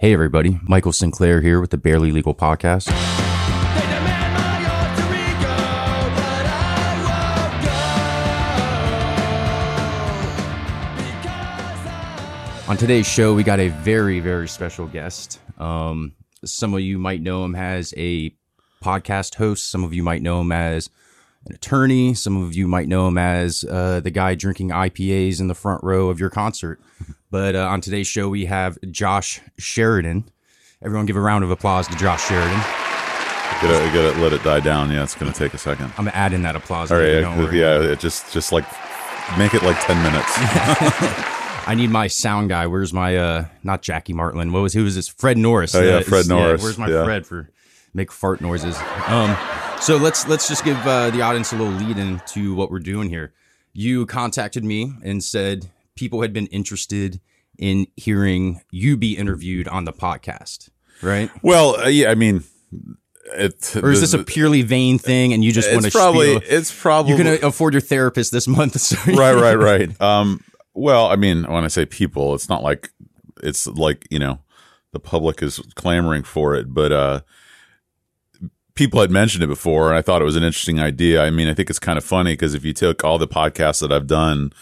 [0.00, 0.58] Hey, everybody.
[0.62, 2.86] Michael Sinclair here with the Barely Legal Podcast.
[2.86, 2.92] They
[3.82, 5.56] demand my alter ego,
[6.16, 7.60] but I won't
[10.96, 11.04] go.
[11.04, 15.38] Because I On today's show, we got a very, very special guest.
[15.58, 16.12] Um,
[16.46, 18.34] some of you might know him as a
[18.82, 19.70] podcast host.
[19.70, 20.88] Some of you might know him as
[21.46, 22.14] an attorney.
[22.14, 25.82] Some of you might know him as uh, the guy drinking IPAs in the front
[25.82, 26.80] row of your concert.
[27.30, 30.30] But uh, on today's show, we have Josh Sheridan.
[30.82, 32.60] Everyone give a round of applause to Josh Sheridan.
[33.62, 34.90] Gotta, gotta let it die down.
[34.90, 35.86] Yeah, it's gonna take a second.
[35.98, 36.90] I'm gonna add in that applause.
[36.90, 38.64] All right, yeah, yeah, it just just like
[39.36, 40.32] make it like ten minutes.
[41.66, 42.66] I need my sound guy.
[42.66, 44.50] Where's my uh not Jackie Martling?
[44.52, 45.08] What was who was this?
[45.08, 45.74] Fred Norris.
[45.74, 47.04] Oh, yeah, Uh, Fred Norris, where's my yeah.
[47.04, 47.50] Fred for
[47.92, 48.78] make fart noises?
[49.08, 49.36] Um
[49.80, 53.08] so let's let's just give uh, the audience a little lead into what we're doing
[53.08, 53.32] here.
[53.72, 57.20] You contacted me and said people had been interested
[57.58, 60.70] in hearing you be interviewed on the podcast,
[61.02, 61.30] right?
[61.42, 62.44] well, uh, yeah, I mean,
[63.32, 63.76] it.
[63.76, 66.36] Or is this a purely vain thing and you just want to It's probably.
[66.36, 66.58] spiel?
[66.58, 67.12] It's probably.
[67.12, 70.00] You can afford your therapist this month, so right, right, right.
[70.00, 70.42] Um.
[70.74, 72.90] Well, I mean, when I say people, it's not like
[73.42, 74.40] it's like you know
[74.92, 77.20] the public is clamoring for it, but uh,
[78.74, 81.22] people had mentioned it before, and I thought it was an interesting idea.
[81.22, 83.80] I mean, I think it's kind of funny because if you took all the podcasts
[83.80, 84.52] that I've done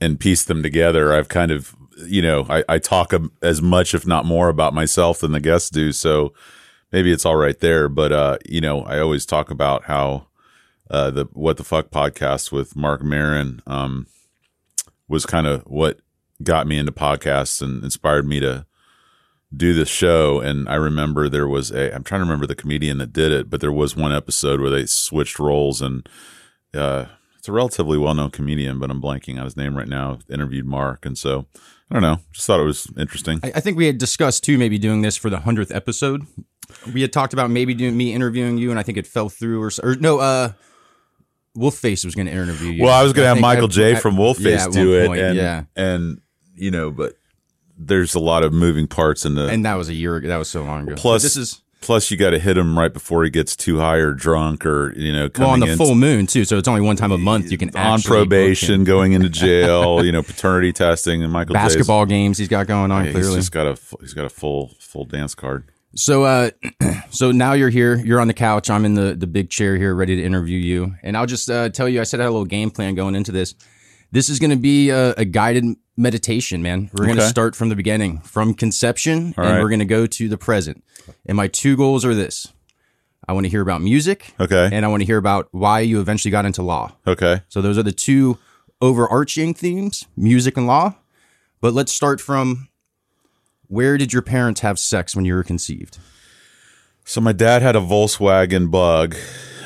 [0.00, 1.74] and pieced them together, I've kind of
[2.06, 5.70] you know I, I talk as much, if not more, about myself than the guests
[5.70, 5.92] do.
[5.92, 6.32] So
[6.92, 7.88] maybe it's all right there.
[7.88, 10.26] But uh, you know, I always talk about how
[10.90, 14.06] uh, the What the Fuck podcast with Marc Maron um,
[15.08, 16.00] was kind of what
[16.42, 18.66] got me into podcasts and inspired me to
[19.54, 20.40] do this show.
[20.40, 23.50] And I remember there was a, I'm trying to remember the comedian that did it,
[23.50, 26.08] but there was one episode where they switched roles and
[26.74, 27.06] uh,
[27.38, 30.66] it's a relatively well known comedian, but I'm blanking on his name right now, interviewed
[30.66, 31.06] Marc.
[31.06, 31.46] And so
[31.90, 33.38] I don't know, just thought it was interesting.
[33.42, 36.26] I, I think we had discussed too, maybe doing this for the hundredth episode.
[36.92, 39.62] We had talked about maybe doing me interviewing you, and I think it fell through,
[39.62, 40.52] or, or no, uh,
[41.56, 42.82] Wolfface was going to interview you.
[42.82, 45.20] Well, I was going to have Michael J from yeah, Wolfface at do it, point,
[45.20, 46.20] and yeah, and
[46.56, 47.14] you know, but
[47.78, 49.48] there's a lot of moving parts in the.
[49.48, 50.28] and that was a year ago.
[50.28, 50.94] That was so long ago.
[50.96, 53.78] plus, But this is plus you got to hit him right before he gets too
[53.78, 56.58] high or drunk or you know coming well on the in full moon too, so
[56.58, 60.22] it's only one time a month you can on probation, going into jail, you know,
[60.22, 63.36] paternity testing, and Michael J's- basketball games he's got going on yeah, he's clearly.
[63.36, 65.70] just got a he's got a full full dance card.
[65.94, 66.50] So uh
[67.10, 69.94] so now you're here, you're on the couch, I'm in the the big chair here
[69.94, 70.94] ready to interview you.
[71.02, 73.14] And I'll just uh tell you I said I had a little game plan going
[73.14, 73.54] into this.
[74.16, 76.88] This is going to be a, a guided meditation, man.
[76.94, 77.28] We're going to Okay.
[77.28, 79.62] start from the beginning, from conception, All and right.
[79.62, 80.82] we're going to go to the present.
[81.26, 82.50] And my two goals are this.
[83.28, 86.00] I want to hear about music Okay, and I want to hear about why you
[86.00, 86.92] eventually got into law.
[87.06, 88.38] okay, So those are the two
[88.80, 90.94] overarching themes, music and law.
[91.60, 92.68] But let's start from
[93.66, 95.98] where did your parents have sex when you were conceived?
[97.04, 99.14] So my dad had a Volkswagen Bug.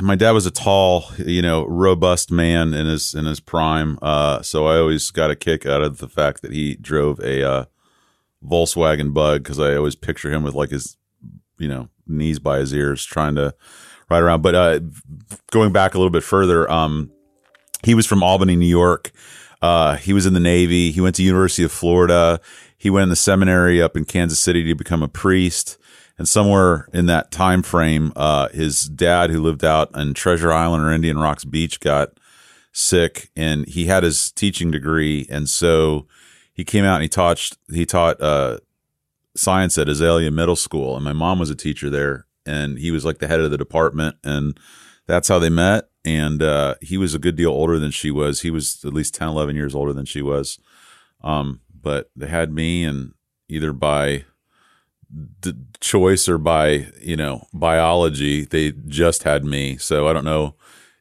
[0.00, 3.98] My dad was a tall, you know, robust man in his in his prime.
[4.00, 7.42] Uh, so I always got a kick out of the fact that he drove a
[7.42, 7.64] uh,
[8.44, 10.96] Volkswagen Bug because I always picture him with like his,
[11.58, 13.54] you know, knees by his ears trying to
[14.08, 14.42] ride around.
[14.42, 14.80] But uh,
[15.50, 17.10] going back a little bit further, um,
[17.82, 19.12] he was from Albany, New York.
[19.62, 20.90] Uh, he was in the Navy.
[20.90, 22.40] He went to University of Florida.
[22.78, 25.76] He went in the seminary up in Kansas City to become a priest.
[26.20, 30.84] And somewhere in that time frame, uh, his dad, who lived out in Treasure Island
[30.84, 32.10] or Indian Rocks Beach, got
[32.72, 36.06] sick, and he had his teaching degree, and so
[36.52, 38.58] he came out and he taught he taught uh,
[39.34, 43.02] science at Azalea Middle School, and my mom was a teacher there, and he was
[43.02, 44.60] like the head of the department, and
[45.06, 45.88] that's how they met.
[46.04, 48.42] And uh, he was a good deal older than she was.
[48.42, 50.58] He was at least 10, 11 years older than she was.
[51.24, 53.14] Um, but they had me, and
[53.48, 54.26] either by
[55.40, 59.76] d- choice or by you know biology, they just had me.
[59.76, 60.54] So I don't know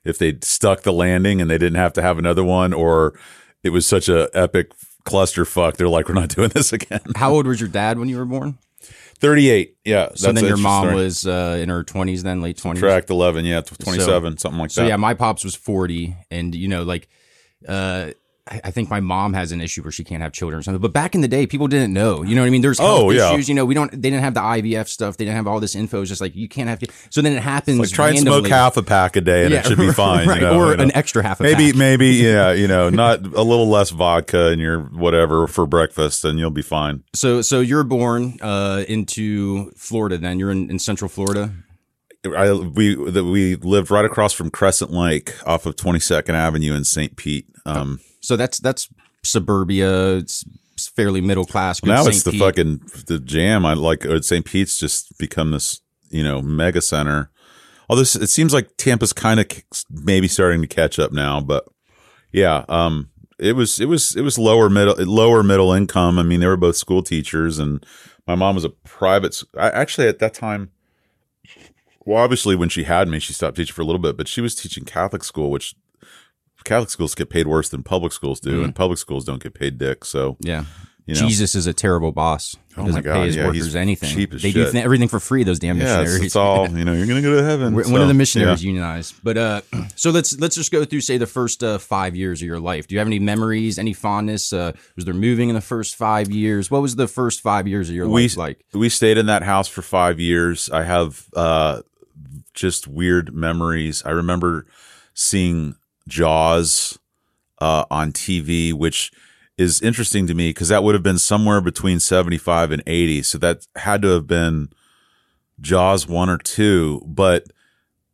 [0.06, 3.18] if they stuck the landing and they didn't have to have another one, or
[3.64, 4.72] it was such a epic
[5.06, 5.76] clusterfuck.
[5.78, 7.02] They're like, we're not doing this again.
[7.16, 8.58] How old was your dad when you were born?
[9.20, 9.76] Thirty-eight.
[9.84, 10.10] Yeah.
[10.16, 10.96] So then your mom story.
[10.96, 12.78] was uh, in her 20s then, late 20s?
[12.80, 13.44] tracked eleven.
[13.44, 14.88] Yeah, twenty-seven, something like So that.
[14.88, 17.10] yeah, my pops was 40 and you know like
[17.68, 18.12] uh
[18.64, 20.82] I think my mom has an issue where she can't have children or something.
[20.82, 22.24] But back in the day, people didn't know.
[22.24, 22.62] You know what I mean?
[22.62, 23.32] There's health Oh, yeah.
[23.34, 23.48] issues.
[23.48, 23.92] You know, we don't.
[23.92, 25.18] They didn't have the IVF stuff.
[25.18, 26.02] They didn't have all this info.
[26.02, 26.80] It's just like you can't have.
[26.80, 26.94] Kids.
[27.12, 27.80] So then it happens.
[27.80, 30.28] like try and smoke half a pack a day and Yeah, it should be fine.
[30.28, 30.42] right?
[30.42, 30.84] you know, or you know.
[30.84, 31.40] an extra half.
[31.40, 31.76] A maybe pack.
[31.76, 36.26] maybe maybe, yeah you know not a little less vodka in your whatever for breakfast
[36.26, 40.18] and you'll be fine So so you're born uh into Florida.
[40.18, 41.52] Then you're in, in Central Florida.
[42.26, 46.84] I we that we lived right across from Crescent Lake off of 22nd Avenue in
[46.84, 47.16] St.
[47.16, 48.00] Pete um
[48.30, 48.88] So that's that's
[49.24, 50.18] suburbia.
[50.18, 50.46] It's
[50.96, 51.84] fairly middle class.
[51.84, 52.14] now St.
[52.14, 52.40] it's the Pete.
[52.40, 53.66] fucking the jam.
[53.66, 54.46] I like uh, St.
[54.46, 55.82] Pete's just become this
[56.12, 57.32] you know mega center.
[57.90, 59.48] Although it seems like Tampa's kind of
[59.90, 61.66] maybe starting to catch up now, but
[62.32, 63.10] yeah, um,
[63.40, 66.20] it was it was it was lower middle lower middle income.
[66.20, 67.84] I mean, they were both school teachers, and
[68.28, 69.42] my mom was a private.
[69.58, 70.70] I actually at that time.
[72.06, 74.40] Well, obviously, when she had me, she stopped teaching for a little bit, but she
[74.40, 75.74] was teaching Catholic school, which
[76.70, 79.78] Catholic schools get paid worse than public schools do, and public schools don't get paid
[79.78, 80.06] dick.
[80.06, 80.66] So Yeah.
[81.06, 81.22] You know?
[81.22, 82.56] Jesus is a terrible boss.
[82.76, 84.10] He Oh doesn't God, pay his yeah, workers anything.
[84.16, 85.44] cheap as they do th- everything for free.
[85.44, 86.26] Those damn yeah, missionaries.
[86.26, 86.94] it's all you know.
[86.94, 87.74] You're gonna go to heaven.
[87.74, 88.68] We're- so, One of the missionaries yeah.
[88.68, 89.16] unionized.
[89.24, 89.62] But uh,
[89.96, 92.86] so let's let's just go through say the first uh, five years of your life.
[92.86, 94.54] Do you have any memories, any fondness?
[94.54, 96.70] Uh, was there moving in the first five years?
[96.70, 98.66] What was the first five years of your we life like?
[98.76, 100.70] we stayed in that house for five years.
[100.70, 101.82] I have uh,
[102.54, 104.04] just weird memories.
[104.06, 104.68] I remember
[105.16, 105.76] seeing
[106.10, 107.00] Jaws
[107.60, 109.12] uh, on TV, which
[109.58, 113.22] is interesting to me because that would have been somewhere between seventy five and eighty.
[113.24, 114.70] So that had to have been
[115.62, 117.02] Jaws one or two.
[117.06, 117.46] But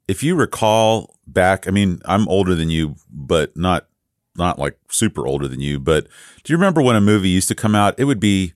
[0.08, 3.88] if you recall back, I mean, I'm older than you, but not
[4.38, 5.80] not like super older than you.
[5.80, 6.08] But
[6.44, 7.96] do you remember when a movie used to come out?
[7.98, 8.54] It would be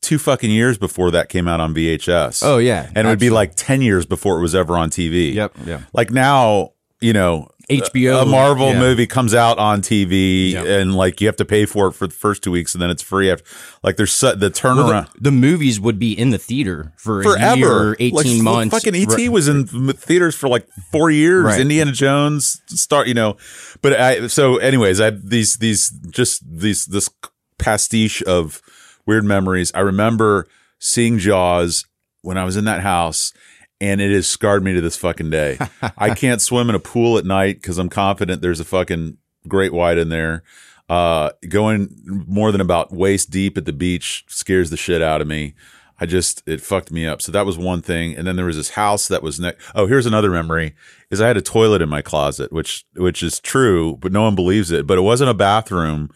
[0.00, 2.42] two fucking years before that came out on VHS.
[2.44, 5.34] Oh yeah, and it would be like 10 years before it was ever on TV.
[5.34, 5.80] Yep, yeah.
[5.92, 8.78] Like now, you know, HBO a Marvel yeah.
[8.78, 12.14] movie comes out on TV and like you have to pay for it for the
[12.14, 13.30] first two weeks and then it's free.
[13.30, 13.44] After,
[13.82, 14.86] like there's su- the turnaround.
[14.88, 18.74] Well, the, the movies would be in the theater for Forever, year, eighteen Like, months.
[18.74, 19.28] Fucking ET Right.
[19.28, 21.44] was in theaters for like four years.
[21.44, 21.60] Right.
[21.60, 23.36] Indiana Jones start, you know.
[23.82, 27.10] But I so, anyways, I these these just these this
[27.58, 28.62] pastiche of
[29.04, 29.70] weird memories.
[29.74, 30.46] I remember
[30.78, 31.84] seeing Jaws
[32.22, 33.32] when I was in that house,
[33.80, 35.58] and it has scarred me to this fucking day.
[35.98, 39.72] I can't swim in a pool at night because I'm confident there's a fucking great
[39.72, 40.42] white in there.
[40.88, 45.26] Uh, going more than about waist deep at the beach scares the shit out of
[45.26, 45.54] me.
[46.00, 47.20] I just it fucked me up.
[47.20, 48.16] So that was one thing.
[48.16, 49.68] And then there was this house that was next.
[49.74, 50.74] Oh, here's another memory:
[51.10, 54.34] is I had a toilet in my closet, which which is true, but no one
[54.34, 54.86] believes it.
[54.86, 56.10] But it wasn't a bathroom.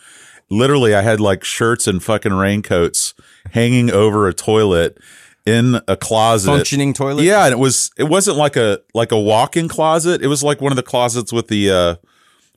[0.51, 3.15] Literally, I had like shirts and fucking raincoats
[3.53, 4.99] hanging over a toilet
[5.47, 6.49] in a closet.
[6.51, 7.25] functioning toilet.
[7.25, 10.23] Yeah, and it was it wasn't like a like a walk-in closet.
[10.23, 11.99] It was like one of the closets with the uh what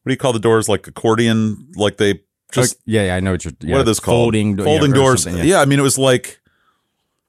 [0.06, 2.22] do you call the doors like accordion like they
[2.52, 3.54] just Oh, yeah, yeah, I know what you're.
[3.60, 4.26] Yeah, what are those called?
[4.26, 5.24] Folding, do- folding yeah, doors.
[5.24, 5.62] something, Yeah.
[5.62, 6.40] I mean it was like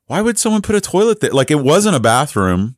[0.07, 1.31] why would someone put a toilet there?
[1.31, 2.77] Like it wasn't a bathroom.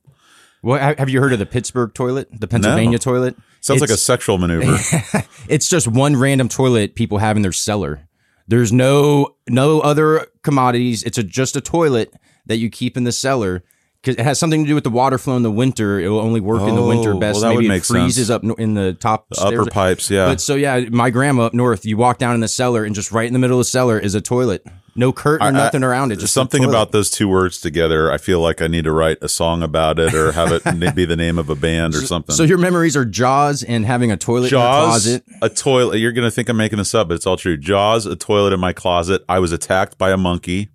[0.62, 3.36] Well, have you heard of the Pittsburgh toilet, the Pennsylvania toilet?
[3.60, 4.76] Sounds like a sexual maneuver.
[5.48, 8.06] It's just one random toilet people have in their cellar.
[8.48, 11.02] There's no no other commodities.
[11.02, 12.12] It's a, just a toilet
[12.48, 13.62] that you keep in the cellar
[14.02, 15.98] because it has something to do with the water flow in the winter.
[15.98, 17.40] It will only work in the winter Oh, best.
[17.40, 18.44] well, that Maybe would it freezes sense.
[18.44, 20.26] up in the top Upper pipes, yeah.
[20.26, 23.10] But so yeah, my grandma up north, you walk down in the cellar and just
[23.12, 24.64] right in the middle of the cellar is a toilet.
[24.94, 26.18] No curtain, I- nothing around it.
[26.20, 28.10] Just something about those two words together.
[28.10, 31.04] I feel like I need to write a song about it or have it be
[31.04, 32.34] the name of a band or something.
[32.34, 35.24] So your memories are Jaws and having a toilet in your closet.
[35.42, 35.98] a toilet.
[35.98, 37.56] You're gonna think I'm making this up, but it's all true.
[37.56, 39.24] Jaws, a toilet in my closet.
[39.28, 40.70] I was attacked by a monkey.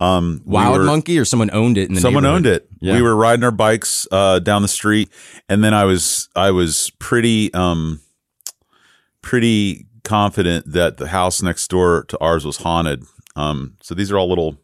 [0.00, 2.68] Um, we Wild were- monkey or someone owned it in the Someone owned it.
[2.80, 2.94] Yeah.
[2.96, 5.08] We were riding our bikes uh, down the street,
[5.48, 8.00] and then I was I was pretty um
[9.22, 13.04] pretty confident that the house next door to ours was haunted.
[13.36, 14.58] Um, so these are all little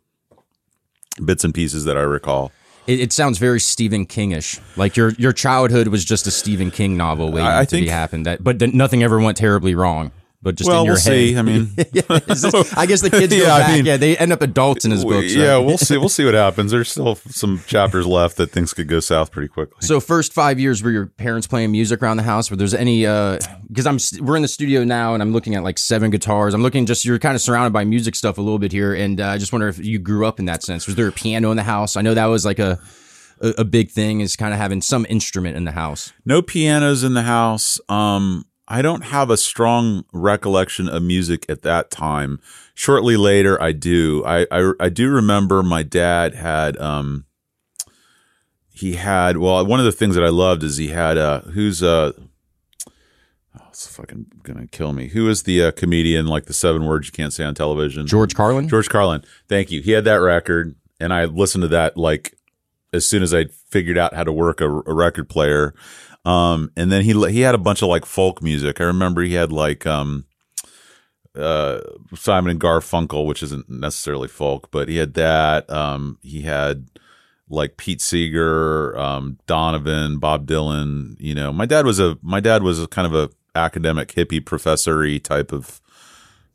[1.25, 2.53] bits and pieces that I recall.
[2.87, 4.61] It, it sounds very Stephen Kingish.
[4.77, 7.89] Like your your childhood was just a Stephen King novel waiting I- I to be
[7.89, 8.27] happened.
[8.27, 10.13] That but nothing ever went terribly wrong.
[10.43, 11.11] But just well, in your we'll head.
[11.13, 11.37] see.
[11.37, 13.73] I mean, this- I guess the kids go Yeah, I back.
[13.77, 15.35] mean- yeah, they end up adults in his books.
[15.35, 15.99] yeah, we'll see.
[15.99, 16.71] We'll see what happens.
[16.71, 19.77] There's still some chapters left that things could go south pretty quickly.
[19.87, 22.51] So first five years were your parents playing music around the house?
[22.51, 23.03] Were there's any?
[23.03, 26.55] Because I'm we're in the studio now and I'm looking at like seven guitars.
[26.55, 29.21] I'm looking just you're kind of surrounded by music stuff a little bit here, and
[29.21, 30.87] uh, I just wonder if you grew up in that sense.
[30.87, 31.97] Was there a piano in the house?
[31.97, 32.79] I know that was like a
[33.43, 36.13] a, a big thing is kind of having some instrument in the house.
[36.25, 37.79] No pianos in the house.
[37.91, 42.39] Um, I don't have a strong recollection of music at that time.
[42.73, 44.25] Shortly later, I do.
[44.25, 47.27] I I, I do remember my dad had um.
[48.73, 51.83] He had well, one of the things that I loved is he had uh who's
[51.83, 52.13] uh
[52.87, 55.09] oh, it's fucking gonna kill me.
[55.09, 58.07] Who is the uh, comedian like the seven words you can't say on television?
[58.07, 58.69] George Carlin.
[58.69, 59.25] George Carlin.
[59.49, 59.83] Thank you.
[59.83, 62.37] He had that record, and I listened to that like
[62.93, 65.75] as soon as I figured out how to work a, a record player.
[66.25, 68.81] Um, and then he he had a bunch of like folk music.
[68.81, 70.27] I remember he had like um,
[71.35, 71.81] uh,
[72.15, 75.71] Simon and Garfunkel, which isn't necessarily folk, but he had that.
[75.71, 76.89] Um, he had
[77.49, 81.17] like Pete Seeger, um, Donovan, Bob Dylan.
[81.19, 84.45] You know, my dad was a my dad was a kind of a academic hippie
[84.45, 85.81] professory type of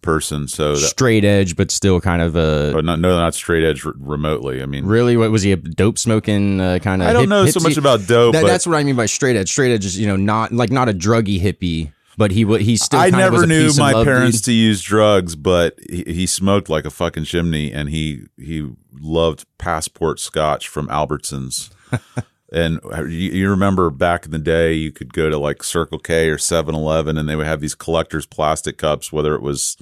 [0.06, 0.48] person.
[0.48, 2.72] So that, Straight edge, but still kind of a.
[2.74, 4.62] but not, no, not straight edge remotely.
[4.62, 7.10] I mean, Really, what was he a dope smoking uh, kind of?
[7.10, 9.36] I don't know so much about dope, That, but that's what I mean by straight
[9.36, 9.50] edge.
[9.50, 13.00] Straight edge is you know not like not a druggy hippie, but he he still.
[13.00, 14.46] I kind of was never knew my parents dude.
[14.46, 19.46] to use drugs, but he, he smoked like a fucking chimney, and he he loved
[19.58, 21.72] passport scotch from Albertsons.
[22.56, 26.00] and uh, you, you remember back in the day, you could go to like Circle
[26.00, 29.76] K or 7-Eleven, and they would have these collectors plastic cups, whether it was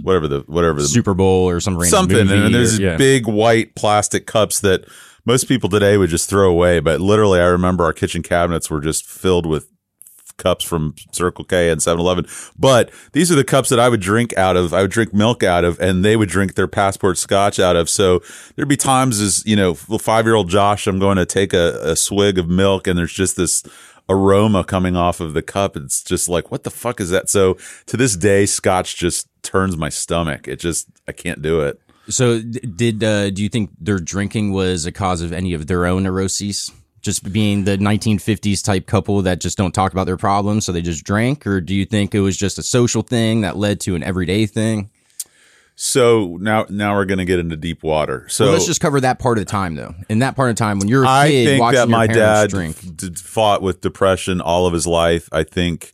[0.00, 2.96] whatever the whatever the Super Bowl or some random something, movie and there's or- yeah.
[2.96, 4.84] big white plastic cups that
[5.24, 6.78] most people today would just throw away.
[6.80, 9.68] But literally, I remember our kitchen cabinets were just filled with
[10.36, 12.26] cups from Circle K and 7-Eleven.
[12.58, 14.72] But these are the cups that I would drink out of.
[14.74, 17.88] I would drink milk out of, and they would drink their passport scotch out of.
[17.88, 18.20] So
[18.54, 21.78] there'd be times as, you know, five year old Josh, I'm going to take a,
[21.82, 23.62] a swig of milk and there's just this
[24.08, 25.76] aroma coming off of the cup.
[25.76, 27.28] It's just like, what the fuck is that?
[27.28, 27.54] So
[27.86, 30.48] to this day, scotch just turns my stomach.
[30.48, 31.80] It just, I can't do it.
[32.08, 35.86] So did uh, do you think their drinking was a cause of any of their
[35.86, 36.70] own neuroses?
[37.06, 40.82] Just being the 1950s type couple that just don't talk about their problems, so they
[40.82, 43.94] just drank, or do you think it was just a social thing that led to
[43.94, 44.90] an everyday thing?
[45.76, 48.26] So now, now we're going to get into deep water.
[48.28, 49.94] So Well, let's just cover that part of the time, though.
[50.08, 51.96] In that part of the time, when you're a I kid think watching that your
[51.96, 55.28] my dad drink, d- fought with depression all of his life.
[55.30, 55.92] I think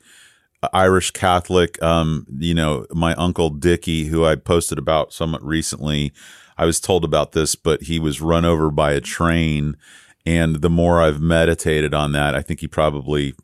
[0.73, 6.15] Irish Catholic, um, you know, my uncle Dickie, who I posted about somewhat recently,
[6.57, 9.77] I was told about this, but he was run over by a train.
[10.25, 13.35] And the more I've meditated on that, I think he probably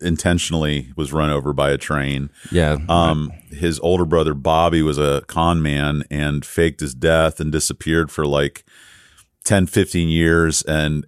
[0.00, 2.30] intentionally was run over by a train.
[2.50, 7.52] yeah, Um, his older brother Bobby was a con man and faked his death and
[7.52, 8.64] disappeared for like
[9.44, 10.62] 10, 15 years.
[10.62, 11.06] And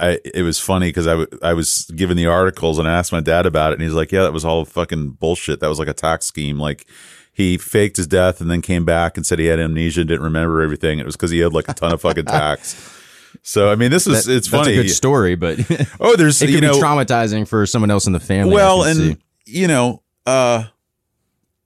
[0.00, 3.12] I, it was funny because I, w- I was given the articles and I asked
[3.12, 3.74] my dad about it.
[3.74, 5.60] And he's like, yeah, that was all fucking bullshit.
[5.60, 6.58] That was like a tax scheme.
[6.58, 6.88] Like
[7.32, 10.24] he faked his death and then came back and said he had amnesia and didn't
[10.24, 10.98] remember everything.
[10.98, 12.74] It was because he had like a ton of fucking tax.
[13.42, 14.78] So, I mean, this is, it's that's funny.
[14.78, 15.58] a good story, but
[16.00, 18.54] oh, there's, it could you know, be traumatizing for someone else in the family.
[18.54, 19.16] Well, and see.
[19.44, 20.64] you know, uh,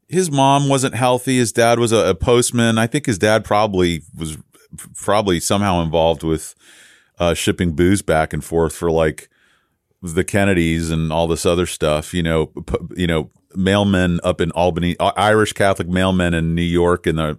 [0.08, 1.36] his mom wasn't healthy.
[1.36, 2.78] His dad was a, a postman.
[2.78, 4.38] I think his dad probably was
[4.94, 6.54] probably somehow involved with
[7.18, 9.28] uh, shipping booze back and forth for like
[10.02, 12.14] the Kennedys and all this other stuff.
[12.14, 16.62] You know, p- you know, mailmen up in Albany, uh, Irish Catholic mailmen in New
[16.62, 17.38] York in the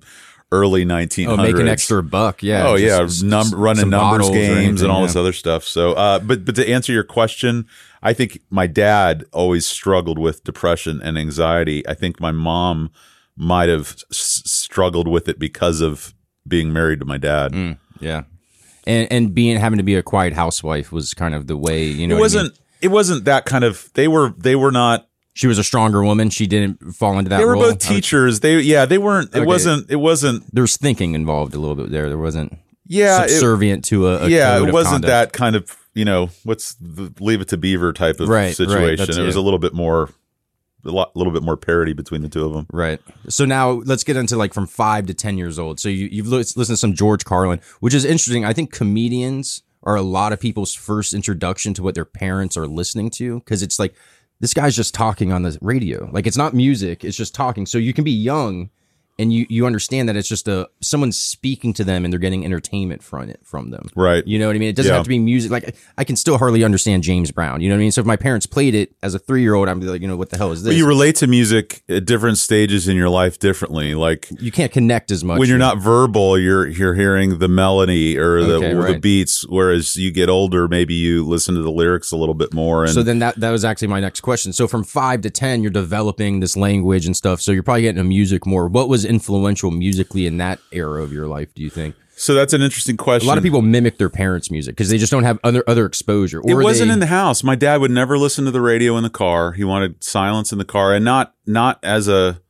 [0.51, 1.27] early 1900s.
[1.27, 2.67] oh, make an extra buck, yeah.
[2.67, 5.07] Oh just- yeah, just num- running numbers games anything, and all yeah.
[5.07, 5.63] this other stuff.
[5.63, 7.67] So, uh, but but to answer your question,
[8.01, 11.87] I think my dad always struggled with depression and anxiety.
[11.87, 12.91] I think my mom
[13.35, 16.13] might have s- struggled with it because of
[16.47, 17.51] being married to my dad.
[17.53, 18.23] Mm, yeah,
[18.87, 22.07] and and being having to be a quiet housewife was kind of the way you
[22.07, 22.15] know.
[22.15, 22.43] it what I mean?
[22.43, 22.59] wasn't.
[22.81, 23.89] It wasn't that kind of.
[23.93, 24.33] They were.
[24.37, 25.08] They were not.
[25.39, 26.29] She was a stronger woman.
[26.31, 27.37] She didn't fall into that.
[27.37, 27.61] They were role.
[27.71, 28.41] both teachers.
[28.41, 28.85] They yeah.
[28.85, 29.29] They weren't.
[29.33, 29.45] It Okay.
[29.45, 29.89] wasn't.
[29.89, 30.53] It wasn't.
[30.53, 32.09] There was thinking involved a little bit there.
[32.09, 33.23] There wasn't Yeah.
[33.23, 34.61] It, subservient to a, a yeah.
[34.61, 35.73] It wasn't that kind of.
[35.93, 38.97] You know what's the leave it to Beaver type of Right, right, situation.
[38.97, 39.39] that's it was it.
[39.39, 40.09] a little bit more.
[40.83, 42.65] A lot, little bit more parity between the two of them.
[42.73, 42.99] Right.
[43.29, 45.79] So now let's get into like from five to 10 years old.
[45.79, 48.43] So you, you've listened to some George Carlin, which is interesting.
[48.43, 52.67] I think comedians are a lot of people's first introduction to what their parents are
[52.67, 53.93] listening to because it's like,
[54.39, 56.09] this guy's just talking on the radio.
[56.11, 57.65] Like it's not music, it's just talking.
[57.65, 58.69] So you can be young
[59.19, 62.43] and you, you understand that it's just a someone speaking to them and they're getting
[62.45, 63.87] entertainment from it from them.
[63.95, 64.25] Right.
[64.25, 64.69] You know what I mean?
[64.69, 64.95] It doesn't Yeah.
[64.95, 65.51] have to be music.
[65.51, 67.61] Like I can still hardly understand James Brown.
[67.61, 67.91] You know what I mean?
[67.91, 70.15] So if my parents played it as a three year old, I'm like, you know,
[70.17, 70.71] what the hell is this?
[70.73, 73.93] But you relate to music at different stages in your life differently.
[73.93, 78.17] Like you can't connect as much when you're not verbal, you're you're hearing the melody
[78.17, 79.45] or the Okay, or the beats.
[79.47, 82.85] Whereas you get older, maybe you listen to the lyrics a little bit more.
[82.85, 84.53] And So then that that was actually my next question.
[84.53, 87.41] So from five to ten, you're developing this language and stuff.
[87.41, 88.67] So you're probably getting into music more.
[88.67, 91.53] What was influential musically in that era of your life?
[91.53, 93.25] Do you think so that's an interesting question.
[93.25, 95.85] a lot of people mimic their parents' music because they just don't have other other
[95.85, 96.41] exposure?
[96.45, 97.45] It wasn't they, in the house.
[97.45, 99.53] My dad would never listen to the radio in the car.
[99.53, 102.41] He wanted silence in the car, and not not as a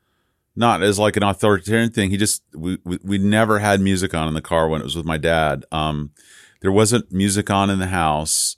[0.55, 2.09] not as like an authoritarian thing.
[2.09, 4.95] He just we we, we never had music on in the car when it was
[4.95, 5.65] with my dad.
[5.71, 6.13] Um,
[6.61, 8.57] there wasn't music on in the house,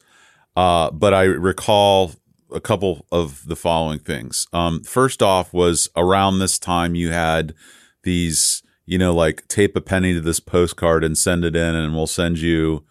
[0.55, 2.13] uh, but I recall
[2.53, 4.47] a couple of the following things.
[4.53, 7.53] Um, first off, was around this time you had
[8.03, 11.95] these, you know, like tape a penny to this postcard and send it in, and
[11.95, 12.83] we'll send you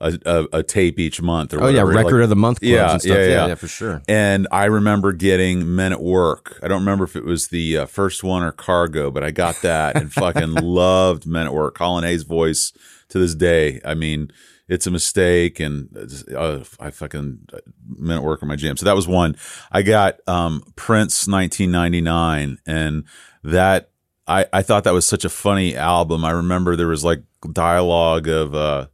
[0.00, 1.52] a, a, a tape each month.
[1.52, 3.16] Or Oh yeah, record Like- of the month clubs Yeah, and stuff.
[3.16, 3.46] yeah, Yeah, yeah.
[3.48, 4.02] yeah, for sure.
[4.08, 6.58] and I remember getting Men at Work.
[6.62, 9.60] I don't remember if it was the uh, first one or Cargo, but I got
[9.62, 11.74] that and fucking loved Men at Work.
[11.76, 12.72] Colin Hay's voice
[13.10, 13.80] to this day.
[13.84, 14.30] I mean,
[14.68, 15.88] it's a mistake, and
[16.34, 17.40] uh, I fucking
[17.88, 18.76] Men at Work are my jam.
[18.78, 19.36] So that was one.
[19.72, 23.04] I got um, Prince 1999, and
[23.42, 23.89] that
[24.30, 26.24] I I thought that was such a funny album.
[26.24, 27.22] I remember there was like
[27.52, 28.86] dialogue of uh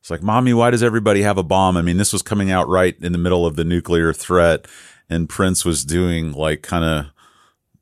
[0.00, 2.68] it's like, "Mommy, why does everybody have a bomb?" I mean, this was coming out
[2.68, 4.66] right in the middle of the nuclear threat
[5.10, 7.06] and Prince was doing like kind of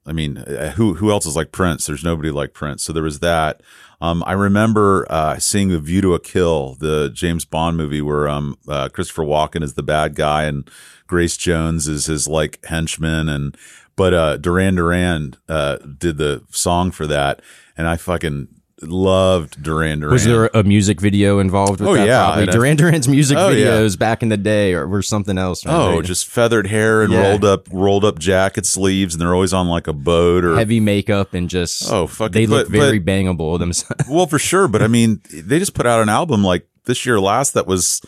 [0.07, 1.87] I mean, uh, who who else is like Prince?
[1.87, 2.83] There's nobody like Prince.
[2.83, 3.61] So there was that.
[4.01, 8.29] Um, I remember uh, seeing The View to a Kill, the James Bond movie where
[8.29, 10.71] um, uh, Christopher Walken is the bad guy and
[11.07, 13.57] Grace Jones is his like henchman, and
[13.99, 17.43] but uh, Duran Duran uh, did the song for that,
[17.77, 18.49] and I fucking
[18.81, 20.13] loved Duran Duran.
[20.13, 22.07] Was there a music video involved with Oh, that?
[22.07, 22.47] yeah, probably?
[22.47, 23.67] Duran Duran's music Oh, yeah.
[23.67, 25.65] videos back in the day or were something else.
[25.65, 25.75] man.
[25.75, 27.29] Oh, just feathered hair and Yeah.
[27.31, 30.79] rolled up, rolled up jacket sleeves, and they're always on like a boat or heavy
[30.79, 34.05] makeup and just Oh, fucking- they look but- very but- bangable themselves.
[34.09, 37.19] Well, for sure, but I mean, they just put out an album like this year
[37.19, 38.01] last that was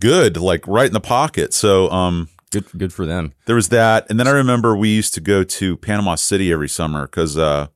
[0.00, 1.52] good, like right in the pocket.
[1.52, 3.32] So, um, good, good for them.
[3.46, 6.68] there was that, and then I remember we used to go to Panama City every
[6.68, 7.68] summer because uh,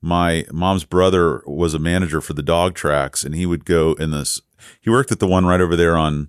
[0.00, 4.10] my mom's brother was a manager for the dog tracks, and he would go in
[4.10, 4.40] this.
[4.80, 6.28] He worked at the one right over there on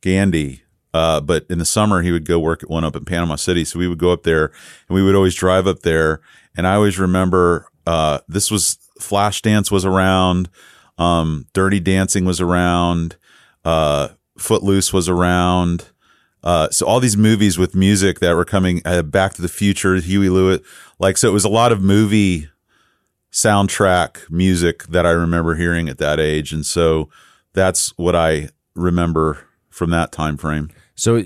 [0.00, 0.62] Gandy.
[0.94, 3.64] Uh, but in the summer, he would go work at one up in Panama City.
[3.64, 6.20] So we would go up there and we would always drive up there.
[6.56, 10.48] And I always remember, uh, this was Flashdance was around.
[10.96, 13.16] Um, Dirty Dancing was around.
[13.64, 14.08] Uh,
[14.38, 15.90] Footloose was around.
[16.44, 19.96] Uh, so all these movies with music that were coming, uh, Back to the Future,
[19.96, 20.60] Huey Lewis,
[20.98, 22.48] like, so it was a lot of movie
[23.32, 26.52] soundtrack music that I remember hearing at that age.
[26.52, 27.08] And so
[27.52, 30.70] that's what I remember from that time frame.
[30.94, 31.22] So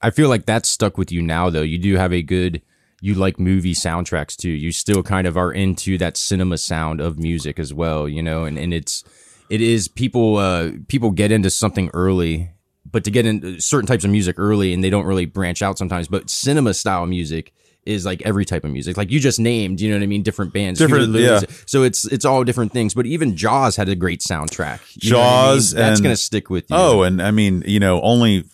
[0.00, 1.62] I feel like that's stuck with you now, though.
[1.62, 2.62] You do have a good,
[3.00, 4.50] you like movie soundtracks too.
[4.50, 8.44] You still kind of are into that cinema sound of music as well, you know,
[8.44, 9.04] and, and it's,
[9.50, 12.50] it is people, uh, people get into something early,
[12.94, 15.76] but to get into certain types of music early and they don't really branch out
[15.78, 17.52] sometimes, but cinema style music
[17.84, 18.96] is like every type of music.
[18.96, 20.22] Like you just named, you know what I mean?
[20.22, 20.78] Different bands.
[20.78, 21.40] Different- yeah.
[21.66, 24.80] So it's, it's all different things, but even Jaws had a great soundtrack.
[25.02, 25.30] You know I mean?
[25.56, 26.76] Jaws That's and- going to stick with you.
[26.76, 28.44] Oh, and I mean, you know, only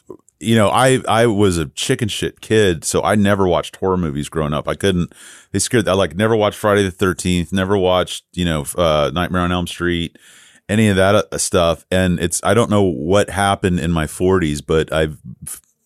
[0.42, 4.30] you know, I I was a chicken shit kid, so I never watched horror movies
[4.30, 4.68] growing up.
[4.68, 5.12] I couldn't.
[5.52, 5.86] They scared.
[5.86, 7.52] I like never watched Friday the Thirteenth.
[7.52, 10.16] Never watched you know uh, Nightmare on Elm Street.
[10.70, 11.84] Any of that uh, stuff.
[11.90, 15.18] And it's I don't know what happened in my forties, but I've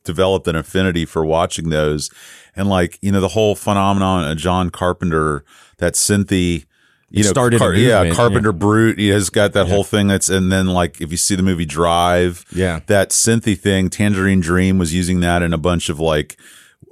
[0.04, 2.10] developed an affinity for watching those.
[2.54, 5.44] And like you know, the whole phenomenon of John Carpenter,
[5.78, 6.66] that synthy.
[7.10, 8.98] You know, started a yeah, Carpenter Brut.
[8.98, 10.08] He has got that whole thing.
[10.08, 12.80] That's and then like if you see the movie Drive, Yeah.
[12.86, 16.36] that synthy thing, Tangerine Dream was using that in a bunch of like,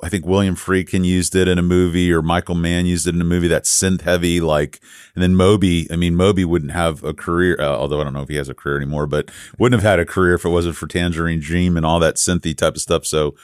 [0.03, 3.21] I think William Friedkin used it in a movie or Michael Mann used it in
[3.21, 4.81] a movie that's synth heavy, like,
[5.15, 8.23] and then Moby, I mean, Moby wouldn't have a career, uh, although I don't know
[8.23, 10.77] if he has a career anymore, but wouldn't have had a career if it wasn't
[10.77, 13.07] for Tangerine Dream and all that synthy type of stuff.
[13.07, 13.35] So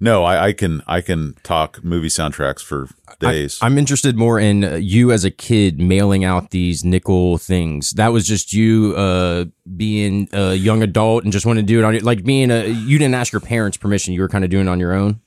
[0.00, 3.58] no, I, I can, I can talk movie soundtracks for days.
[3.60, 7.90] I'm interested more in uh, you as a kid mailing out these nickel things.
[7.92, 11.84] That was just you uh, being a young adult and just wanting to do it
[11.84, 12.66] on your like being a.
[12.66, 14.14] You didn't ask your parents' permission.
[14.14, 15.20] You were kind of doing it on your own.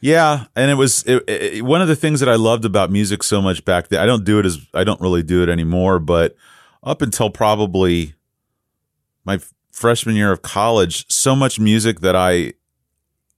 [0.00, 3.22] Yeah, and it was it, it, one of the things that I loved about music
[3.22, 4.00] so much back then.
[4.00, 6.36] I don't do it as I don't really do it anymore, but
[6.82, 8.14] up until probably
[9.24, 9.38] my
[9.70, 12.54] freshman year of college, so much music that I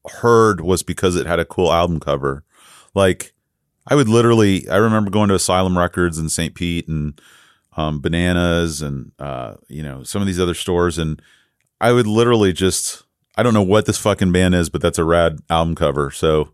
[0.08, 2.44] heard was because it had a cool album cover.
[2.94, 3.32] Like
[3.86, 6.54] I would literally, I remember going to Asylum Records in St.
[6.54, 7.20] Pete and
[7.76, 11.20] um, Bananas and uh, you know some of these other stores, and
[11.80, 13.02] I would literally just
[13.36, 16.10] I don't know what this fucking band is, but that's a rad album cover.
[16.10, 16.50] So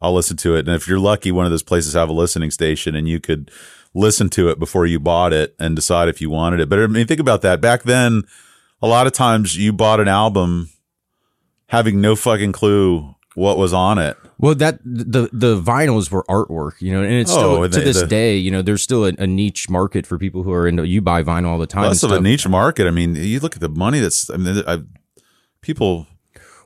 [0.00, 0.66] I'll listen to it.
[0.66, 3.50] And if you're lucky, one of those places have a listening station and you could
[3.94, 6.68] listen to it before you bought it and decide if you wanted it.
[6.68, 7.60] But I mean, think about that.
[7.60, 8.22] Back then,
[8.80, 10.70] a lot of times you bought an album
[11.66, 14.16] having no fucking clue what was on it.
[14.38, 17.80] Well, that the the vinyls were artwork, you know, and it's still Oh, to the-
[17.84, 20.66] this the- day, you know, there's still a, a niche market for people who are
[20.66, 20.86] into.
[20.86, 21.84] You buy vinyl all the time.
[21.84, 22.86] Less of a niche market.
[22.86, 24.80] I mean, you look at the money that's, I mean, I,
[25.60, 26.06] people,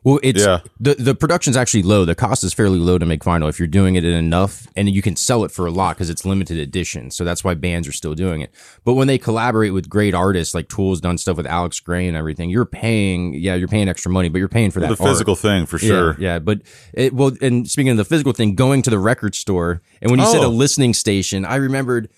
[0.05, 0.61] Well, it's Yeah.
[0.79, 2.05] the the production's actually low.
[2.05, 4.89] The cost is fairly low to make vinyl if you're doing it in enough, and
[4.91, 7.11] you can sell it for a lot because it's limited edition.
[7.11, 8.53] So that's why bands are still doing it.
[8.85, 12.17] But when they collaborate with great artists, like Tool's done stuff with Alex Grey and
[12.17, 13.33] everything, you're paying.
[13.33, 15.11] Yeah, you're paying extra money, but you're paying for that the art.
[15.11, 16.17] physical thing for sure.
[16.21, 16.61] Yeah, but
[16.93, 20.21] it well, and speaking of the physical thing, going to the record store, and when
[20.21, 20.51] you said a Oh.
[20.51, 22.11] listening station, I remembered,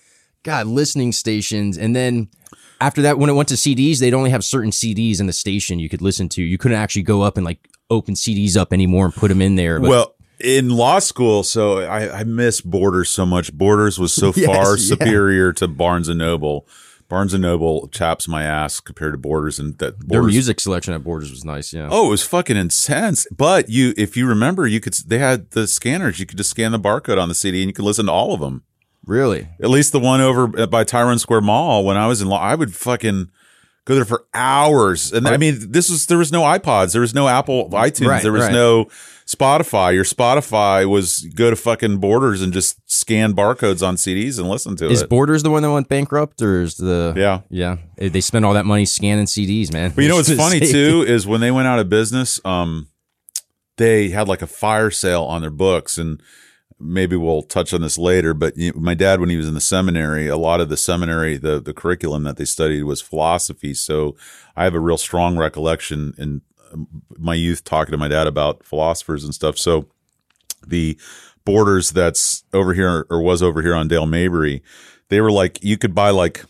[0.43, 2.27] God, listening stations, and then
[2.79, 5.79] after that, when it went to CDs, they'd only have certain CDs in the station
[5.79, 6.43] you could listen to.
[6.43, 9.55] You couldn't actually go up and like open CDs up anymore and put them in
[9.55, 9.79] there.
[9.79, 13.53] But well, in law school, so I, I miss Borders so much.
[13.53, 14.83] Borders was so Yes, far yeah.
[14.83, 16.67] superior to Barnes and Noble.
[17.09, 21.05] Barnes and Noble chaps my ass compared to Borders, and that their music selection at
[21.05, 21.71] Borders was nice.
[21.71, 21.87] Yeah.
[21.89, 23.25] Oh, it was fucking intense.
[23.35, 24.93] But you, if you remember, you could.
[24.93, 26.19] They had the scanners.
[26.19, 28.33] You could just scan the barcode on the CD, and you could listen to all
[28.33, 28.63] of them.
[29.05, 29.47] Really?
[29.63, 32.41] At least the one over uh, by Tyrone Square Mall when I was in law,
[32.41, 33.31] I would fucking
[33.87, 35.13] go there for hours.
[35.13, 38.21] And I mean, this was there was no iPods, there was no Apple iTunes, Right,
[38.21, 38.51] there was right.
[38.51, 38.85] no
[39.25, 39.93] Spotify.
[39.93, 44.75] Your Spotify was go to fucking Borders and just scan barcodes on CDs and listen
[44.77, 45.09] to Is it.
[45.09, 47.41] Borders the one that went bankrupt, or is the Yeah.
[47.49, 47.77] yeah?
[47.97, 49.91] Eh, They spend all that money scanning CDs, man.
[49.95, 52.87] But you know what's funny too is when they went out of business, um,
[53.77, 56.21] they had like a fire sale on their books, and
[56.79, 58.33] maybe we'll touch on this later.
[58.33, 61.37] But you my dad, when he was in the seminary, a lot of the seminary,
[61.37, 63.73] the the curriculum that they studied was philosophy.
[63.73, 64.15] So
[64.55, 66.87] I have a real strong recollection in um,
[67.17, 69.57] my youth talking to my dad about philosophers and stuff.
[69.57, 69.87] So
[70.65, 70.97] the
[71.45, 74.61] borders that's over here or was over here on Dale Mabry,
[75.09, 76.43] they were like you could buy like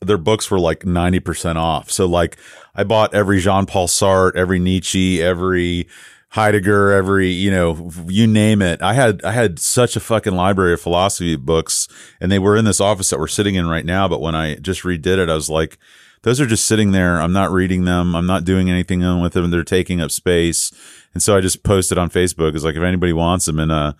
[0.00, 1.90] their books were like 90% off.
[1.90, 2.36] So like
[2.74, 5.88] I bought every Jean-Paul Sartre, every Nietzsche, every
[6.30, 8.82] Heidegger, every, you know, you name it.
[8.82, 11.88] I had I had such a fucking library of philosophy books
[12.20, 14.56] and they were in this office that we're sitting in right now, but when I
[14.56, 15.78] just redid it, I was like
[16.22, 17.20] those are just sitting there.
[17.20, 18.14] I'm not reading them.
[18.14, 19.50] I'm not doing anything with them.
[19.50, 20.72] They're taking up space.
[21.14, 22.54] And so I just posted on Facebook.
[22.54, 23.58] It's like, if anybody wants them.
[23.58, 23.92] And, uh,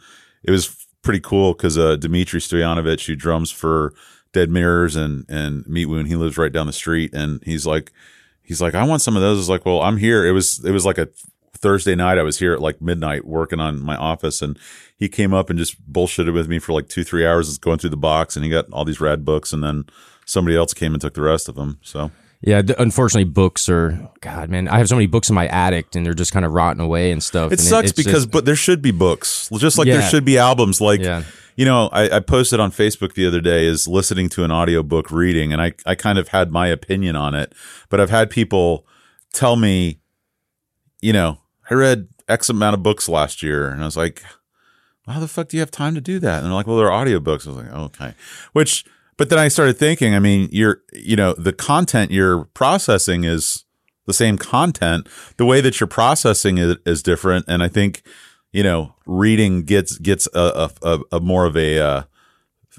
[0.42, 3.94] it was pretty cool because, uh, Dmitry Stoyanovich, who drums for
[4.32, 7.14] Dead Mirrors and, and Meat Wound, he lives right down the street.
[7.14, 7.92] And he's like,
[8.42, 9.38] he's like, I want some of those.
[9.38, 10.26] I was like, well, I'm here.
[10.26, 11.08] It was, it was like a
[11.58, 12.18] Thursday night.
[12.18, 14.58] I was here at like midnight working on my office and
[14.96, 17.78] he came up and just bullshitted with me for like two, three hours, just going
[17.78, 19.84] through the box and he got all these rad books and then
[20.24, 21.78] somebody else came and took the rest of them.
[21.82, 24.68] So Yeah, d- unfortunately, books are God, man.
[24.68, 27.10] I have so many books in my attic, and they're just kind of rotting away
[27.10, 27.50] and stuff.
[27.50, 30.24] it and sucks it's because, just- but there should be books, just like there should
[30.24, 30.80] be albums.
[30.80, 31.24] Like, Yeah.
[31.56, 35.10] you know, I, I posted on Facebook the other day is listening to an audiobook
[35.10, 37.52] reading, and I, I kind of had my opinion on it,
[37.88, 38.86] but I've had people
[39.32, 39.98] tell me,
[41.00, 41.38] you know,
[41.70, 44.22] I read X amount of books last year, and I was like,
[45.06, 46.38] how the fuck do you have time to do that?
[46.38, 47.46] And they're like, well, they're audiobooks.
[47.46, 48.14] I was like, okay.
[48.52, 48.84] Which,
[49.16, 53.64] but then I started thinking, I mean, you're, you know, the content you're processing is
[54.06, 55.08] the same content.
[55.36, 57.46] The way that you're processing it is different.
[57.48, 58.02] And I think,
[58.52, 62.02] you know, reading gets, gets a, a, a, more of a, uh,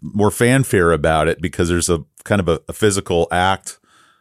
[0.01, 3.79] more fanfare about it because there's a kind of a, a physical act,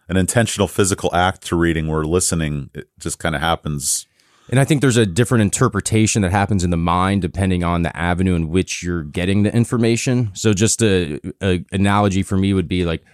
[0.08, 4.06] an intentional physical act to reading where listening, it just kind of happens.
[4.50, 7.94] And I think there's a different interpretation that happens in the mind depending on the
[7.96, 10.30] avenue in which you're getting the information.
[10.34, 13.04] So just a, a analogy for me would be like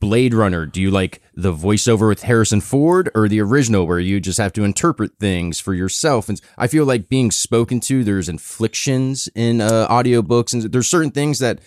[0.00, 0.66] Blade Runner.
[0.66, 4.52] Do you like the voiceover with Harrison Ford or the original where you just have
[4.54, 6.28] to interpret things for yourself?
[6.28, 11.12] And I feel like being spoken to, there's inflictions in uh, audiobooks and there's certain
[11.12, 11.60] things that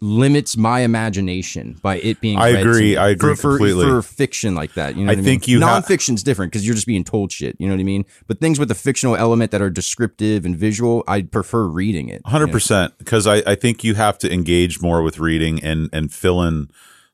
[0.00, 2.96] limits my imagination by it being I agree.
[2.96, 3.86] I agree for, for, completely.
[3.86, 5.58] for fiction like that you know I think mean?
[5.58, 8.04] you ha- nonfiction's different because you're just being told shit you know what I mean
[8.26, 12.22] but things with a fictional element that are descriptive and visual I prefer reading it
[12.26, 16.12] Hundred percent, because I, I think you have to engage more with reading and and
[16.12, 16.70] fill in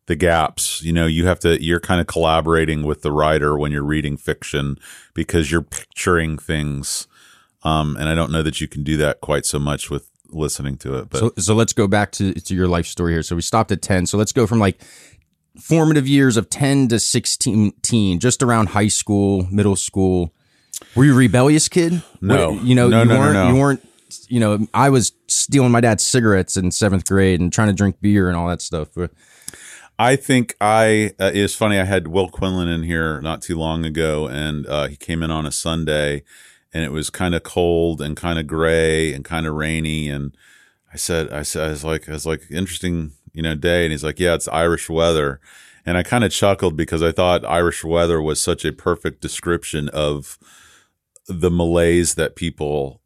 [0.07, 0.83] the gaps.
[0.83, 1.62] You know, you have to.
[1.62, 4.79] You're kind of collaborating with the writer when you're reading fiction
[5.14, 7.07] because you're picturing things.
[7.62, 10.76] Um, and I don't know that you can do that quite so much with listening
[10.78, 11.10] to it.
[11.10, 13.22] But So, so let's go back to, to your life story here.
[13.22, 14.06] So we stopped at 10.
[14.06, 14.80] So let's go from like
[15.60, 20.32] formative years of 10 to 16, just around high school, middle school.
[20.94, 22.02] Were you a rebellious kid?
[22.20, 22.52] No.
[22.52, 23.48] You know, No, you no, no, weren't, no.
[23.48, 23.88] you weren't,
[24.28, 27.96] you know, I was stealing my dad's cigarettes in seventh grade and trying to drink
[28.00, 28.88] beer and all that stuff.
[28.94, 29.10] But
[29.98, 31.12] I think I.
[31.18, 31.78] Uh, it's funny.
[31.78, 35.30] I had Will Quinlan in here not too long ago, and uh, he came in
[35.30, 36.22] on a Sunday,
[36.72, 40.09] and it was kind of cold and kind of gray and kind of rainy.
[40.09, 40.37] And
[40.92, 43.85] I said, I said, I was like, I was like, interesting, you know, day.
[43.85, 45.40] And he's like, yeah, it's Irish weather.
[45.85, 49.88] And I kind of chuckled because I thought Irish weather was such a perfect description
[49.90, 50.38] of
[51.29, 53.00] the malaise that people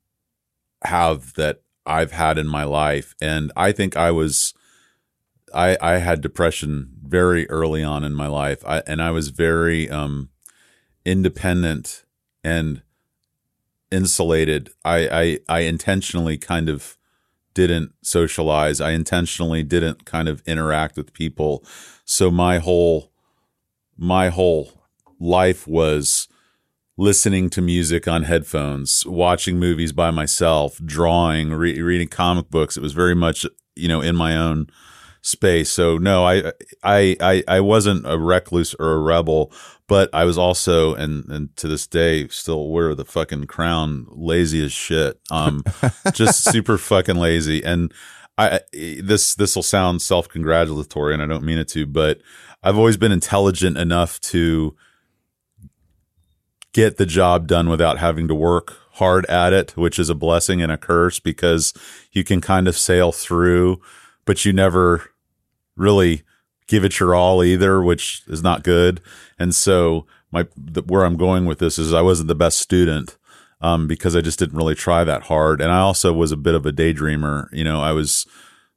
[0.85, 3.15] have that I've had in my life.
[3.21, 4.55] And I think I was
[5.55, 8.65] I I had depression very early on in my life.
[8.67, 10.31] I and I was very um
[11.05, 12.05] independent
[12.45, 12.83] and
[13.91, 14.71] insulated.
[14.85, 16.97] I I I intentionally kind of
[17.55, 18.81] didn't socialize.
[18.81, 21.65] I intentionally didn't kind of interact with people.
[22.05, 23.13] So my whole
[23.97, 24.73] my whole
[25.19, 26.29] life was
[26.97, 32.77] listening to music on headphones, watching movies by myself, drawing, re- reading comic books.
[32.77, 34.69] It was very much, you know, in my own
[35.23, 35.71] space.
[35.71, 36.53] So no, I,
[36.83, 39.53] I, I, I wasn't a recluse or a rebel,
[39.87, 44.65] but I was also, and, and to this day, still wear the fucking crown, lazy
[44.65, 45.21] as shit.
[45.31, 45.65] Um,
[46.13, 47.63] just super fucking lazy.
[47.65, 47.93] And
[48.39, 52.21] I, this, this will sound self congratulatory and I don't mean it to, but
[52.63, 54.77] I've always been intelligent enough to
[56.73, 60.63] get the job done without having to work hard at it, which is a blessing
[60.63, 61.73] and a curse because
[62.13, 63.81] you can kind of sail through
[64.31, 65.11] but you never
[65.75, 66.23] really
[66.69, 69.01] give it your all either, which is not good.
[69.41, 73.19] And so my the, where I'm going with this is I wasn't the best student
[73.61, 76.55] um, because I just didn't really try that hard, and I also was a bit
[76.55, 77.49] of a daydreamer.
[77.51, 78.25] You know, I was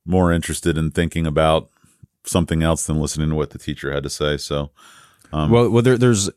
[0.08, 1.70] more interested in thinking about
[2.26, 4.38] something else than listening to what the teacher had to say.
[4.38, 4.72] So
[5.32, 6.32] well, well, there, there's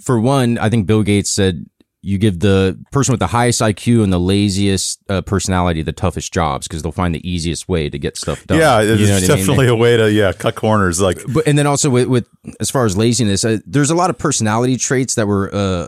[0.00, 1.66] for one, I think Bill Gates said
[2.04, 6.32] you give the person with the highest IQ and the laziest uh, personality the toughest
[6.32, 8.58] jobs because they'll find the easiest way to get stuff done.
[8.58, 9.36] yeah, You it's know what I mean?
[9.38, 11.00] definitely a way to yeah cut corners.
[11.00, 12.26] Like But and then also with, with
[12.58, 15.86] as far as laziness, uh, there's a lot of personality traits that were uh,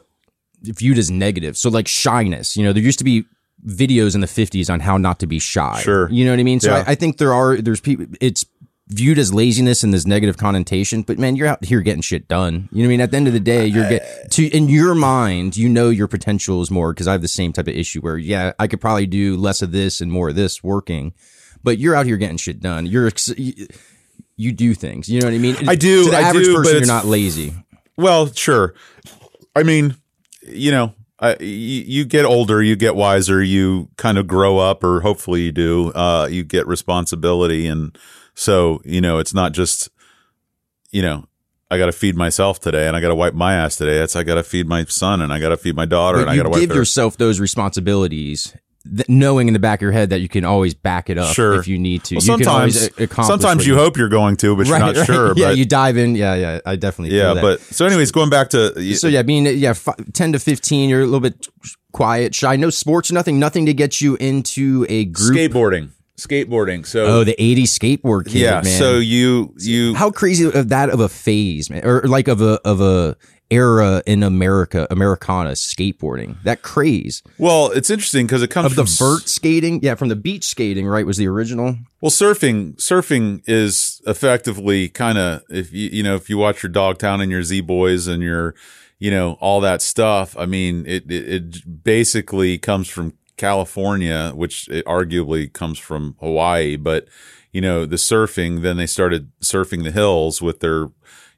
[0.62, 1.56] viewed as negative.
[1.56, 3.24] So like shyness, you know, there used to be
[3.66, 5.80] videos in the 50s on how not to be shy.
[5.82, 6.08] Sure.
[6.10, 6.60] you know what I mean.
[6.60, 6.84] So Yeah.
[6.86, 8.06] I, I think there are there's people.
[8.20, 8.44] It's
[8.88, 11.02] viewed as laziness and this negative connotation.
[11.02, 12.68] But man, you're out here getting shit done.
[12.70, 13.00] You know what I mean?
[13.00, 16.08] At the end of the day, you're get to in your mind, you know your
[16.08, 18.80] potential is more because I have the same type of issue where yeah, I could
[18.80, 21.14] probably do less of this and more of this working.
[21.62, 22.84] But you're out here getting shit done.
[22.84, 23.10] You're
[24.36, 25.08] you, do things.
[25.08, 25.68] You know what I mean?
[25.68, 27.54] I do, To the I average do, but person, you're not lazy.
[27.96, 28.74] Well, sure.
[29.56, 29.96] I mean,
[30.42, 34.84] you know, I, you, you get older, you get wiser, you kind of grow up,
[34.84, 35.90] or hopefully you do.
[35.92, 37.96] Uh, you get responsibility, and
[38.34, 39.88] so you know, it's not just,
[40.90, 41.26] you know,
[41.70, 43.98] I got to feed myself today, and I got to wipe my ass today.
[43.98, 46.30] It's I got to feed my son, and I got to feed my daughter, and
[46.30, 49.92] I you got to give yourself those responsibilities, th- knowing in the back of your
[49.92, 51.54] head that you can always back it up Sure.
[51.54, 52.16] if you need to.
[52.16, 55.06] Well, you can sometimes, sometimes you hope you're going to, but you're not right.
[55.06, 55.32] sure.
[55.36, 56.14] Yeah, but, you dive in.
[56.14, 56.60] Yeah, yeah.
[56.66, 57.16] I definitely.
[57.16, 57.40] yeah, that.
[57.40, 61.00] but so, anyways, going back to so yeah, being yeah, fi- ten to fifteen, you're
[61.00, 61.48] a little bit
[61.92, 62.56] quiet, shy.
[62.56, 65.34] No sports, nothing, nothing to get you into a group.
[65.36, 66.86] skateboarding, skateboarding.
[66.86, 68.78] So Oh, the '80s skateboard kid, yeah, man.
[68.78, 72.60] so you you how crazy of that of a phase, man, or like of a
[72.64, 73.16] of a
[73.50, 76.42] era in America, Americana skateboarding.
[76.44, 80.16] That craze well, it's interesting because it comes of the vert skating, yeah, from the
[80.16, 81.76] beach skating, right, was the original.
[82.00, 86.70] Well, surfing surfing is effectively kind of if you you know if you watch your
[86.70, 88.54] Dogtown and your Z Boys and your
[88.98, 90.36] you know all that stuff.
[90.38, 96.76] I mean, it it, it basically comes from California, which it arguably comes from Hawaii.
[96.76, 97.08] But
[97.52, 98.62] you know the surfing.
[98.62, 100.90] Then they started surfing the hills with their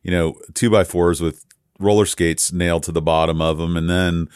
[0.03, 1.45] you know two by fours with
[1.79, 4.29] roller skates nailed to the bottom of them, and then.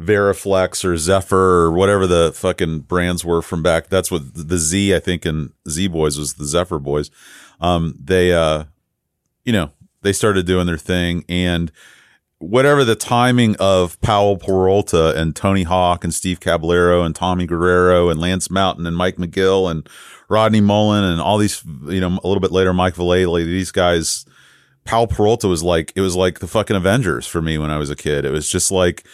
[0.00, 3.88] Veriflex or Zephyr or whatever the fucking brands were from back.
[3.88, 7.10] That's what the Z I think and Z Boys was the Zephyr Boys.
[7.60, 8.66] Um, they, uh,
[9.44, 11.72] you know, they started doing their thing and
[12.40, 18.08] whatever the timing of Powell Peralta and Tony Hawk and Steve Caballero and Tommy Guerrero
[18.08, 19.88] and Lance Mountain and Mike McGill and
[20.28, 24.24] Rodney Mullen and all these, you know, a little bit later, Mike Vallely, these guys,
[24.84, 27.90] Powell Peralta was like, it was like the fucking Avengers for me when I was
[27.90, 28.24] a kid.
[28.24, 29.04] It was just like,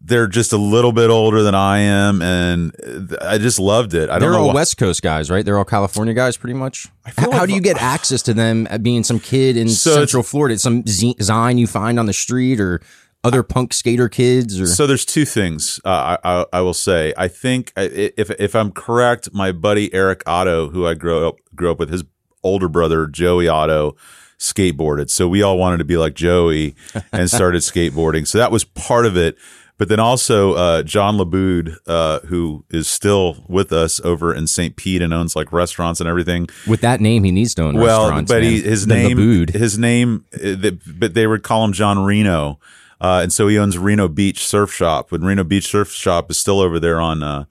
[0.00, 2.72] they're just a little bit older than I am, and
[3.20, 4.08] I just loved it.
[4.08, 5.44] I don't They're know all why- West Coast guys, right?
[5.44, 6.88] They're all California guys, pretty much.
[7.16, 10.58] How, like- do you get access to them being some kid in So Central Florida?
[10.58, 12.80] Some Zine you find on the street or
[13.24, 14.60] other punk skater kids?
[14.60, 17.12] Or So there's two things uh, I, I I will say.
[17.16, 21.70] I think if if I'm correct, my buddy Eric Otto, who I grew up grew
[21.72, 22.04] up with, his
[22.44, 23.96] older brother Joey Otto
[24.38, 25.10] skateboarded.
[25.10, 26.76] So we all wanted to be like Joey
[27.12, 28.26] and started skateboarding.
[28.26, 29.36] So that was part of it.
[29.78, 34.74] But then also uh, John Laboud, uh, who is still with us over in St.
[34.74, 36.48] Pete and owns like restaurants and everything.
[36.66, 38.32] with that name, he needs to own Well, restaurants.
[38.32, 42.58] but he, his name, his name, uh, the- but they would call him John Reno,
[43.00, 45.08] uh, and so he owns Reno Beach Surf Shop.
[45.10, 47.44] But Reno Beach Surf Shop is still over there on uh,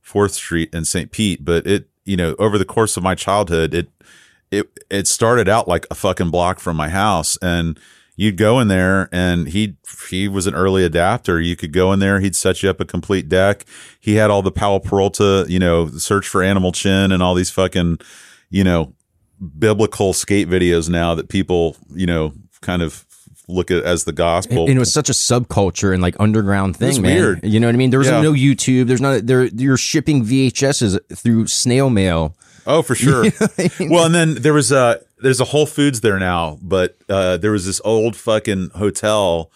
[0.00, 1.10] Fourth Street in St.
[1.10, 1.44] Pete.
[1.44, 3.90] But it, you know, over the course of my childhood, it
[4.50, 7.78] it it started out like a fucking block from my house, and
[8.16, 9.76] you'd go in there, and he
[10.08, 11.40] he was an early adapter.
[11.40, 13.64] You could go in there, he'd set you up a complete deck.
[14.00, 17.50] He had all the Powell Peralta, you know, search for animal chin, and all these
[17.50, 17.98] fucking,
[18.50, 18.92] you know,
[19.58, 23.04] biblical skate videos now that people, you know, kind of
[23.48, 24.64] look at as the gospel.
[24.66, 27.14] and it was such a subculture and like underground thing, man.
[27.14, 27.44] weird.
[27.44, 27.90] You know what I mean?
[27.90, 28.20] There was Yeah.
[28.20, 28.86] no YouTube.
[28.88, 29.44] There's not there.
[29.44, 32.34] You're shipping VHSs through snail mail.
[32.66, 33.26] Oh, for sure.
[33.80, 37.52] Well, and then there was a there's a Whole Foods there now, but uh, there
[37.52, 39.50] was this old fucking hotel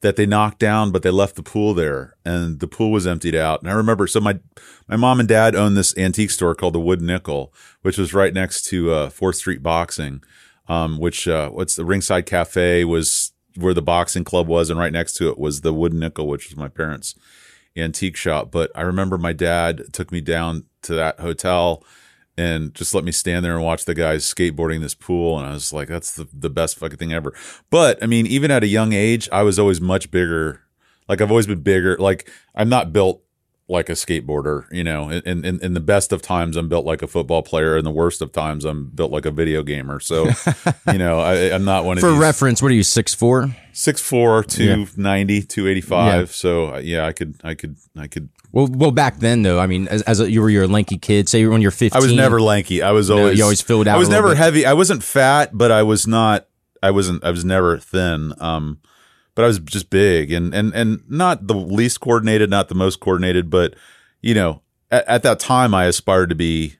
[0.00, 3.34] that they knocked down, but they left the pool there, and the pool was emptied
[3.34, 3.60] out.
[3.60, 4.38] And I remember, so my
[4.86, 8.32] my mom and dad owned this antique store called the Wood Nickel, which was right
[8.32, 10.22] next to uh, Fourth Street Boxing,
[10.68, 14.92] um, which uh, what's the Ringside Cafe was where the boxing club was, and right
[14.92, 17.14] next to it was the Wood Nickel, which was my parents'
[17.76, 18.52] antique shop.
[18.52, 21.82] But I remember my dad took me down to that hotel
[22.38, 25.38] and just let me stand there and watch the guys skateboarding this pool.
[25.38, 27.34] And I was like, that's the, the best fucking thing ever.
[27.68, 30.62] But I mean, even at a young age, I was always much bigger.
[31.08, 31.96] Like I've always been bigger.
[31.98, 33.22] Like I'm not built
[33.68, 35.10] like a skateboarder, you know.
[35.10, 37.76] In, in in the best of times, I'm built like a football player.
[37.76, 40.00] In the worst of times, I'm built like a video gamer.
[40.00, 40.26] So,
[40.92, 43.54] you know, I, I'm not one of For these reference, what are you six four?
[43.72, 46.28] six four, two ninety, two eighty five.
[46.28, 46.32] Yeah.
[46.32, 48.30] So uh, yeah, I could, I could, I could.
[48.52, 51.28] Well, well, back then though, I mean, as, as a, you were your lanky kid,
[51.28, 52.00] say when you're 15.
[52.00, 52.82] I was never lanky.
[52.82, 54.38] I was always you always filled out I was never bit.
[54.38, 54.66] heavy.
[54.66, 56.48] I wasn't fat, but I was not.
[56.82, 57.22] I wasn't.
[57.22, 58.32] I was never thin.
[58.40, 58.80] Um,
[59.38, 62.98] but I was just big and and and not the least coordinated, not the most
[62.98, 63.76] coordinated, but
[64.20, 66.74] you know, at, at that time, I aspired to be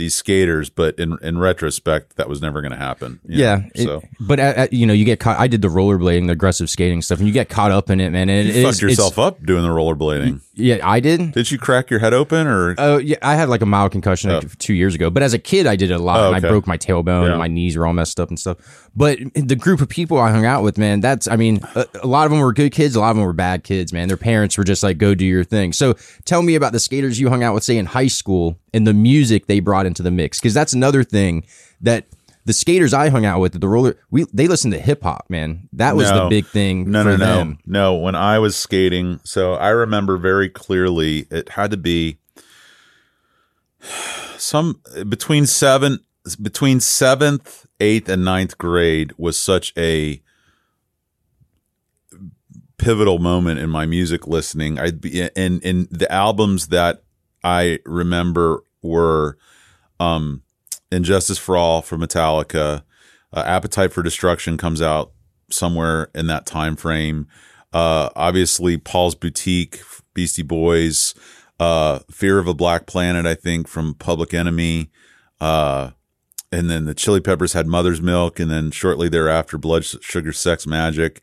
[0.00, 0.70] these skaters.
[0.70, 3.20] But in in retrospect, that was never going to happen.
[3.26, 5.38] Yeah, know, it- so but uh, uh, you know, you get caught.
[5.38, 8.10] I did the rollerblading, the aggressive skating stuff, and you get caught up in it,
[8.10, 8.28] man.
[8.28, 10.40] And you it fucked is- yourself up doing the rollerblading.
[10.54, 11.32] Yeah, I did.
[11.32, 12.74] Did you crack your head open or?
[12.76, 15.08] Oh yeah, I had like a mild concussion like, two years ago.
[15.08, 17.24] But as a kid, I did it a lot, Oh, and I broke my tailbone,
[17.24, 17.30] Yeah.
[17.30, 18.58] and my knees were all messed up and stuff.
[18.94, 22.06] But the group of people I hung out with, man, that's I mean, a, a
[22.06, 24.08] lot of them were good kids, a lot of them were bad kids, man.
[24.08, 25.94] Their parents were just like, "Go do your thing." So
[26.26, 28.94] tell me about the skaters you hung out with, say in high school, and the
[28.94, 31.44] music they brought into the mix, because that's another thing
[31.80, 32.06] that.
[32.46, 35.68] The skaters I hung out with the roller, we they listened to hip hop, man.
[35.74, 37.58] That was the big thing No, no, no, them.
[37.66, 37.94] no.
[37.96, 41.26] When I was skating, so I remember very clearly.
[41.30, 42.16] It had to be
[44.38, 46.00] some between seven,
[46.40, 50.22] between seventh, eighth, and ninth grade was such a
[52.78, 54.78] pivotal moment in my music listening.
[54.78, 57.02] I'd be and and the albums that
[57.42, 59.36] I remember were
[59.98, 60.42] um
[60.90, 62.82] And Justice for All from Metallica,
[63.32, 65.12] uh, Appetite for Destruction comes out
[65.50, 67.26] somewhere in that time frame.
[67.72, 69.80] Uh, obviously, Paul's Boutique,
[70.14, 71.14] Beastie Boys,
[71.60, 74.90] uh, Fear of a Black Planet, I think from Public Enemy,
[75.40, 75.90] uh,
[76.50, 80.66] and then the Chili Peppers had Mother's Milk, and then shortly thereafter, Blood Sugar Sex
[80.66, 81.18] Magik.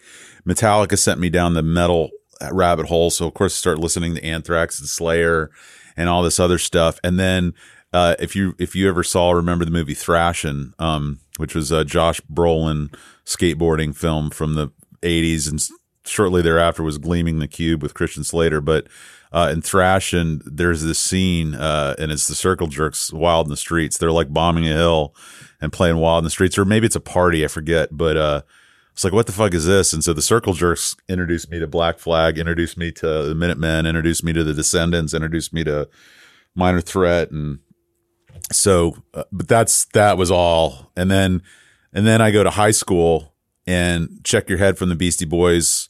[0.47, 2.12] Metallica sent me down the metal
[2.51, 5.51] rabbit hole, so of course, I started listening to Anthrax and Slayer
[5.98, 7.54] and all this other stuff, and then.
[7.94, 11.86] Uh, if you if you ever saw remember the movie Thrashin', um, which was a
[11.86, 12.94] Josh Brolin
[13.26, 14.68] skateboarding film from the
[15.02, 15.66] 80s and
[16.08, 18.62] shortly thereafter was Gleaming the Cube with Christian Slater.
[18.62, 18.88] But
[19.32, 23.58] uh, in Thrashin', there's this scene, uh, and it's the Circle Jerks wild in the
[23.58, 23.98] streets.
[23.98, 25.14] They're like bombing a hill
[25.62, 27.90] and playing wild in the streets, or maybe it's a party, I forget.
[27.92, 28.42] But uh,
[28.98, 29.94] it's like, what the fuck is this?
[29.94, 33.86] And so the Circle Jerks introduced me to Black Flag, introduced me to the Minutemen,
[33.86, 35.88] introduced me to the Descendents, introduced me to
[36.56, 37.60] Minor Threat, and
[38.52, 41.42] so uh, but that's that was all and then
[41.94, 43.34] and then i go to high school
[43.66, 45.90] and check your head from the beastie boys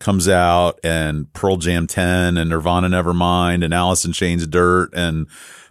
[0.00, 5.26] comes out and pearl jam 10 and nirvana nevermind and alice in chains dirt and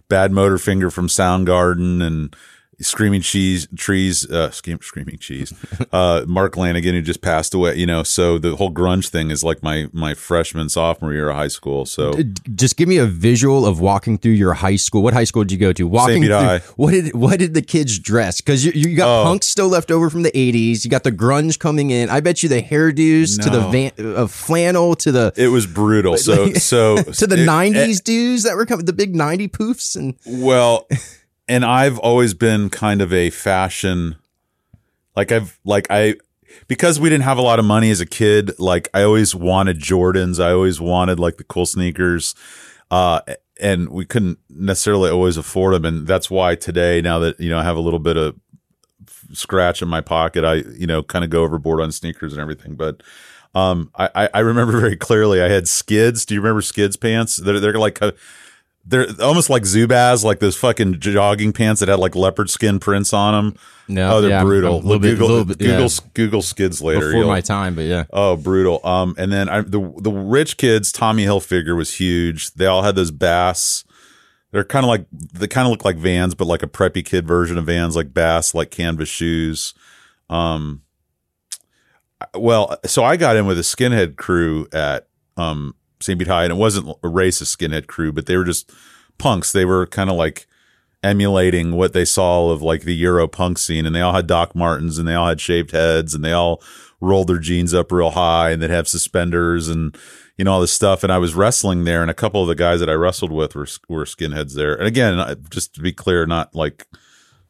[0.08, 2.34] bad motorfinger from soundgarden and
[2.82, 5.52] screaming cheese trees uh scream, screaming cheese
[5.92, 9.42] uh mark lanegan who just passed away you know so the whole grunge thing is
[9.44, 12.12] like my my freshman sophomore year of high school so
[12.54, 15.02] Just give me a visual of walking through your high school.
[15.02, 15.86] What high school did you go to?
[15.86, 16.32] Walking through.
[16.34, 16.58] High.
[16.76, 18.40] What did what did the kids dress?
[18.40, 19.24] Because you, you got Oh.
[19.24, 20.84] punks still left over from the '80s.
[20.84, 22.08] You got the grunge coming in.
[22.10, 23.70] I bet you the hairdos to the No.
[23.70, 28.42] van, uh, flannel to the it was brutal so so to the it- '90s dudes
[28.44, 30.86] that were coming, the big '90 poofs and Well,
[31.48, 34.16] and I've always been kind of a fashion
[35.16, 36.14] like I've like I
[36.68, 39.78] because we didn't have a lot of money as a kid, like I always wanted
[39.78, 42.34] Jordans, I always wanted like the cool sneakers.
[42.90, 43.20] Uh
[43.60, 47.58] and we couldn't necessarily always afford them and that's why today now that you know
[47.58, 48.36] I have a little bit of
[49.32, 52.74] scratch in my pocket, I you know kind of go overboard on sneakers and everything,
[52.74, 53.02] but
[53.54, 56.24] um, I, I- remember very clearly I had skids.
[56.24, 57.36] Do you remember skids pants?
[57.36, 58.12] They're, they're like, uh,
[58.84, 63.12] they're almost like Zubaz, like those fucking jogging pants that had like leopard skin prints
[63.12, 63.56] on them.
[63.88, 64.78] no, oh, they're yeah, brutal.
[64.78, 67.12] I'm a little bit, Google, bit, yeah, Google, Google skids later.
[67.12, 68.04] before my time, but yeah.
[68.12, 68.84] Oh, brutal.
[68.84, 72.52] Um, and then I, the the rich kids, Tommy Hilfiger was huge.
[72.54, 73.84] They all had those bass.
[74.50, 77.26] They're kind of like they kind of look like Vans, but like a preppy kid
[77.26, 79.74] version of Vans, like bass, like canvas shoes.
[80.28, 80.82] Um,
[82.34, 86.18] well, so I got in with a skinhead crew at um St.
[86.18, 88.70] Pete High, and it wasn't a racist skinhead crew, but they were just
[89.18, 89.52] punks.
[89.52, 90.46] They were kind of like
[91.02, 94.54] emulating what they saw of like the Euro punk scene, and they all had Doc
[94.54, 96.62] Martens, and they all had shaved heads, and they all
[97.00, 99.96] rolled their jeans up real high, and they'd have suspenders, and
[100.36, 101.02] you know all this stuff.
[101.02, 103.54] And I was wrestling there, and a couple of the guys that I wrestled with
[103.54, 104.74] were were skinheads there.
[104.74, 106.86] And again, just to be clear, not like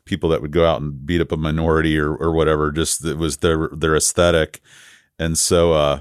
[0.04, 2.72] people that would go out and beat up a minority or or whatever.
[2.72, 4.60] Just it was their their aesthetic,
[5.18, 6.00] and so uh,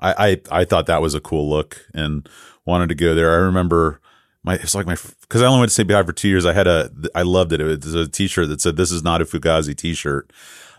[0.00, 2.28] I, I I thought that was a cool look and
[2.64, 3.32] wanted to go there.
[3.32, 4.00] I remember
[4.42, 5.90] my it's like my because I only went to St.
[5.90, 6.46] High for two years.
[6.46, 7.60] I had a I loved it.
[7.60, 10.32] It was a T-shirt that said "This is not a Fugazi T-shirt."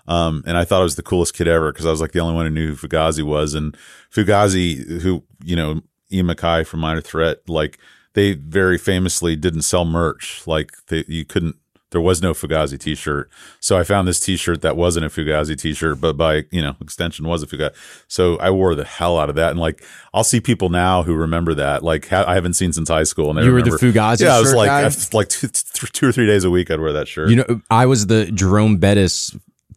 [0.08, 2.20] Um, and I thought I was the coolest kid ever because I was like the
[2.20, 3.54] only one who knew who Fugazi was.
[3.54, 3.76] And
[4.10, 7.78] Fugazi, who, you know, Ian MacKaye from Minor Threat, like
[8.14, 10.48] they very famously didn't sell merch.
[10.48, 11.58] Like they, you couldn't.
[11.92, 13.30] There was no Fugazi T-shirt,
[13.62, 17.26] so I found this T-shirt that wasn't a Fugazi T-shirt, but by you know extension
[17.28, 17.74] was a Fugazi.
[18.10, 19.82] So I wore the hell out of that, and like
[20.14, 21.84] I'll see people now who remember that.
[21.84, 24.22] Like ha- I haven't seen since high school, and they You were the remember- Fugazi
[24.22, 24.70] Yeah, I was like?
[24.70, 26.70] I- like two, th- two or three days a week.
[26.70, 27.30] I'd wear that shirt.
[27.30, 29.34] You know, I was the Jerome Bettis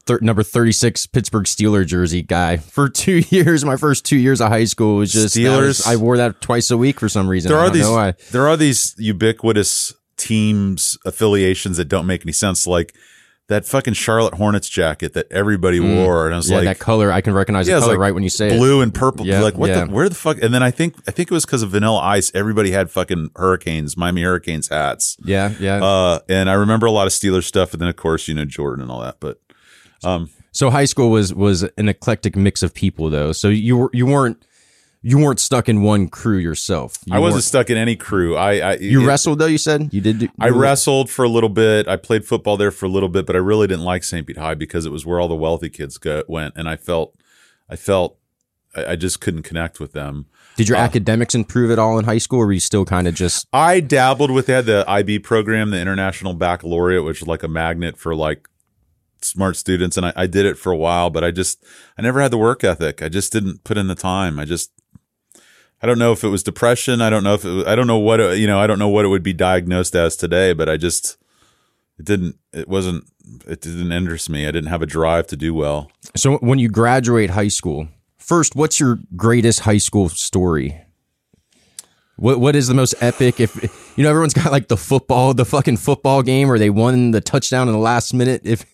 [0.07, 3.65] thir- number 36 Pittsburgh Steeler jersey guy for two years.
[3.65, 5.61] My first two years of high school was just Steelers?
[5.67, 7.51] was- I wore that twice a week for some reason.
[7.51, 8.15] there I are don't these know why.
[8.33, 12.95] there are these ubiquitous teams affiliations that don't make any sense like
[13.49, 16.51] that fucking Charlotte Hornets jacket that everybody wore and I was Mm.
[16.51, 18.55] Yeah, like that color I can recognize Yeah, the color like right when you say
[18.55, 18.59] it.
[18.59, 19.87] blue and purple Yeah, like what yeah.
[19.87, 21.99] the where the fuck and then I think I think it was because of vanilla
[22.01, 25.83] ice everybody had fucking hurricanes Miami Hurricanes hats Yeah, yeah.
[25.83, 28.45] uh and I remember a lot of Steelers stuff and then of course you know
[28.45, 29.41] Jordan and all that but
[30.53, 33.33] so high school was was an eclectic mix of people though.
[33.33, 34.45] So you were you weren't
[35.03, 36.99] you weren't stuck in one crew yourself.
[37.07, 39.47] You I wasn't stuck in any crew I, I You it- wrestled though.
[39.47, 40.19] You said you did.
[40.19, 41.89] Do, I wrestled for a little bit.
[41.89, 44.27] I played football there for a little bit, but I really didn't like St.
[44.27, 47.15] Pete High because it was where all the wealthy kids go, went, and I felt,
[47.69, 48.19] I felt,
[48.77, 50.27] I, I just couldn't connect with them.
[50.57, 53.09] Did your uh, academics improve at all in high school, or were you still kind
[53.09, 53.47] of just?
[53.55, 57.97] I dabbled with that the IB program, the International Baccalaureate, which is like a magnet
[57.97, 58.47] for like
[59.23, 61.65] smart students, and I, I did it for a while, but I just,
[61.97, 63.01] I never had the work ethic.
[63.01, 64.39] I just didn't put in the time.
[64.39, 64.71] I just.
[65.83, 67.01] I don't know if it was depression.
[67.01, 68.61] I don't know if it was, I don't know what it, you know.
[68.61, 70.53] I don't know what it would be diagnosed as today.
[70.53, 71.16] But I just
[71.99, 72.37] it didn't.
[72.53, 73.05] It wasn't.
[73.47, 74.47] It didn't interest me.
[74.47, 75.91] I didn't have a drive to do well.
[76.16, 80.81] So when you graduate high school, first, what's your greatest high school story?
[82.16, 83.41] What what is the most epic?
[83.41, 83.57] If
[83.97, 87.20] you know, everyone's got like the football, the fucking football game or they won the
[87.20, 88.43] touchdown in the last minute.
[88.45, 88.66] If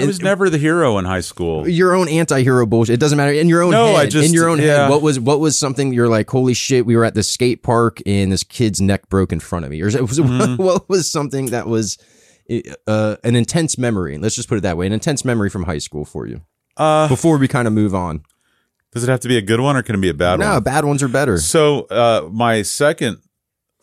[0.00, 1.68] I was never the hero in high school.
[1.68, 3.32] your own anti-hero bullshit, it doesn't matter.
[3.32, 4.64] In your own No, head, I just- in your own yeah.
[4.84, 7.62] head, what was what was something you're like, holy shit, we were at the skate
[7.62, 10.62] park and this kid's neck broke in front of me, or it, was, Mm-hmm.
[10.62, 11.96] what was something that was
[12.86, 14.18] uh, an intense memory?
[14.18, 16.42] Let's just put it that way, an intense memory from high school for you.
[16.76, 18.22] Uh, Before we kind of move on,
[18.92, 20.46] does it have to be a good one or can it be a bad no,
[20.46, 20.54] one?
[20.56, 21.38] No, bad ones are better.
[21.38, 23.18] So uh, my second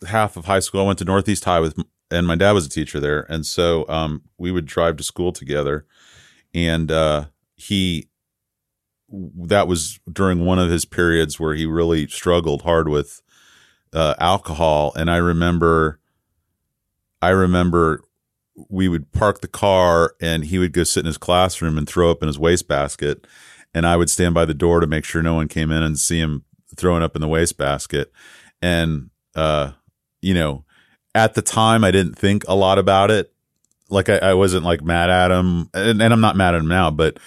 [0.06, 1.74] half of high school, I went to Northeast High with,
[2.10, 5.32] and my dad was a teacher there, and so um, we would drive to school
[5.32, 5.86] together,
[6.54, 7.26] and uh,
[7.56, 8.08] he
[9.10, 13.20] that was during one of his periods where he really struggled hard with
[13.92, 16.00] uh, alcohol, and I remember,
[17.20, 18.02] I remember
[18.68, 22.10] we would park the car and he would go sit in his classroom and throw
[22.10, 23.26] up in his wastebasket
[23.74, 25.98] and I would stand by the door to make sure no one came in and
[25.98, 26.44] see him
[26.76, 28.12] throwing up in the wastebasket.
[28.60, 29.72] And, uh,
[30.20, 30.64] you know,
[31.14, 33.31] at the time, I didn't think a lot about it.
[33.92, 36.68] Like I, I wasn't like mad at him and, and I'm not mad at him
[36.68, 37.18] now, but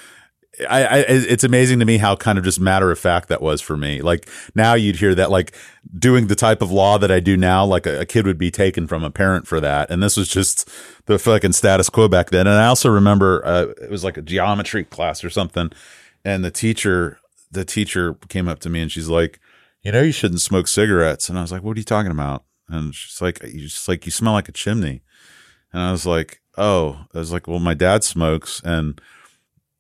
[0.69, 3.59] I, I, it's amazing to me how kind of just matter of fact that was
[3.59, 4.01] for me.
[4.01, 5.53] Like now you'd hear that like
[5.97, 8.51] doing the type of law that I do now, like a, a kid would be
[8.51, 9.91] taken from a parent for that.
[9.91, 10.69] And this was just
[11.07, 12.47] the fucking status quo back then.
[12.47, 15.71] And I also remember, uh, it was like a geometry class or something
[16.25, 17.19] and the teacher
[17.51, 19.39] the teacher came up to me and she's like
[19.83, 22.43] you know you shouldn't smoke cigarettes and i was like what are you talking about
[22.67, 25.03] and she's like you just like you smell like a chimney
[25.71, 28.99] and i was like oh i was like well my dad smokes and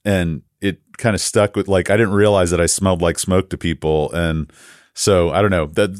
[0.03, 3.49] and it kind of stuck with like i didn't realize that i smelled like smoke
[3.49, 4.51] to people and
[4.93, 5.91] so i don't know that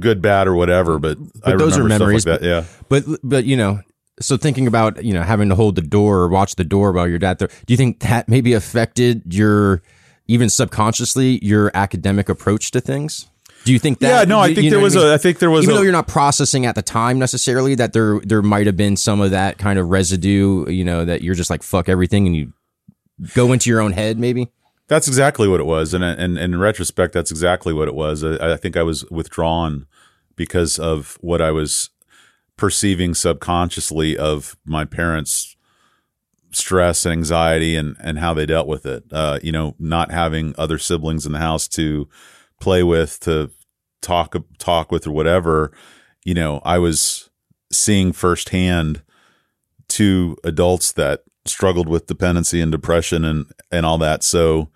[0.00, 3.56] good bad or whatever but, I those are memories, like that yeah But but you
[3.56, 3.80] know,
[4.20, 7.08] so thinking about you know having to hold the door or watch the door while
[7.08, 9.82] your dad there, do you think that maybe affected your
[10.26, 13.26] even subconsciously your academic approach to things?
[13.64, 14.08] Do you think that?
[14.08, 15.08] yeah no i think you there know what was I mean?
[15.08, 17.74] a i think there was even a, though you're not processing at the time necessarily
[17.76, 21.22] that there there might have been some of that kind of residue, you know, that
[21.22, 22.52] you're just like fuck everything and you
[23.34, 24.50] go into your own head maybe.
[24.86, 28.22] That's exactly what it was, and and, and in retrospect, that's exactly what it was.
[28.22, 29.86] I, I think I was withdrawn
[30.36, 31.88] because of what I was
[32.56, 35.56] perceiving subconsciously of my parents'
[36.52, 39.04] stress and anxiety and and how they dealt with it.
[39.10, 42.06] Uh, you know, not having other siblings in the house to
[42.60, 43.50] play with, to
[44.02, 45.72] talk talk with, or whatever.
[46.24, 47.30] You know, I was
[47.72, 49.02] seeing firsthand
[49.88, 54.22] two adults that struggled with dependency and depression and and all that.
[54.22, 54.70] So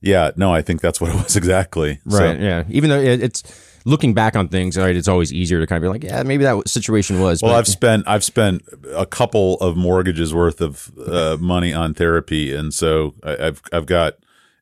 [0.00, 2.00] yeah, no, I think that's what it was exactly.
[2.08, 2.40] So- Right.
[2.40, 2.64] yeah.
[2.68, 3.42] Even though it's
[3.84, 4.96] looking back on things, right?
[4.96, 7.42] It's always easier to kind of be like, yeah, maybe that situation was.
[7.42, 8.62] well, but- I've spent I've spent
[8.94, 13.86] a couple of mortgages worth of uh, money on therapy, and so I, I've I've
[13.86, 14.14] got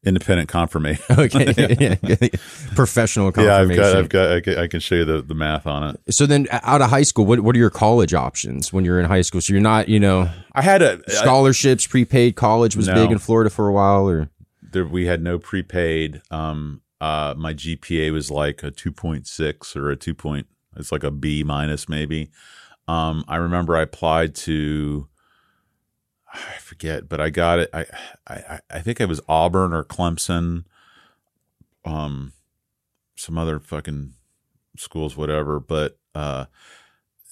[0.04, 1.04] independent confirmation.
[1.18, 1.76] okay.
[2.00, 2.28] yeah.
[2.74, 5.66] Professional yeah, I've got I've got I can, I can show you the, the math
[5.66, 6.14] on it.
[6.14, 9.06] so then out of high school, what, what are your college options when you're in
[9.06, 9.40] high school?
[9.40, 12.94] So you're not, you know, I had a I- scholarships, prepaid college was No.
[12.94, 14.30] big in Florida for a while or
[14.60, 16.20] there, we had no prepaid.
[16.30, 20.46] Um, uh, my GPA was like a 2.6 or a 2 point,
[20.76, 22.30] it's like a B minus maybe.
[22.86, 25.08] Um, I remember I applied to,
[26.32, 27.70] I forget, but I got it.
[27.72, 27.86] I,
[28.28, 30.64] I, I think it was Auburn or Clemson,
[31.84, 32.32] um,
[33.16, 34.14] some other fucking
[34.76, 35.58] schools, whatever.
[35.58, 36.46] But, uh,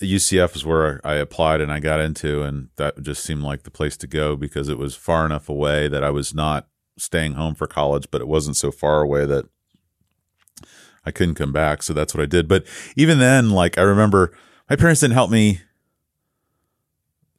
[0.01, 3.71] UCF is where I applied and I got into, and that just seemed like the
[3.71, 6.69] place to go because it was far enough away that I was not
[6.99, 9.47] staying home for college, but it wasn't so far away that
[11.05, 11.83] I couldn't come back.
[11.83, 12.49] So that's what I did.
[12.49, 14.37] But even then, like I remember
[14.69, 15.61] my parents didn't help me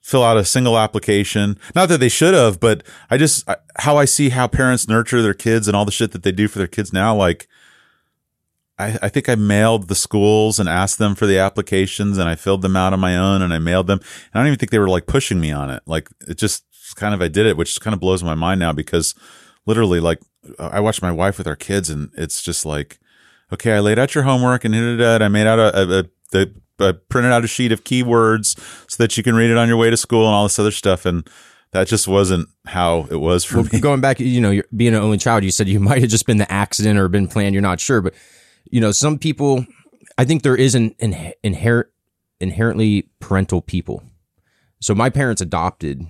[0.08, 1.60] fill out a single application.
[1.76, 3.45] Not that they should have, but I just
[3.76, 6.47] how I see how parents nurture their kids and all the shit that they do
[6.47, 7.14] for their kids now.
[7.14, 7.49] Like
[8.80, 12.36] I, I think I mailed the schools and asked them for the applications, and I
[12.36, 13.99] filled them out on my own, and I mailed them.
[13.99, 15.84] And I don't even think they were like pushing me on it.
[15.86, 16.64] Like it just
[16.95, 19.14] kind of I did it, which kind of blows my mind now because
[19.66, 20.22] literally, like
[20.58, 22.97] I watch my wife with our kids, and it's just like,
[23.51, 25.22] okay, I laid out your homework and hit it.
[25.22, 28.59] I made out a, a, a the I printed out a sheet of keywords
[28.89, 30.71] so that you can read it on your way to school and all this other
[30.71, 31.05] stuff.
[31.05, 31.28] And
[31.71, 33.80] that just wasn't how it was for Well, me.
[33.80, 36.25] going back, you know, you're, being an only child, you said you might have just
[36.25, 37.53] been the accident or been planned.
[37.53, 38.13] You're not sure, but
[38.69, 39.65] you know, some people,
[40.17, 40.95] I think there is an
[41.43, 41.88] inherent,
[42.39, 44.03] inherently parental people.
[44.80, 46.05] So my parents adopted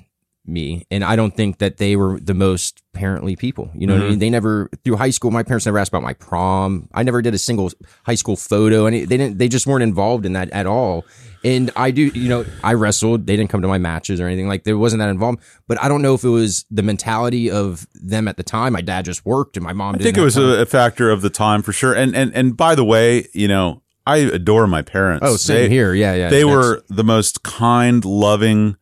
[0.48, 3.70] me, and I don't think that they were the most parently people.
[3.74, 4.10] You know what I mm-hmm.
[4.12, 4.20] mean?
[4.20, 5.32] They never through high school.
[5.32, 6.89] My parents never asked about my prom.
[6.93, 7.72] I never did a single
[8.06, 9.38] high school photo, and they didn't.
[9.38, 11.06] They just weren't involved in that at all.
[11.43, 13.28] And I do, you know, I wrestled.
[13.28, 14.48] They didn't come to my matches or anything.
[14.48, 15.39] Like there wasn't that involved.
[15.68, 18.74] But I don't know if it was the mentality of them at the time.
[18.74, 19.93] My dad just worked, and my mom.
[19.93, 20.02] Didn't.
[20.02, 21.93] I think it was a, a factor of the time for sure.
[21.93, 25.26] And and and by the way, you know, I adore my parents.
[25.28, 25.93] Oh, same They- here.
[25.93, 26.30] Yeah, yeah.
[26.30, 28.78] They were the most kind, loving.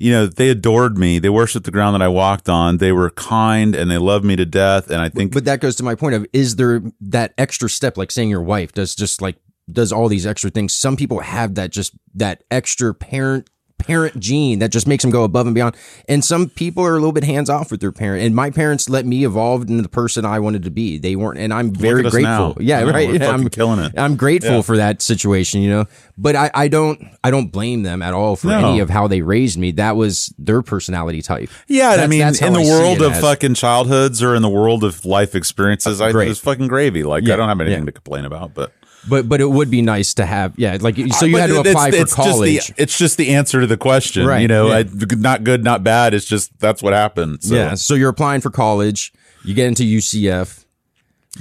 [0.00, 1.18] You know, they adored me.
[1.18, 2.78] They worshipped the ground that I walked on.
[2.78, 4.90] They were kind and they loved me to death.
[4.90, 7.98] And I think But that goes to my point of is there that extra step,
[7.98, 9.36] like saying your wife does just like
[9.70, 10.72] does all these extra things.
[10.74, 13.50] Some people have that just that extra parent
[13.80, 15.76] parent gene that just makes them go above and beyond.
[16.08, 18.24] And some people are a little bit hands off with their parent.
[18.24, 20.98] And my parents let me evolve into the person I wanted to be.
[20.98, 22.22] They weren't, and I'm very grateful.
[22.22, 22.54] now.
[22.60, 23.12] Yeah, Yeah, right.
[23.20, 23.92] Yeah, I'm killing it.
[23.98, 24.62] I'm grateful Yeah.
[24.62, 25.86] for that situation, you know.
[26.18, 28.58] But I, I don't I don't blame them at all for No.
[28.70, 29.72] any of how they raised me.
[29.72, 31.48] That was their personality type.
[31.66, 33.20] Yeah, I mean, in the I world of as.
[33.20, 36.28] fucking childhoods or in the world of life experiences, I Great.
[36.28, 37.02] it's fucking gravy.
[37.02, 38.72] Like I don't have anything to complain about, but
[39.08, 41.60] But but it would be nice to have yeah like so you But had to
[41.60, 42.66] apply it's for just college.
[42.68, 44.74] the- it's just the answer to the question, Right, You know, yeah.
[44.78, 44.84] I,
[45.16, 46.12] not good, not bad.
[46.12, 47.42] It's just that's what happened.
[47.42, 47.54] So.
[47.54, 47.74] Yeah.
[47.74, 49.12] So you're applying for college.
[49.42, 50.64] You get into UCF.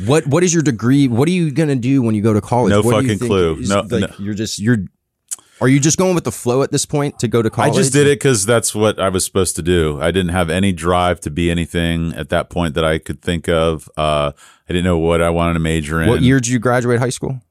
[0.05, 1.07] What What is your degree?
[1.07, 2.71] What are you gonna do when you go to college?
[2.71, 3.55] No What do you fucking think clue.
[3.59, 4.15] is- No- like, no.
[4.19, 4.77] You're just you're.
[5.61, 7.73] Are you just going with the flow at this point to go to college?
[7.73, 9.99] I just did it because that's what I was supposed to do.
[9.99, 13.49] I didn't have any drive to be anything at that point that I could think
[13.49, 13.89] of.
[13.97, 14.31] Uh,
[14.69, 16.07] I didn't know what I wanted to major in.
[16.07, 17.41] What year did you graduate high school?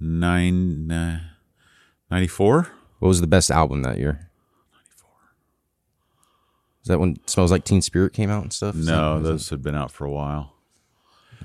[0.00, 1.20] Nine, uh,
[2.10, 2.68] 94?
[2.98, 4.30] What was the best album that year?
[4.72, 5.10] 94.
[6.82, 8.74] Is that when Smells Like Teen Spirit came out and stuff?
[8.74, 10.54] Is No, that- those had been out for a while.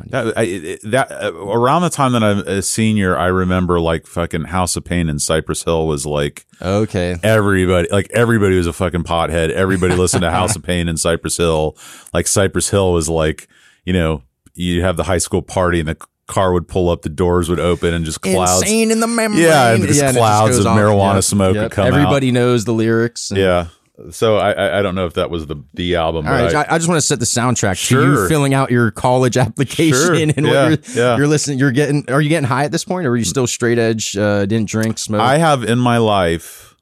[0.07, 4.43] That I, that uh, around the time that I'm a senior, I remember like fucking
[4.43, 7.15] House of Pain in Cypress Hill was like okay.
[7.23, 9.51] everybody, like everybody was a fucking pothead.
[9.51, 11.77] Everybody listened to House of Pain in Cypress Hill.
[12.13, 13.47] Like Cypress Hill was like,
[13.85, 15.97] you know, you have the high school party and the
[16.27, 18.61] car would pull up, the doors would open, and just clouds.
[18.63, 19.43] Insane in the membrane.
[19.43, 20.77] Yeah, and just it clouds goes of on.
[20.77, 21.71] marijuana Yep, smoke would yep.
[21.71, 21.93] come out.
[21.93, 23.29] Everybody knows the lyrics.
[23.31, 23.67] and- Yeah.
[24.11, 26.27] So I, I I don't know if that was the the album.
[26.27, 28.23] All but right, I- I, I just want to set the soundtrack to Sure.
[28.23, 30.13] you filling out your college application Sure.
[30.15, 31.15] and Yeah, what you're, yeah.
[31.17, 31.59] you're listening.
[31.59, 32.03] You're getting.
[32.11, 34.17] Are you getting high at this point, or are you still straight edge?
[34.17, 35.21] Uh, didn't drink, smoke.
[35.21, 36.75] I have in my life,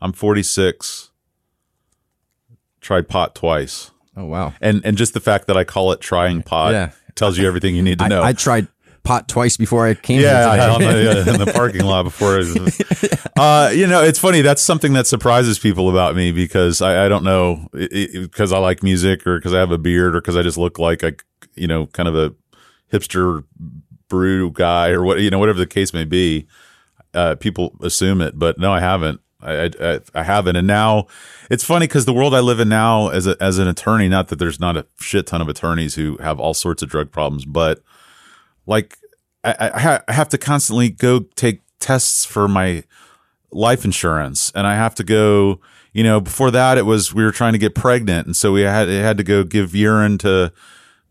[0.00, 1.10] I'm 46,
[2.80, 3.90] tried pot twice.
[4.16, 4.54] oh wow.
[4.60, 6.90] And and just the fact that I call it trying pot Yeah.
[7.14, 8.22] tells you everything you need to I, know.
[8.22, 8.68] I tried
[9.04, 12.38] pot twice before I came yeah, the, in the parking lot before.
[13.36, 14.40] uh, you know, it's funny.
[14.40, 18.82] That's something that surprises people about me because I, I don't know because I like
[18.82, 21.12] music or because I have a beard or because I just look like a
[21.54, 22.34] you know kind of a
[22.92, 23.44] hipster
[24.08, 26.46] brew guy or what you know whatever the case may be.
[27.12, 29.20] Uh, people assume it, but no, I haven't.
[29.40, 31.06] I, I, I haven't, and now
[31.50, 34.28] it's funny because the world I live in now, as a, as an attorney, not
[34.28, 37.44] that there's not a shit ton of attorneys who have all sorts of drug problems,
[37.44, 37.82] but
[38.66, 38.96] like
[39.42, 42.84] I, I, ha- I have to constantly go take tests for my
[43.50, 45.60] life insurance, and I have to go.
[45.92, 48.62] You know, before that, it was we were trying to get pregnant, and so we
[48.62, 50.52] had had to go give urine to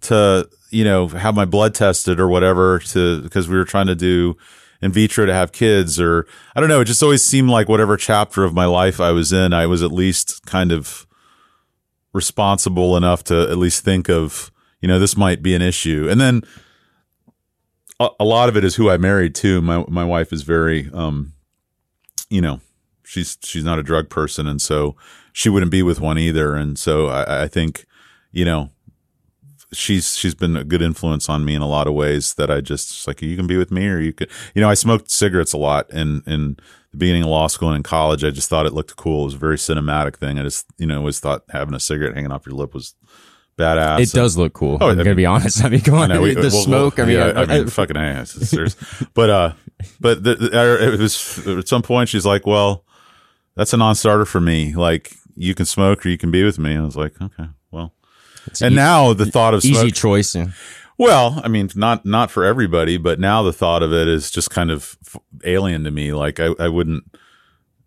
[0.01, 3.95] to you know have my blood tested or whatever to because we were trying to
[3.95, 4.36] do
[4.82, 6.82] in vitro to have kids or I don't know.
[6.82, 9.82] It just always seemed like whatever chapter of my life I was in, I was
[9.82, 11.08] at least kind of
[12.12, 14.51] responsible enough to at least think of
[14.82, 16.41] you know this might be an issue, and then
[18.20, 19.62] a, lot of it is who I married too.
[19.62, 21.34] My my wife is very um
[22.30, 22.62] you know,
[23.04, 24.95] she's she's not a drug person and so
[25.34, 26.56] she wouldn't be with one either.
[26.56, 27.86] And so I, I think,
[28.32, 28.70] you know,
[29.74, 32.62] she's she's been a good influence on me in a lot of ways that I
[32.62, 35.54] just like you can be with me or you could you know I smoked cigarettes
[35.54, 36.58] a lot in in
[36.91, 39.26] the beginning of law school and in college I just thought it looked cool it
[39.26, 42.32] was a very cinematic thing I just you know always thought having a cigarette hanging
[42.32, 42.95] off your lip was
[43.58, 44.78] badass It does look cool.
[44.82, 45.64] Oh, I'm I gonna be honest.
[45.64, 46.97] I mean, come on, I know, we- the we'll- smoke.
[46.97, 48.56] we'll- I mean, yeah, I, I mean, fucking ass.
[49.14, 49.54] But uh,
[49.99, 52.84] but the, the, it was at some point she's like, "Well,
[53.56, 54.74] that's a non-starter for me.
[54.76, 57.93] Like, you can smoke or you can be with me." I was like, "Okay, well."
[58.62, 60.36] And e- now the thought of easy smoke, choice.
[60.36, 60.47] yeah.
[60.97, 64.49] well, I mean, not not for everybody, but now the thought of it is just
[64.49, 64.97] kind of
[65.45, 66.12] alien to me.
[66.14, 67.04] Like, I, I wouldn't,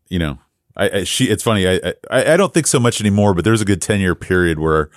[0.08, 0.38] you know,
[0.76, 1.24] I, I she.
[1.26, 1.66] It's funny.
[1.68, 4.58] I, I I don't think so much anymore, but there's a good ten year period
[4.58, 4.90] where.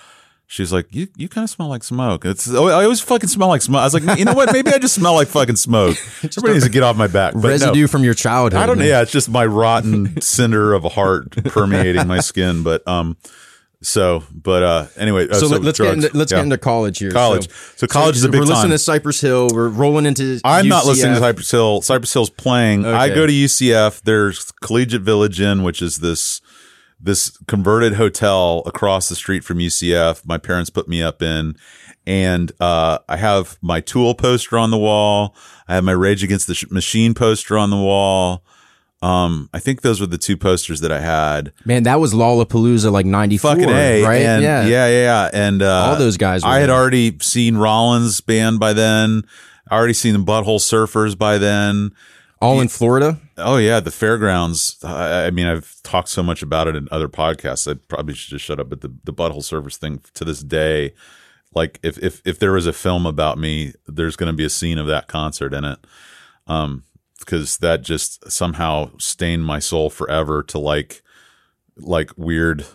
[0.51, 2.25] She's like, you, you kind of smell like smoke.
[2.25, 3.81] It's, oh, I always fucking smell like smoke.
[3.81, 4.51] I was like, you know what?
[4.51, 5.95] Maybe I just smell like fucking smoke.
[6.23, 7.33] Everybody needs to get off my back.
[7.33, 7.49] But no.
[7.49, 8.59] Residue from your childhood.
[8.59, 8.83] I don't know.
[8.85, 12.63] Yeah, it's just my rotten cinder of a heart permeating my skin.
[12.63, 13.15] But um,
[13.83, 15.29] so but uh, anyway.
[15.29, 15.77] uh, So, let, us drugs.
[15.77, 16.39] get into, let's Yeah.
[16.39, 17.11] get into college here.
[17.11, 17.47] college.
[17.75, 18.55] So, college is a big We're time.
[18.55, 19.49] listening to Cypress Hill.
[19.53, 20.41] We're rolling into.
[20.43, 21.83] I'm not listening to Cypress Hill.
[21.83, 22.87] Cypress Hill's playing.
[22.87, 24.01] I go to UCF.
[24.01, 26.41] There's Collegiate Village Inn, which is this
[26.99, 30.25] this converted hotel across the street from UCF.
[30.25, 31.55] My parents put me up in,
[32.05, 35.35] and uh, I have my Tool poster on the wall.
[35.67, 38.43] I have my Rage Against the Machine poster on the wall.
[39.01, 41.53] Um, I think those were the two posters that I had.
[41.63, 44.21] Man, that was Lollapalooza like '94, Fucking a, right?
[44.23, 45.29] And yeah, yeah, yeah, yeah.
[45.31, 46.75] And uh, All those guys were I had there.
[46.75, 49.23] already seen Rollins band by then.
[49.71, 51.91] I already seen the Butthole Surfers by then.
[52.41, 53.19] All in Florida.
[53.37, 54.77] Oh yeah, the fairgrounds.
[54.83, 57.69] I, I mean, I've talked so much about it in other podcasts.
[57.69, 58.69] I probably should just shut up.
[58.69, 60.93] But the the butthole surfers thing to this day,
[61.53, 64.49] like if if if there was a film about me, there's going to be a
[64.49, 65.79] scene of that concert in it.
[66.47, 66.83] Um,
[67.19, 71.03] because that just somehow stained my soul forever to like
[71.77, 72.65] like weird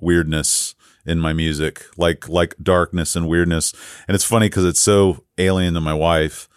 [0.00, 0.74] weirdness
[1.06, 3.72] in my music, like like darkness and weirdness.
[4.06, 6.48] And it's funny because it's so alien to my wife.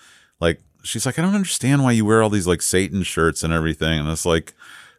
[0.83, 3.99] She's like, I don't understand why you wear all these like Satan shirts and everything.
[3.99, 4.53] And it's like,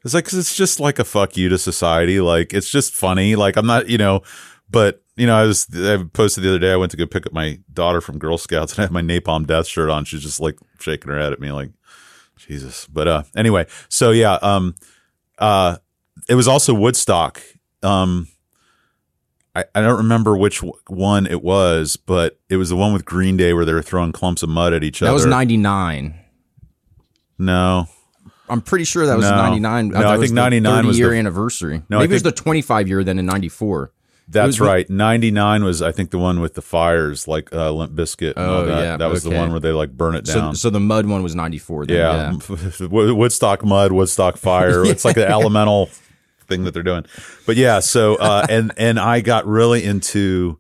[0.05, 2.21] it's like 'cause it's just like a fuck you to society.
[2.21, 3.37] Like it's just funny.
[3.37, 4.23] Like I'm not, you know,
[4.71, 6.73] but you know, I was I posted the other day.
[6.73, 9.03] I went to go pick up my daughter from Girl Scouts and I had my
[9.03, 10.05] Napalm Death shirt on.
[10.05, 11.71] She's just like shaking her head at me, like
[12.37, 12.87] Jesus.
[12.87, 14.75] But uh, anyway, so yeah, um,
[15.39, 15.77] uh,
[16.29, 17.41] it was also Woodstock.
[17.83, 18.29] Um,
[19.55, 23.37] I, I don't remember which one it was, but it was the one with Green
[23.37, 25.19] Day where they were throwing clumps of mud at each That other.
[25.19, 26.15] That was '99.
[27.39, 27.87] No,
[28.49, 29.37] I'm pretty sure that was No.
[29.37, 29.89] '99.
[29.89, 31.83] No, I think 99 was year the- anniversary.
[31.89, 33.93] No, I Maybe it was the 25 year then in '94.
[34.29, 34.89] that's right.
[34.89, 38.35] Ninety nine was I think the one with the fires, like uh, Limp Bizkit.
[38.37, 38.83] Oh, that.
[38.83, 40.55] yeah, that was the one where they like burn it So, down.
[40.55, 41.87] so the mud one was '94.
[41.87, 44.85] Then, yeah, Wo- Woodstock mud, Woodstock fire.
[44.87, 45.91] It's like an elemental
[46.53, 47.05] thing that they're doing.
[47.47, 50.59] But yeah, so uh, and and I got really into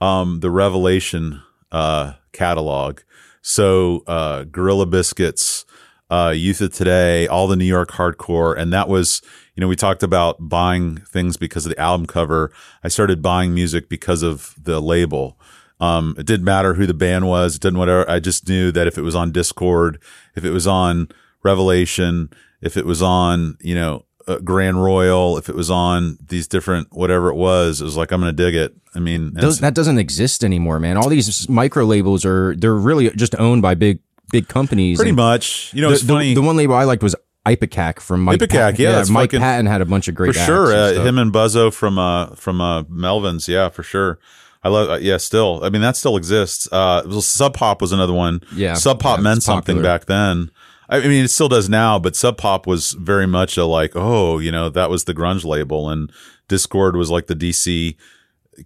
[0.00, 3.00] um, the Revelation uh, catalog.
[3.42, 5.64] So uh, Gorilla Biscuits,
[6.10, 9.22] uh, Youth of Today, all the New York hardcore, and that was
[9.54, 12.52] you know we talked about buying things because of the album cover.
[12.84, 15.38] I started buying music because of the label.
[15.80, 17.56] Um, it didn't matter who the band was.
[17.56, 18.08] It didn't whatever.
[18.08, 19.96] I just knew that if it was on Dischord,
[20.36, 21.08] if it was on
[21.42, 22.28] Revelation,
[22.60, 26.88] if it was on, you know, uh, Grand Royal, if it was on these different,
[26.92, 28.74] whatever it was, it was like, I'm going to dig it.
[28.94, 30.96] I mean, Those, that doesn't exist anymore, man.
[30.96, 33.98] All these micro labels are they're really just owned by big
[34.32, 34.98] big companies.
[34.98, 36.34] pretty And much, you know, The, it's funny.
[36.34, 37.16] the one label I liked was
[37.46, 38.38] Ipecac from Mike.
[38.40, 40.72] Ipecac, yeah, that's Mike fucking- Patton had a bunch of great for sure.
[40.72, 43.48] and Uh, him and Buzzo from, uh, from, uh, Melvin's.
[43.48, 44.18] Yeah, for sure.
[44.62, 45.60] I love, uh, yeah, still.
[45.64, 46.68] I mean, that still exists.
[46.70, 48.42] Uh, Sub Pop was another one.
[48.54, 50.50] Yeah, Sub Pop yeah, meant something back then.
[50.90, 54.38] I mean, it still does now, but Sub Pop was very much a like, oh,
[54.38, 56.10] you know, that was the grunge label, and
[56.48, 57.96] Dischord was like the DC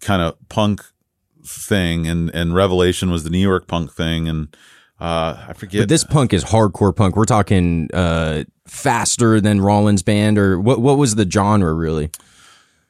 [0.01, 0.83] kind of punk
[1.47, 4.57] thing, and and Revelation was the New York punk thing, and
[4.99, 5.83] uh, I forget.
[5.83, 7.15] But this punk is hardcore punk.
[7.15, 10.81] We're talking uh, faster than Rollins band, or what?
[10.81, 12.11] What was the genre really?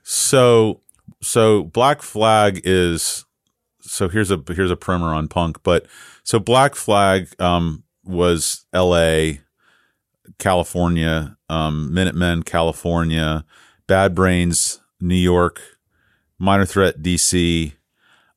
[0.04, 0.80] So
[1.22, 3.24] so Black Flag is
[3.80, 5.86] so here's a here's a primer on punk, but
[6.22, 9.40] so Black Flag um was L.A.
[10.38, 13.44] California, um, Minutemen, California,
[13.86, 15.60] Bad Brains, New York,
[16.38, 17.72] Minor Threat, DC,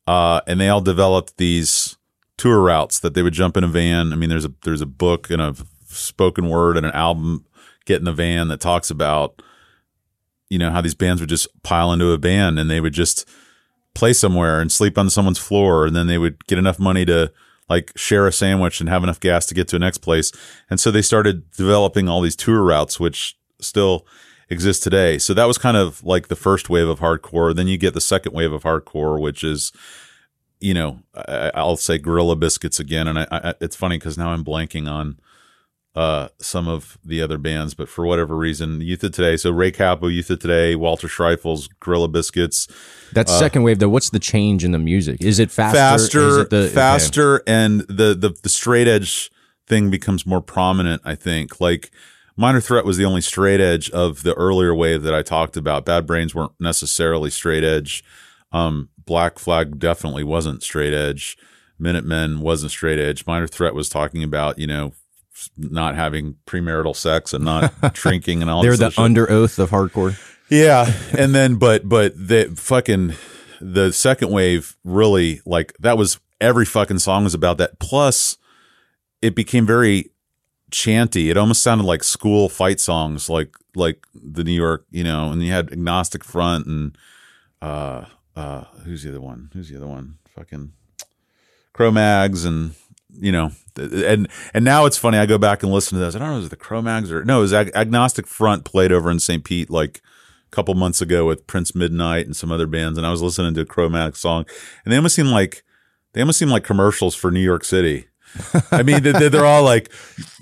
[0.05, 1.97] uh, and they all developed these
[2.38, 4.13] tour routes that they would jump in a van.
[4.13, 5.55] I mean, there's a there's a book and a
[5.86, 7.45] spoken word and an album
[7.86, 9.41] get in a van that talks about
[10.49, 13.28] you know how these bands would just pile into a van and they would just
[13.95, 17.32] play somewhere and sleep on someone's floor and then they would get enough money to
[17.70, 20.32] like share a sandwich and have enough gas to get to the next place.
[20.70, 24.05] And so they started developing all these tour routes, which still
[24.49, 25.18] exist today.
[25.18, 27.55] So that was kind of like the first wave of hardcore.
[27.55, 29.72] Then you get the second wave of hardcore, which is,
[30.59, 33.07] you know, I, I'll say Gorilla Biscuits again.
[33.07, 35.20] And I, I, it's funny because now I'm blanking on
[35.95, 39.36] uh, some of the other bands, but for whatever reason, Youth of Today.
[39.36, 42.68] So Ray Cappo, Youth of Today, Walter Schreifels, Gorilla Biscuits,
[43.14, 45.22] That second wave, though, what's the change in the music?
[45.22, 45.78] Is it faster?
[45.78, 46.74] faster, Is it the, okay.
[46.74, 49.32] faster, and the, the the straight edge
[49.68, 51.01] thing becomes more prominent.
[51.05, 51.91] I think like
[52.36, 55.86] Minor Threat was the only straight edge of the earlier wave that I talked about.
[55.86, 58.03] Bad Brains weren't necessarily straight edge.
[58.51, 61.38] Um, Black Flag definitely wasn't straight edge.
[61.80, 63.26] Minutemen wasn't straight edge.
[63.26, 64.93] Minor Threat was talking about you know
[65.58, 68.62] not having premarital sex and not drinking and all.
[68.62, 69.03] They're this the shit.
[69.03, 70.18] under oath of hardcore.
[70.50, 73.14] Yeah, and then but but the fucking
[73.60, 77.80] the second wave really like that was every fucking song was about that.
[77.80, 78.38] Plus,
[79.22, 80.12] it became very
[80.72, 81.30] chanty.
[81.30, 85.32] It almost sounded like school fight songs, like like the New York, you know.
[85.32, 86.98] And you had Agnostic Front and
[87.62, 89.50] uh uh who's the other one?
[89.54, 90.18] Who's the other one?
[90.30, 90.72] Fucking
[91.74, 92.76] Cro-Mags and
[93.20, 95.18] you know and and now it's funny.
[95.18, 96.16] I go back and listen to those.
[96.16, 97.39] I don't know, is it the Cro-Mags or no?
[97.39, 99.43] It was Ag- Agnostic Front played over in St.
[99.43, 100.02] Pete like
[100.52, 103.62] couple months ago with Prince Midnight and some other bands, and I was listening to
[103.62, 104.45] a Cro-Mags song,
[104.84, 105.64] and they almost seem like
[106.14, 108.08] they almost seem like commercials for New York City.
[108.72, 109.91] I mean, they- they're all like,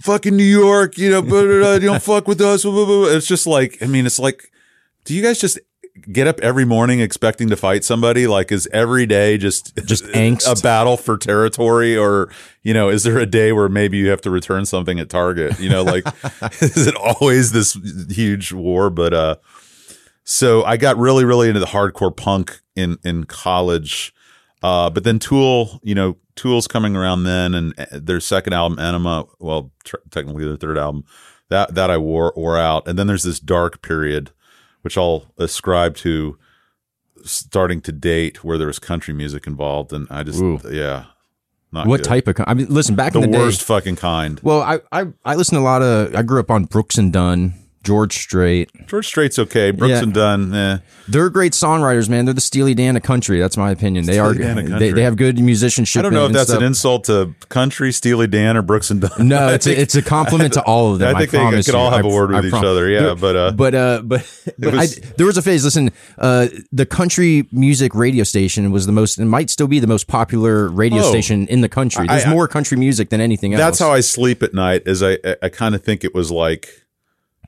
[0.04, 2.64] "Fucking New York," you know, blah, blah, blah, you don't fuck with us.
[2.66, 4.52] It's just like, I mean, it's like,
[5.06, 5.60] do you guys just
[6.12, 8.28] get up every morning expecting to fight somebody?
[8.28, 10.60] Like, is every day just Just angst?
[10.60, 12.30] a battle for territory, or
[12.64, 15.60] you know, is there a day where maybe you have to return something at Target?
[15.60, 16.06] You know, like,
[16.62, 17.78] is it always this
[18.10, 18.90] huge war?
[18.90, 19.36] But uh,
[20.26, 24.14] so I got really, really into the hardcore punk in in college.
[24.64, 28.78] Uh, but then Tool, you know, Tool's coming around then, and uh, their second album,
[28.80, 31.04] Ænima, well, tr- technically their third album,
[31.50, 34.32] that that I wore wore out, and then there's this dark period,
[34.82, 36.38] which I'll ascribe to
[37.24, 40.60] starting to date where there was country music involved, and I just Ooh.
[40.72, 41.06] yeah,
[41.72, 42.06] not What good.
[42.06, 42.36] type of?
[42.48, 43.66] I mean, listen, back the in the worst day.
[43.66, 44.40] fucking kind.
[44.42, 46.16] Well, I, I I listened to a lot of.
[46.16, 47.54] I grew up on Brooks and Dunn,
[47.86, 48.70] George Strait.
[48.88, 50.04] George Strait's okay, Brooks Yeah.
[50.04, 50.78] and Dunn, eh.
[51.08, 52.26] They're great songwriters, man.
[52.26, 53.40] They're the Steely Dan of country.
[53.40, 54.06] That's my opinion.
[54.06, 54.34] They are.
[54.34, 56.00] They, they have good musicianship.
[56.00, 56.60] I don't know if that's stuff.
[56.62, 59.28] an insult to country, Steely Dan, or Brooks and Dunn.
[59.28, 61.16] No, I it's a, it's a compliment to all of them.
[61.16, 61.96] I think they promise could all you.
[61.98, 64.02] have I a word with I each prom- other, yeah, There- but, uh, but uh,
[64.04, 65.64] but, but was- I, there was a phase.
[65.64, 69.88] Listen, uh, the country music radio station was the most, and might still be the
[69.88, 71.10] most popular radio Oh.
[71.12, 72.08] station in the country.
[72.08, 73.60] There's I- I- more country music than anything else.
[73.62, 74.84] That's how I sleep at night.
[74.88, 76.68] Is I I, I kind of think it was like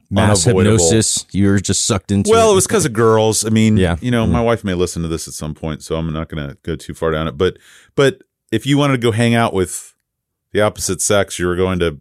[0.10, 0.78] mass unavoidable.
[0.78, 1.26] hypnosis.
[1.32, 2.30] You're just sucked into.
[2.30, 3.46] Well, it was because of girls.
[3.46, 3.98] I mean, Yeah.
[4.02, 4.46] you know, my mm-hmm.
[4.46, 6.94] wife may listen to this at some point, so I'm not going to go too
[6.94, 7.38] far down it.
[7.38, 7.58] But
[7.96, 9.94] but if you wanted to go hang out with
[10.54, 12.00] the opposite sex, you were going to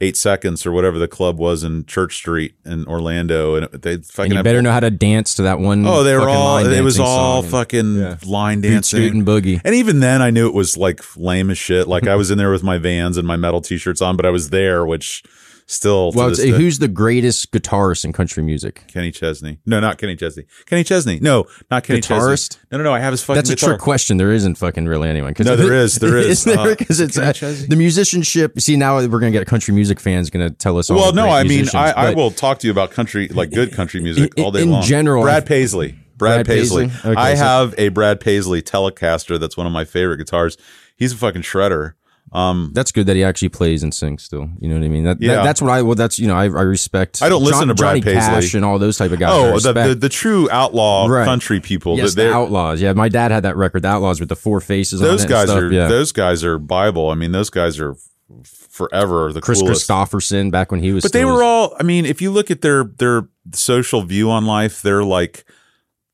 [0.00, 4.24] Eight Seconds or whatever the club was in Church Street in Orlando, and they fucking
[4.24, 5.86] And you have- better know how to dance to that one.
[5.86, 6.58] Oh, they were all.
[6.58, 7.50] It was all song.
[7.50, 8.16] fucking Yeah.
[8.26, 8.98] line dancing.
[9.00, 9.60] scoot and boogie.
[9.64, 11.88] And even then, I knew it was like lame as shit.
[11.88, 14.30] Like I was in there with my Vans and my metal T-shirts on, but I
[14.30, 15.22] was there, which
[15.66, 16.12] still.
[16.12, 18.84] Well, who's the greatest guitarist in country music?
[18.88, 19.58] Kenny Chesney?
[19.66, 20.44] No, not Kenny Chesney.
[20.66, 21.18] Kenny Chesney.
[21.20, 22.52] No, not Kenny Guitarist?
[22.52, 22.66] Chesney.
[22.72, 22.92] No, no, no.
[22.92, 23.70] I have his fucking That's a guitar.
[23.70, 24.16] trick question.
[24.16, 25.34] There isn't fucking really anyone.
[25.38, 26.44] No, there is, there is.
[26.44, 26.58] There?
[26.58, 27.32] Uh, Because it's uh,
[27.68, 28.60] the musicianship.
[28.60, 30.90] See, now we're gonna get a country music fans going to tell us.
[30.90, 33.72] All Well, no, I mean, I, I will talk to you about country, like good
[33.72, 34.82] country music, In- all day in long.
[34.82, 35.92] In general, Brad Paisley.
[36.16, 36.86] Brad, Brad Paisley.
[36.88, 37.10] Paisley?
[37.12, 39.38] Okay, I so- have a Brad Paisley Telecaster.
[39.40, 40.56] That's one of my favorite guitars.
[40.96, 41.94] He's a fucking shredder.
[42.34, 44.48] Um, That's good that he actually plays and sings still.
[44.58, 45.04] You know what I mean?
[45.04, 45.82] That, that- that's what I.
[45.82, 47.22] Well, that's you know I, I respect.
[47.22, 48.20] I don't listen to Brad Johnny Paisley.
[48.42, 49.30] Cash and all those type of guys.
[49.32, 51.24] Oh, the, the the true outlaw Right.
[51.24, 51.96] country people.
[51.96, 52.80] yes, that the Outlaws.
[52.80, 53.82] Yeah, my dad had that record.
[53.82, 54.98] The Outlaws with the four faces.
[54.98, 55.62] those guys stuff.
[55.62, 55.86] are Yeah.
[55.86, 57.10] those guys are Bible.
[57.10, 57.94] I mean, those guys are
[58.42, 59.88] forever the Kris coolest.
[59.88, 61.04] Kristofferson back when he was.
[61.04, 61.76] But they were his- all.
[61.78, 65.44] I mean, if you look at their their social view on life, their like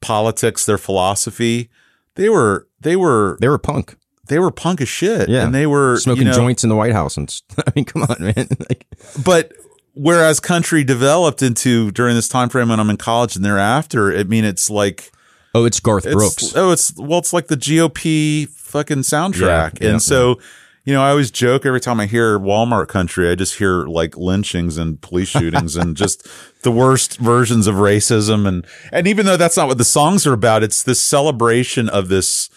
[0.03, 1.71] politics, their philosophy,
[2.16, 3.97] they were they were They were punk.
[4.31, 5.28] They were punk as shit.
[5.28, 5.45] Yeah.
[5.45, 7.28] and they were smoking you know, joints in the White House and
[7.59, 8.49] I mean, come on, man.
[8.70, 8.87] Like,
[9.22, 9.53] But
[9.95, 14.22] whereas country developed into during this time frame when I'm in college and thereafter, I
[14.22, 15.11] mean, it's like
[15.55, 16.57] oh, it's Garth it's, Brooks.
[16.57, 20.41] Oh, it's well, it's like the GOP fucking soundtrack, Yeah, yeah, and so.
[20.87, 24.16] You know, I always joke every time I hear Walmart country, I just hear like
[24.16, 26.26] lynchings and police shootings and just
[26.62, 28.49] the worst versions of racism.
[28.49, 32.09] And, and even though that's not what the songs are about, it's this celebration of
[32.09, 32.49] this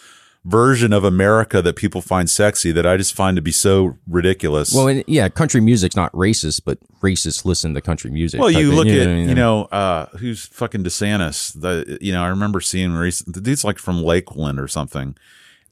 [0.44, 4.72] version of America that people find sexy that I just find to be so ridiculous.
[4.74, 8.40] Well, and, yeah, country music's not racist, but racists listen to country music.
[8.40, 9.28] Well, you look know at I mean?
[9.28, 11.58] you know uh, who's fucking DeSantis.
[11.58, 15.16] The you know I remember seeing recent the dude's like from Lakeland or something,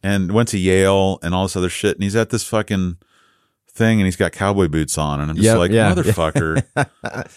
[0.02, 1.96] and went to Yale and all this other shit.
[1.96, 2.96] And he's at this fucking
[3.74, 5.20] thing and he's got cowboy boots on.
[5.20, 5.94] And I'm just Yep, like, yeah.
[5.94, 6.62] motherfucker.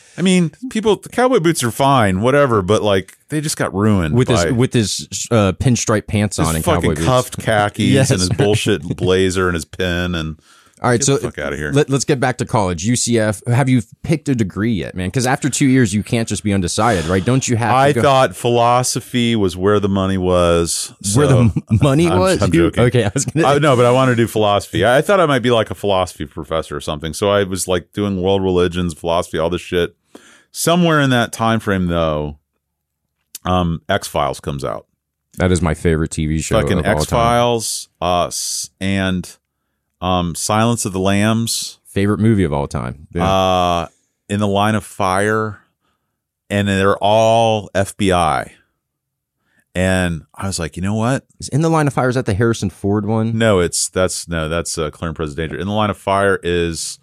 [0.17, 4.15] I mean, people, the cowboy boots are fine, whatever, but like they just got ruined
[4.15, 7.05] with his with his uh, pinstripe pants on and fucking cowboy boots.
[7.05, 8.11] cuffed khakis Yes.
[8.11, 10.13] and his bullshit blazer and his pin.
[10.15, 10.39] And
[10.81, 11.71] All right, Get so fuck outta here.
[11.71, 12.85] Let, us get back to college.
[12.85, 13.47] UCF.
[13.47, 15.07] Have you picked a degree yet, man?
[15.07, 17.23] Because after two years, you can't just be undecided, right?
[17.23, 17.73] Don't you have?
[17.73, 20.93] I to go, thought philosophy was where the money was.
[21.15, 22.41] where the money I'm- was.
[22.41, 22.83] I'm joking.
[22.83, 23.47] Okay, I was gonna.
[23.47, 24.83] I, no, but I want to do philosophy.
[24.83, 27.13] I, I thought I might be like a philosophy professor or something.
[27.13, 29.95] So I was like doing world religions, philosophy, all this shit.
[30.51, 32.37] Somewhere in that time frame, though,
[33.45, 34.87] um, X Files comes out.
[35.37, 36.59] that is my favorite TV show.
[36.61, 37.05] Fucking of X.
[37.05, 39.37] Files, us, and
[40.05, 41.79] um, Silence of the Lambs.
[41.85, 43.07] Favorite movie of all time.
[43.13, 43.25] Yeah.
[43.25, 43.87] Uh,
[44.29, 45.61] in the Line of Fire,
[46.49, 48.51] and they're all FBI.
[49.73, 51.25] And I was like, you know what?
[51.39, 52.07] is in the line of fire.
[52.07, 53.37] Is that the Harrison Ford one?
[53.37, 55.57] No, it's that's no, that's uh, Clear and Present Danger.
[55.57, 56.97] In the Line of Fire is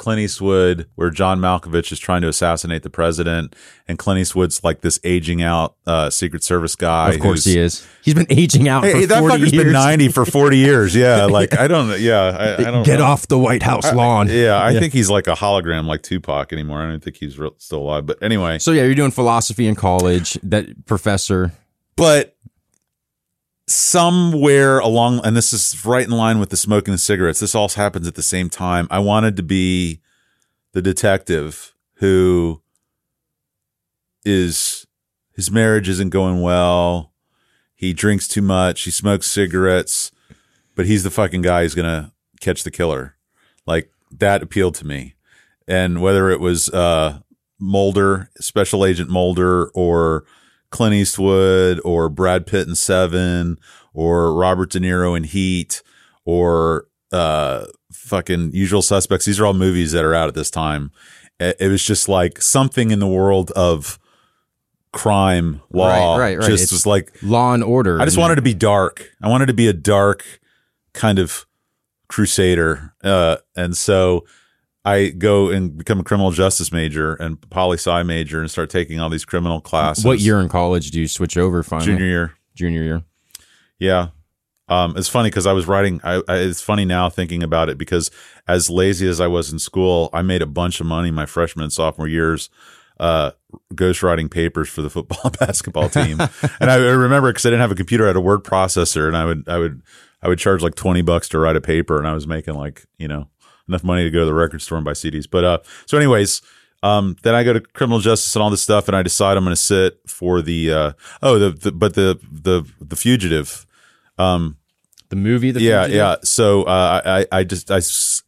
[0.00, 3.54] Clint Eastwood, where John Malkovich is trying to assassinate the president,
[3.86, 7.12] and Clint Eastwood's like this aging out uh, Secret Service guy.
[7.12, 7.86] of course he is.
[8.02, 9.64] He's been aging out Hey, for that forty fucker's years.
[9.64, 10.96] been ninety for forty years.
[10.96, 12.00] Yeah, like I don't.
[12.00, 13.04] Yeah, I, I don't Get know.
[13.04, 14.28] off the White House lawn.
[14.30, 16.80] Yeah, I think he's like a hologram, like Tupac anymore.
[16.80, 18.06] I don't think he's real, still alive.
[18.06, 20.38] But anyway, So yeah, you're doing philosophy in college.
[20.42, 21.52] That professor.
[21.96, 22.34] but
[23.70, 27.40] somewhere along and this is right in line with the smoking the cigarettes.
[27.40, 28.88] This all happens at the same time.
[28.90, 30.00] I wanted to be
[30.72, 32.62] the detective who
[34.24, 34.86] is
[35.34, 37.12] his marriage isn't going well.
[37.74, 38.82] He drinks too much.
[38.82, 40.10] He smokes cigarettes.
[40.74, 43.16] But he's the fucking guy who's gonna catch the killer.
[43.66, 45.14] Like that appealed to me.
[45.68, 47.20] And whether it was uh
[47.58, 50.24] mulder special agent mulder or
[50.70, 53.58] Clint Eastwood or Brad Pitt in Seven
[53.92, 55.82] or Robert De Niro in Heat
[56.24, 59.24] or uh fucking Usual Suspects.
[59.24, 60.90] These are all movies that are out at this time.
[61.40, 63.98] It, it was just like something in the world of
[64.92, 66.16] crime law.
[66.16, 66.48] Right, right, right.
[66.48, 68.00] Just It's- was like Law and Order.
[68.00, 69.08] I just wanted to be dark.
[69.22, 70.24] I wanted to be a dark
[70.92, 71.46] kind of
[72.08, 72.94] crusader.
[73.02, 74.24] Uh, and so
[74.84, 78.98] I go and become a criminal justice major and poli sci major and start taking
[78.98, 80.04] all these criminal classes.
[80.04, 81.86] What year in college do you switch over finally?
[81.86, 82.34] Junior year.
[82.54, 83.02] Junior year.
[83.78, 84.08] Yeah.
[84.68, 86.00] Um, it's funny because I was writing.
[86.04, 88.10] I, I, it's funny now thinking about it because
[88.46, 91.64] as lazy as I was in school, I made a bunch of money my freshman
[91.64, 92.50] and sophomore years,
[93.00, 93.32] uh,
[93.74, 96.20] ghostwriting papers for the football basketball team.
[96.60, 99.16] and I remember because I didn't have a computer, I had a word processor, and
[99.16, 99.82] I would, I would,
[100.22, 102.84] I would charge like twenty bucks to write a paper, and I was making like
[102.96, 103.28] you know
[103.70, 105.26] enough money to go to the record store and buy CDs.
[105.30, 106.42] But uh, so anyways,
[106.82, 109.44] um, then I go to criminal justice and all this stuff, and I decide I'm
[109.44, 110.92] going to sit for the uh,
[111.22, 113.66] oh the, the but the the the fugitive.
[114.18, 114.56] Um,
[115.08, 115.50] The movie.
[115.50, 115.96] The yeah, Fugitive?
[115.96, 116.16] yeah.
[116.24, 117.00] So uh,
[117.32, 117.80] I I just I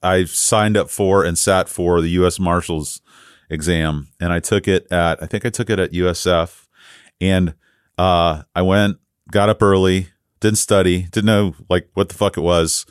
[0.03, 2.39] I signed up for and sat for the U.S.
[2.41, 3.01] Marshals
[3.51, 6.67] exam, and I took it at I think I took it at USF,
[7.21, 7.55] and
[7.99, 8.99] uh, I went
[9.31, 10.09] got up early,
[10.41, 12.85] didn't study, didn't know like what the fuck it was.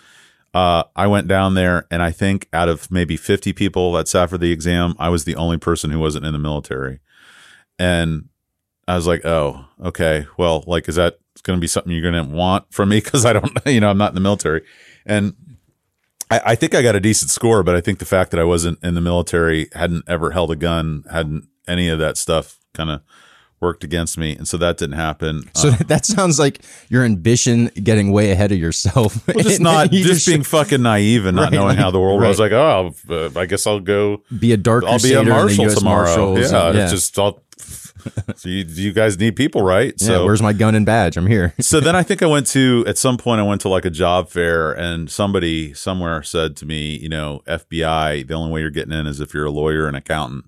[0.53, 4.29] Uh, I went down there, and I think out of maybe fifty people that sat
[4.29, 6.99] for the exam, I was the only person who wasn't in the military,
[7.79, 8.29] and
[8.87, 10.25] I was like, oh, okay.
[10.37, 12.99] Well, like, is that going to be something you're going to want from me?
[13.01, 14.63] Because I don't, you know, I'm not in the military.
[15.05, 15.33] And
[16.29, 18.43] I, I think I got a decent score, but I think the fact that I
[18.43, 22.89] wasn't in the military, hadn't ever held a gun, hadn't any of that stuff kind
[22.89, 23.01] of
[23.61, 24.35] worked against me.
[24.35, 25.43] And so that didn't happen.
[25.53, 29.25] So Uh, that sounds like your ambition getting way ahead of yourself.
[29.27, 32.19] well, just not, you just being fucking naive and not Right, knowing how the world.
[32.21, 32.25] right.
[32.25, 34.23] I was like, oh, uh, I guess I'll go.
[34.37, 36.05] be a dark I'll be a marshal tomorrow.
[36.33, 36.51] Marshals.
[36.51, 37.41] yeah, and- it's just all.
[38.35, 39.93] so you, you guys need people, right?
[39.99, 41.17] yeah, So where's my gun and badge?
[41.17, 41.53] I'm here.
[41.59, 43.91] so then I think I went to at some point I went to like a
[43.91, 48.71] job fair and somebody somewhere said to me, you know, FBI, the only way you're
[48.71, 50.45] getting in is if you're a lawyer and accountant.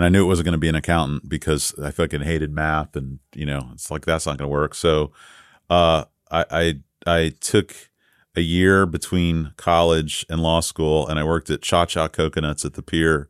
[0.00, 2.96] And I knew it wasn't going to be an accountant because I fucking hated math
[2.96, 4.74] and you know, it's like that's not going to work.
[4.74, 5.12] So
[5.68, 6.74] uh I I
[7.06, 7.76] I took
[8.34, 12.72] a year between college and law school and I worked at Cha Cha Coconuts at
[12.72, 13.28] the pier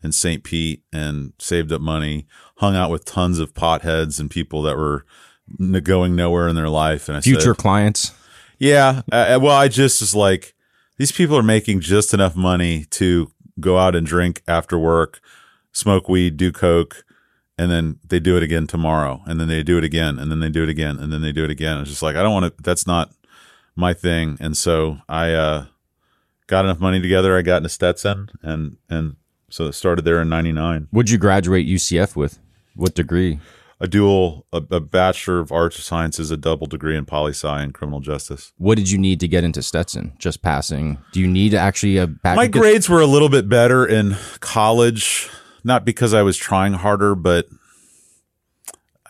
[0.00, 0.44] in St.
[0.44, 5.04] Pete and saved up money, hung out with tons of potheads and people that were
[5.82, 7.08] going nowhere in their life.
[7.08, 8.14] And I Future said, clients.
[8.60, 9.02] yeah.
[9.10, 10.54] Uh, well, I just was like,
[10.98, 15.20] these people are making just enough money to go out and drink after work,
[15.72, 17.04] smoke weed, do coke,
[17.58, 20.40] and then they do it again tomorrow, and then they do it again, and then
[20.40, 21.78] they do it again, and then they do it again.
[21.78, 22.62] It's just like I don't want to.
[22.62, 23.12] That's not
[23.76, 24.36] my thing.
[24.40, 25.66] And so I uh,
[26.46, 27.36] got enough money together.
[27.36, 29.16] I got into Stetson, and and
[29.50, 30.88] so it started there in '99.
[30.92, 32.38] Would you graduate UCF with?
[32.74, 33.38] What degree?
[33.82, 37.62] a dual, a, a bachelor of arts or sciences, a double degree in poli sci
[37.62, 38.52] and criminal justice.
[38.56, 40.12] What did you need to get into Stetson?
[40.18, 40.98] Just passing?
[41.10, 42.36] Do you need actually a back?
[42.36, 45.28] My grades were a little bit better in college,
[45.64, 47.46] not because I was trying harder, but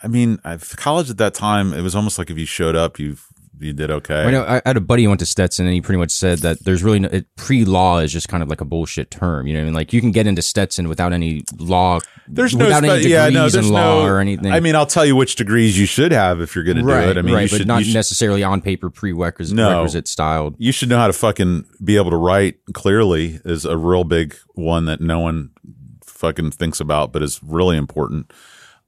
[0.01, 2.99] I mean, I, college at that time, it was almost like if you showed up,
[2.99, 3.17] you
[3.59, 4.23] you did okay.
[4.23, 6.39] I know I had a buddy who went to Stetson, and he pretty much said
[6.39, 9.47] that there's really no pre-law is just kind of like a bullshit term.
[9.47, 11.99] You know, what I mean, like you can get into Stetson without any law.
[12.27, 14.51] There's no, without any spe- yeah, no, there's in law no, or anything.
[14.51, 17.05] I mean, I'll tell you which degrees you should have if you're going to right,
[17.05, 17.17] do it.
[17.17, 19.77] I mean, right, you should, but not should, necessarily on paper prerequisite No.
[19.77, 20.55] requisite styled.
[20.57, 24.35] you should know how to fucking be able to write clearly is a real big
[24.55, 25.51] one that no one
[26.23, 28.31] fucking thinks about, but is really important.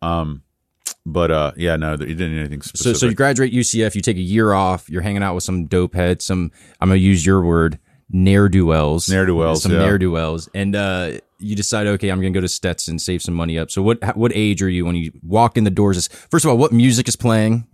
[0.01, 0.41] Um,
[1.05, 2.97] but uh, yeah, no, you didn't need anything So, specific.
[2.99, 5.93] so you graduate UCF, you take a year off, you're hanging out with some dope
[5.93, 7.77] heads, some I'm gonna use your word,
[8.09, 9.79] ne'er do wells, Ne'er-do-wells, some yeah.
[9.79, 13.33] ne'er do wells, and uh, you decide, okay, I'm gonna go to Stetson, save some
[13.35, 13.69] money up.
[13.69, 16.07] So, what what age are you when you walk in the doors?
[16.07, 17.67] First of all, what music is playing,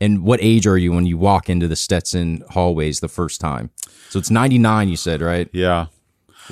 [0.00, 3.70] and what age are you when you walk into the Stetson hallways the first time?
[4.10, 5.48] So it's 99, you said, right?
[5.52, 5.86] yeah.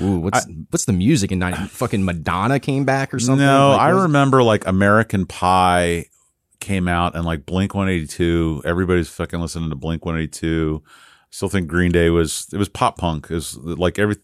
[0.03, 1.66] Ooh, what's what's the music in 90?
[1.68, 3.45] Fucking Madonna came back or something?
[3.47, 6.07] No, Like, I remember like American Pie
[6.61, 8.62] came out and like Blink 182.
[8.64, 10.82] Everybody's fucking listening to Blink 182.
[11.30, 13.26] Still think Green Day was it was pop punk.
[13.30, 14.16] It was like every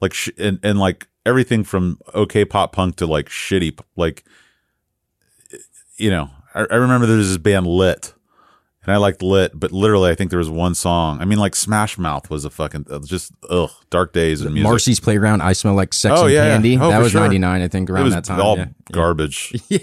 [0.00, 4.24] like sh- and and like everything from okay pop punk to like shitty like
[5.96, 6.30] you know.
[6.54, 8.14] I, I remember there was this band Lit.
[8.86, 11.20] And I liked Lit, but literally, I think there was one song.
[11.20, 14.62] I mean, like Smash Mouth was a fucking uh, just ugh, dark days in music.
[14.68, 15.42] Marcy's Playground.
[15.42, 16.52] I smell like sex Oh, and yeah, yeah.
[16.54, 16.78] candy.
[16.78, 17.20] Oh, that was sure.
[17.20, 18.40] 99, I think, around that time.
[18.40, 18.66] all yeah.
[18.92, 19.52] garbage.
[19.68, 19.80] yeah.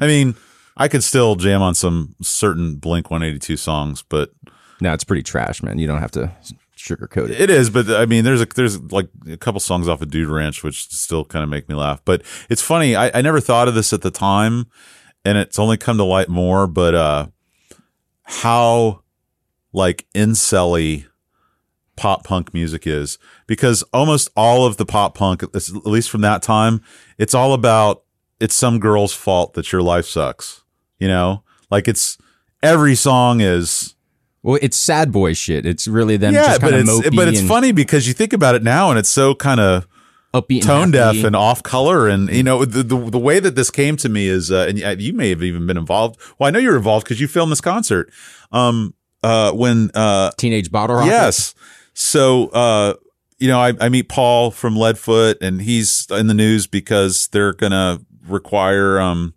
[0.00, 0.34] I mean,
[0.76, 4.32] I could still jam on some certain Blink 182 songs, but
[4.80, 5.78] No, it's pretty trash, man.
[5.78, 6.32] You don't have to
[6.76, 7.40] sugarcoat it.
[7.42, 7.70] it is.
[7.70, 10.88] But I mean, there's a there's like a couple songs off of Dude Ranch which
[10.88, 12.00] still kind of make me laugh.
[12.04, 12.96] But it's funny.
[12.96, 14.66] I, I never thought of this at the time,
[15.24, 16.66] and it's only come to light more.
[16.66, 17.26] But uh,
[18.40, 19.02] how
[19.72, 21.06] like incelly
[21.96, 26.42] pop punk music is because almost all of the pop punk, at least from that
[26.42, 26.82] time,
[27.18, 28.02] it's all about
[28.40, 30.62] it's some girl's fault that your life sucks.
[30.98, 32.18] You know, like it's
[32.62, 33.94] every song is
[34.42, 35.66] Well, it's sad boy shit.
[35.66, 38.14] It's really them yeah, just but kind of it's but it's and funny because you
[38.14, 39.86] think about it now and it's so kind of
[40.34, 43.54] upbeat and tone deaf and off color and you know the, the the way that
[43.54, 46.18] this came to me is uh, and you- may have even been involved.
[46.38, 48.10] Well, I know you're involved because you filmed this concert.
[48.50, 51.08] Um, uh, when uh, Teenage Bottle Rocket.
[51.10, 51.54] Yes.
[51.94, 52.94] So, uh,
[53.38, 57.52] you know, I, I meet Paul from Leadfoot, and he's in the news because they're
[57.52, 59.34] going to require um,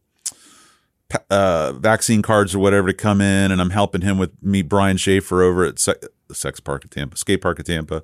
[1.29, 4.97] uh, vaccine cards or whatever to come in, and I'm helping him with meet Brian
[4.97, 5.93] Schaefer over at Se-
[6.31, 8.03] Sex Park at Tampa, Skate Park at Tampa.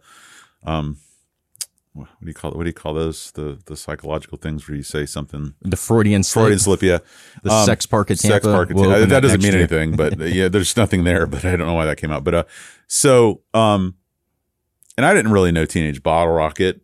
[0.63, 0.97] Um,
[1.93, 2.57] what do you call it?
[2.57, 3.31] What do you call those?
[3.31, 6.43] The the psychological things where you say something The Freudian slip.
[6.43, 6.99] Freudian slip, yeah.
[7.43, 8.33] The Um, sex park at Tampa.
[8.35, 9.05] Sex park at Tampa.
[9.07, 9.59] That doesn't mean year.
[9.61, 11.25] anything, but uh, yeah, there's nothing there.
[11.27, 12.23] But I don't know why that came out.
[12.23, 12.43] But uh,
[12.87, 13.95] so um,
[14.97, 16.81] and I didn't really know Teenage Bottle Rocket.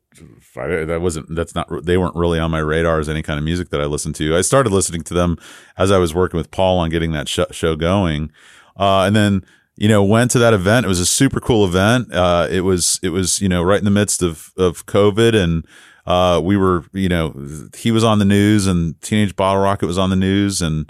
[0.57, 1.33] I, that wasn't.
[1.35, 1.67] That's not.
[1.85, 4.35] They weren't really on my radar as any kind of music that I listened to.
[4.35, 5.37] I started listening to them
[5.77, 8.31] as I was working with Paul on getting that sh- show going,
[8.75, 9.45] uh, and then
[9.77, 10.85] you know went to that event.
[10.85, 12.13] It was a super cool event.
[12.13, 15.65] Uh, it was it was you know right in the midst of of COVID and
[16.07, 17.35] uh, we were, you know,
[17.77, 20.89] he was on the news and Teenage Bottle Rocket was on the news and,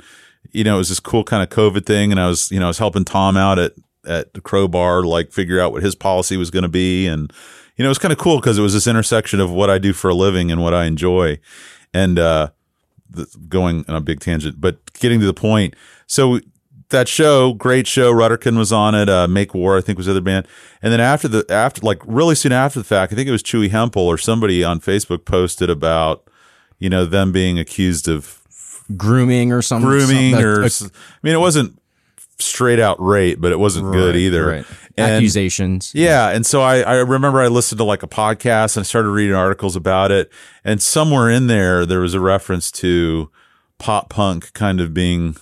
[0.52, 2.12] you know, it was this cool kind of COVID thing.
[2.12, 3.74] And I was, you know, I was helping Tom out at,
[4.06, 7.08] at the Crowbar, like figure out what his policy was going to be.
[7.08, 7.34] And,
[7.76, 9.80] you know, it was kind of cool because it was this intersection of what I
[9.80, 11.40] do for a living and what I enjoy.
[11.96, 12.50] And, uh,
[13.10, 15.76] the, going on a big tangent, but getting to the point.
[16.06, 16.40] So
[16.90, 18.14] that show, great show.
[18.14, 19.10] Rutterkin was on it.
[19.10, 20.48] Uh, Make War, I think, was the other band.
[20.82, 23.44] And then after the after, like really soon after the fact, I think it was
[23.44, 26.30] Chewy Hempel or somebody on Facebook posted about,
[26.80, 28.42] you know, them being accused of
[28.96, 29.90] Grooming or something.
[29.90, 30.62] grooming something- or.
[30.64, 31.78] a- I mean, it wasn't
[32.40, 34.46] straight out rape, but it wasn't good either.
[34.48, 34.66] right.
[34.96, 35.92] And- Accusations.
[35.94, 39.10] yeah, and so I, I remember I listened to like a podcast and I started
[39.10, 40.32] reading articles about it,
[40.64, 43.30] and somewhere in there there was a reference to
[43.78, 45.36] pop punk kind of being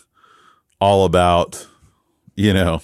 [0.79, 1.67] all about,
[2.35, 2.81] you know,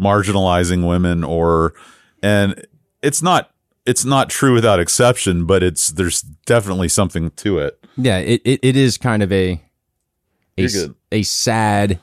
[0.00, 1.74] marginalizing women or,
[2.22, 2.66] and
[3.02, 3.50] it's not
[3.84, 7.78] it's not true without exception, but it's there's definitely something to it.
[7.96, 9.60] Yeah, it, it, it is kind of a a,
[10.56, 10.94] You're s- good.
[11.12, 12.00] a sad,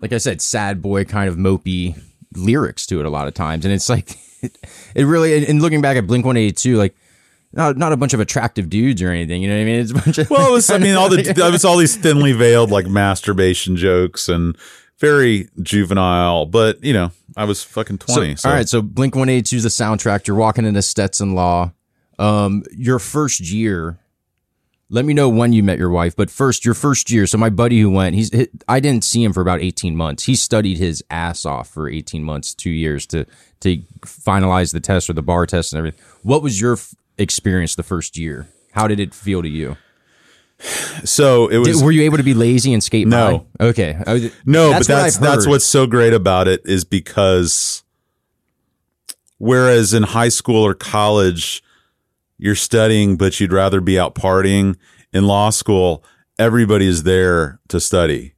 [0.00, 2.00] like I said, sad boy kind of mopey
[2.34, 4.56] lyrics to it a lot of times, and it's like it,
[4.94, 5.46] it really.
[5.46, 6.96] And looking back at Blink One Eighty Two, like
[7.52, 9.42] not not a bunch of attractive dudes or anything.
[9.42, 9.80] You know what I mean?
[9.80, 11.96] It's a bunch of Well, it was, I mean, all the it was all these
[11.96, 14.56] thinly veiled like masturbation jokes and
[14.98, 18.36] very juvenile, but you know, I was fucking twenty.
[18.36, 20.26] So, All right, so Blink One Eighty Two is the soundtrack.
[20.26, 21.72] You're walking into Stetson Law.
[22.18, 23.98] Um, your first year,
[24.88, 26.16] let me know when you met your wife.
[26.16, 27.26] But first, your first year.
[27.26, 30.24] So my buddy who went, he's he- I didn't see him for about eighteen months.
[30.24, 33.26] He studied his ass off for eighteen months, two years to
[33.60, 36.00] to finalize the test or the bar test and everything.
[36.22, 36.78] What was your
[37.18, 38.48] experience the first year?
[38.72, 39.76] How did it feel to you?
[41.04, 43.46] So it was Did, were you able to be lazy and skate No.
[43.58, 43.66] by?
[43.66, 43.96] Okay.
[44.06, 47.82] Was- No, that's but that's that's what's so great about it is because
[49.38, 51.62] whereas in high school or college
[52.38, 54.76] you're studying but you'd rather be out partying,
[55.12, 56.02] in law school
[56.38, 58.34] everybody is there to study.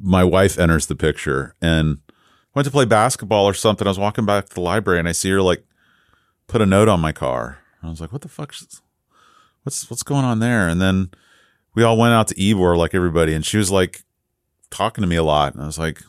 [0.00, 1.98] My wife enters the picture and
[2.54, 3.86] went to play basketball or something.
[3.86, 5.64] I was walking back to the library and I see her like
[6.46, 7.58] put a note on my car.
[7.82, 8.54] I was like, "What the fuck?
[9.62, 11.10] What's what's going on there?" And then
[11.74, 14.02] we all went out to Ebor like everybody, and she was like
[14.70, 16.00] talking to me a lot, and I was like,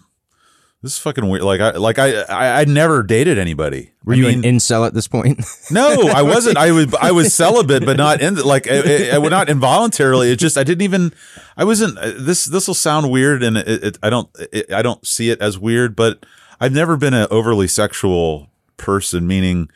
[0.82, 3.91] "This is fucking weird." Like I like I I, I never dated anybody.
[4.03, 5.41] Were I you mean, an incel at this point?
[5.72, 6.57] no, I wasn't.
[6.57, 10.32] I was I was celibate, but not in like I, I, I- not involuntarily.
[10.32, 11.13] It just I didn't even.
[11.57, 11.97] I wasn't.
[11.97, 15.30] Uh, this this will sound weird, and it, it, I don't it, I don't see
[15.30, 16.26] it as weird, but
[16.59, 19.28] I've never been an overly sexual person.
[19.28, 19.69] Meaning,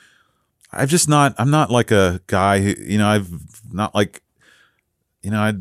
[0.75, 1.35] I've just not.
[1.37, 3.07] I'm not like a guy who you know.
[3.07, 3.29] I've
[3.73, 4.21] not like
[5.21, 5.39] you know.
[5.39, 5.53] I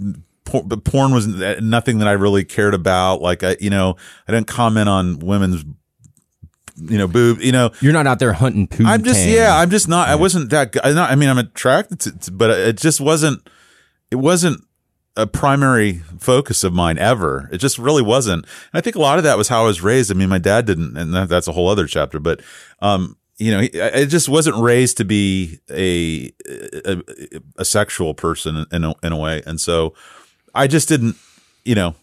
[0.44, 3.22] but porn was nothing that I really cared about.
[3.22, 3.96] Like I you know
[4.28, 5.64] I didn't comment on women's
[6.76, 8.84] you know boob you know You're not out there hunting poo.
[8.84, 9.56] I'm just yeah.
[9.56, 10.08] I'm just not.
[10.08, 10.76] I wasn't that.
[10.84, 13.48] I'm not, I mean, I'm attracted to, to, but it just wasn't.
[14.10, 14.64] It wasn't
[15.16, 17.48] a primary focus of mine ever.
[17.52, 18.44] It just really wasn't.
[18.44, 20.10] And I think a lot of that was how I was raised.
[20.10, 22.18] I mean, my dad didn't, and that, that's a whole other chapter.
[22.18, 22.42] But
[22.80, 27.02] um, you know, he, I just wasn't raised to be a a,
[27.58, 29.94] a sexual person in a, in a way, and so
[30.54, 31.16] I just didn't.
[31.64, 31.94] You know,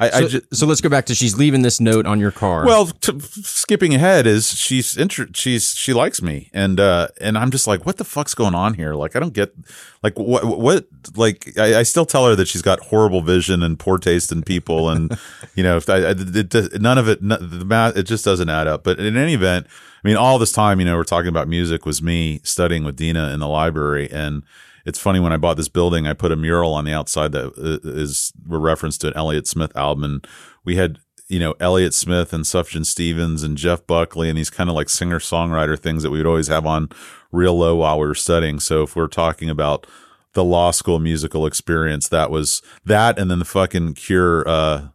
[0.00, 0.56] I, I So, just.
[0.56, 2.64] so let's go back to she's leaving this note on your car.
[2.64, 7.50] Well, t- skipping ahead is she's inter- she's she likes me, and uh, and I'm
[7.50, 8.94] just like, what the fuck's going on here?
[8.94, 9.54] Like, I don't get,
[10.02, 13.78] like, what what like I, I still tell her that she's got horrible vision and
[13.78, 15.16] poor taste in people, and
[15.54, 18.24] you know, if I, I it, it, none of it, none, the math, it just
[18.24, 18.82] doesn't add up.
[18.84, 19.66] But in any event,
[20.04, 22.96] I mean, all this time, you know, we're talking about music was me studying with
[22.96, 24.42] Dina in the library, and
[24.84, 27.52] it's funny when I bought this building, I put a mural on the outside that
[27.56, 30.26] uh, a reference to an Elliott Smith album, and
[30.64, 34.68] we had you know Elliott Smith and Sufjan Stevens and Jeff Buckley and these kind
[34.68, 36.90] of like singer songwriter things that we would always have on
[37.30, 38.60] real low while we were studying.
[38.60, 39.86] So if we're talking about
[40.34, 44.88] the law school musical experience, that was that, and then the fucking Cure uh,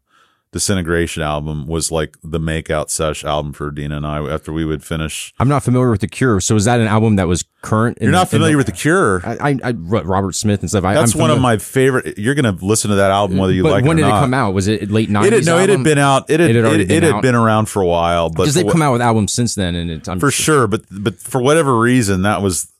[0.58, 4.84] Disintegration album was like the makeout sesh album for Dina and I after we would
[4.84, 5.32] finish.
[5.38, 6.42] I'm not familiar with the Cure.
[6.42, 8.00] So is that an album that was current?
[8.02, 9.22] You're not familiar with the Cure?
[9.24, 10.84] I, I, I Robert Smith and stuff.
[10.84, 12.18] I, That's one of my favorite.
[12.18, 14.20] You're gonna listen to that album whether you But like when it or did it
[14.20, 14.56] come out?
[14.56, 15.26] Was it late 90s?
[15.28, 16.28] It had, no, it had been out.
[16.28, 18.44] It had, It had already it, been it had been around for a while, but
[18.44, 20.66] because they've come out with albums since then, and it, I'm for sure.
[20.66, 22.74] But but for whatever reason, that was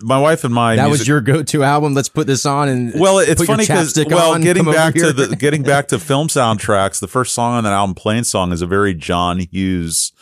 [0.00, 0.76] my wife and my.
[0.76, 1.94] That music- was your go-to album.
[1.94, 5.36] Let's put this on and Well, it's funny because well, on, getting back to the
[5.38, 8.94] getting back to film soundtracks, the first song on that album, "Plainsong," is a very
[8.94, 10.12] John Hughes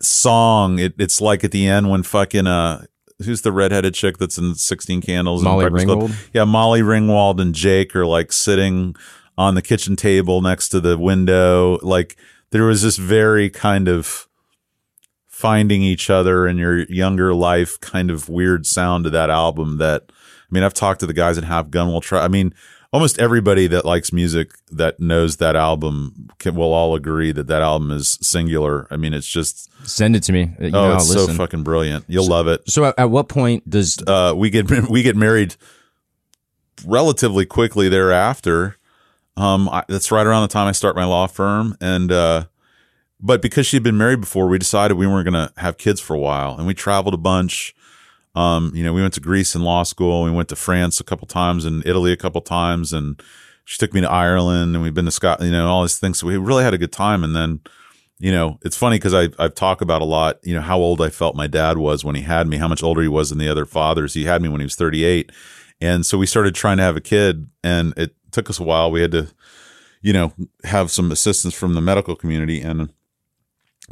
[0.00, 0.78] song.
[0.78, 2.86] It, it's like at the end when fucking uh,
[3.24, 5.42] who's the redheaded chick that's in Sixteen Candles?
[5.42, 5.80] Molly Club?
[5.80, 6.30] Ringwald?
[6.32, 8.96] Yeah, Molly Ringwald and Jake are like sitting
[9.38, 11.78] on the kitchen table next to the window.
[11.82, 12.16] Like
[12.50, 14.28] there was this very kind of
[15.42, 20.04] finding each other in your younger life kind of weird sound to that album that
[20.08, 22.54] I mean I've talked to the guys at Half Gun will try I mean
[22.92, 27.60] almost everybody that likes music that knows that album can, will all agree that that
[27.60, 30.52] album is singular I mean it's just Send it to me.
[30.60, 33.98] You oh it's so fucking brilliant you'll love it So at, at what point does
[34.06, 35.56] uh, we get we get married
[36.86, 38.76] relatively quickly thereafter.
[39.36, 42.44] Um, I, that's right around the time I start my law firm, and uh,
[43.22, 46.14] but because she'd been married before, we decided we weren't going to have kids for
[46.14, 47.74] a while, and we traveled a bunch.
[48.34, 50.24] Um, you know, we went to Greece in law school.
[50.24, 53.22] We went to France a couple times and Italy a couple times, and
[53.64, 55.52] she took me to Ireland, and we've been to Scotland.
[55.52, 56.18] You know, all these things.
[56.18, 57.60] So we really had a good time, and then
[58.22, 61.02] you know, it's funny because I I've talked about a lot, you know, how old
[61.02, 63.38] I felt my dad was when he had me, how much older he was than
[63.38, 64.14] the other fathers.
[64.14, 65.32] He had me when he was 38.
[65.80, 68.92] And so we started trying to have a kid and it took us a while.
[68.92, 69.28] We had to,
[70.02, 70.32] you know,
[70.62, 72.92] have some assistance from the medical community and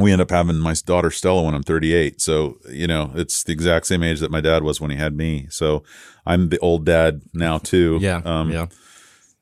[0.00, 2.20] we end up having my daughter Stella when I'm 38.
[2.20, 5.14] So, you know, it's the exact same age that my dad was when he had
[5.16, 5.46] me.
[5.50, 5.82] So
[6.26, 7.98] I'm the old dad now too.
[8.00, 8.66] yeah Um, yeah?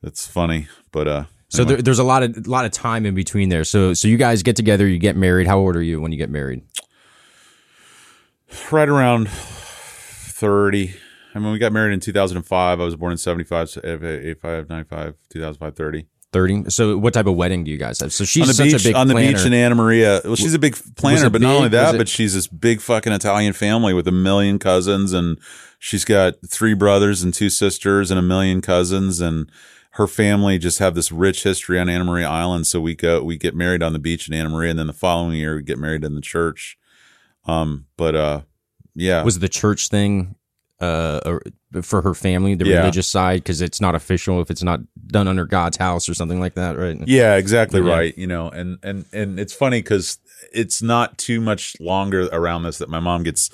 [0.03, 3.49] It's funny, but, uh, So there, there's a lot of lot of time in between
[3.49, 3.63] there.
[3.63, 5.47] So so you guys get together, you get married.
[5.47, 6.61] How old are you when you get married?
[8.71, 10.95] right around 30.
[11.35, 12.79] I mean, we got married in 2005.
[12.79, 16.07] I was born in 75, so 85, 95, 2005, 30.
[16.31, 16.69] 30.
[16.69, 18.13] So what type of wedding do you guys have?
[18.13, 19.37] So she's on the such beach a big on the planner.
[19.37, 20.21] beach in Anna Maria.
[20.23, 23.11] Well, she's a big planner, but not only that, it- but she's this big fucking
[23.13, 25.39] Italian family with a million cousins, and
[25.79, 29.49] she's got three brothers and two sisters and a million cousins, and
[29.93, 32.67] her family just have this rich history on Anna Maria Island.
[32.67, 34.93] So we go, we get married on the beach in Anna Maria, and then the
[34.93, 36.77] following year we get married in the church.
[37.45, 38.41] Um, but uh,
[38.95, 40.35] yeah, was the church thing
[40.81, 41.41] uh or-
[41.83, 42.77] for her family, the Yeah.
[42.79, 46.39] religious side, because it's not official if it's not done under God's house or something
[46.39, 46.97] like that, right?
[47.05, 47.93] Yeah, exactly Yeah.
[47.93, 48.17] right.
[48.17, 50.17] You know, and and and it's funny because
[50.51, 53.51] it's not too much longer around this that my mom gets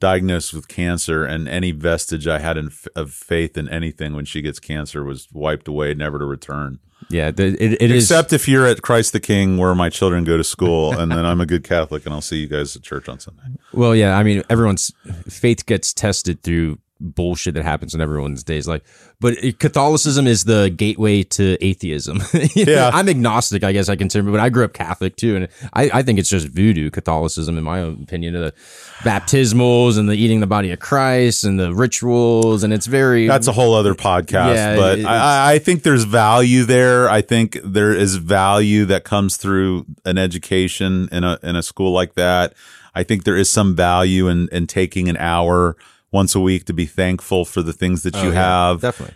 [0.00, 4.42] diagnosed with cancer, and any vestige I had in, of faith in anything when she
[4.42, 6.78] gets cancer was wiped away, never to return.
[7.08, 8.04] Yeah, the, it, it is.
[8.04, 11.24] Except if you're at Christ the King, where my children go to school, and then
[11.24, 13.42] I'm a good Catholic, and I'll see you guys at church on Sunday.
[13.72, 14.92] Well, yeah, I mean, everyone's
[15.28, 18.66] faith gets tested through bullshit that happens in everyone's days.
[18.66, 18.84] Like,
[19.20, 22.22] but Catholicism is the gateway to atheism.
[22.54, 22.90] Yeah.
[22.92, 26.02] I'm agnostic, I guess I consider, but I grew up Catholic too, and I, I
[26.02, 28.34] think it's just voodoo Catholicism, in my own opinion.
[28.34, 28.54] The
[29.00, 33.46] baptismals and the eating the body of Christ and the rituals, and it's very That's
[33.46, 37.08] a whole other podcast, Yeah, but I, I think there's value there.
[37.08, 41.92] I think there is value that comes through an education in a in a school
[41.92, 42.54] like that.
[42.94, 45.76] I think there is some value in in taking an hour
[46.20, 49.14] once a week to be thankful for the things that you Oh, yeah, have definitely.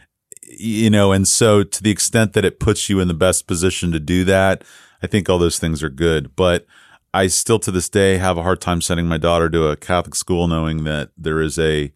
[0.59, 3.93] you know, and so to the extent that it puts you in the best position
[3.93, 4.62] to do that,
[5.02, 6.22] I think all those things are good.
[6.36, 6.66] But
[7.12, 10.14] I still to this day have a hard time sending my daughter to a Catholic
[10.14, 11.93] school knowing that there is a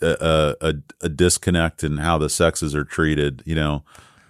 [0.00, 3.42] a, a, a disconnect in how the sexes are treated.
[3.44, 3.84] You know,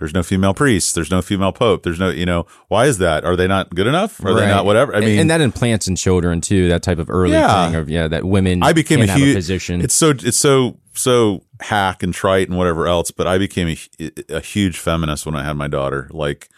[0.05, 3.25] there's no female priest, there's no female pope, there's no, you know, why is that?
[3.25, 4.23] Are they not good enough?
[4.25, 4.49] Are they Right.
[4.49, 4.93] not whatever?
[4.95, 6.69] I And- mean, and that implants in children too.
[6.69, 7.67] That type of early Yeah.
[7.67, 8.63] thing of yeah, that women.
[8.63, 9.81] I became a huge position.
[9.81, 13.69] It's so it's so so hack and trite and whatever else, but I became
[13.99, 16.09] a, a huge feminist when I had my daughter.
[16.13, 16.49] Like,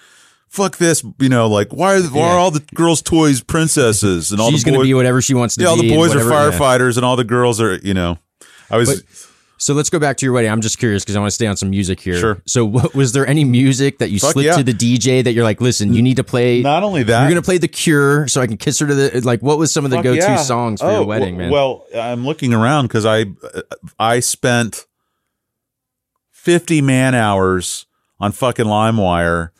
[0.48, 2.32] fuck this, you know, like why are why Yeah.
[2.32, 4.88] are all the girls' toys princesses and all She's the going to boys?
[4.88, 6.58] be whatever she wants to yeah, all the and boys are whatever- yeah.
[6.58, 8.18] firefighters and all the girls are, you know.
[8.70, 9.25] I was But-
[9.58, 10.50] So let's go back to your wedding.
[10.50, 12.18] I'm just curious because I want to stay on some music here.
[12.18, 12.42] Sure.
[12.46, 14.56] So what, was there any music that you Fuck slipped yeah.
[14.56, 16.62] to the DJ that you're like, listen, you need to play?
[16.62, 18.94] not only that You're going to play The Cure so I can kiss her to
[18.94, 19.40] the like.
[19.40, 20.36] What was some of the Fuck go-to yeah.
[20.36, 21.50] songs for Oh, your wedding, man?
[21.50, 23.26] Well, I'm looking around because I
[23.98, 24.86] I spent
[26.32, 27.86] 50 man hours
[28.20, 29.50] on fucking LimeWire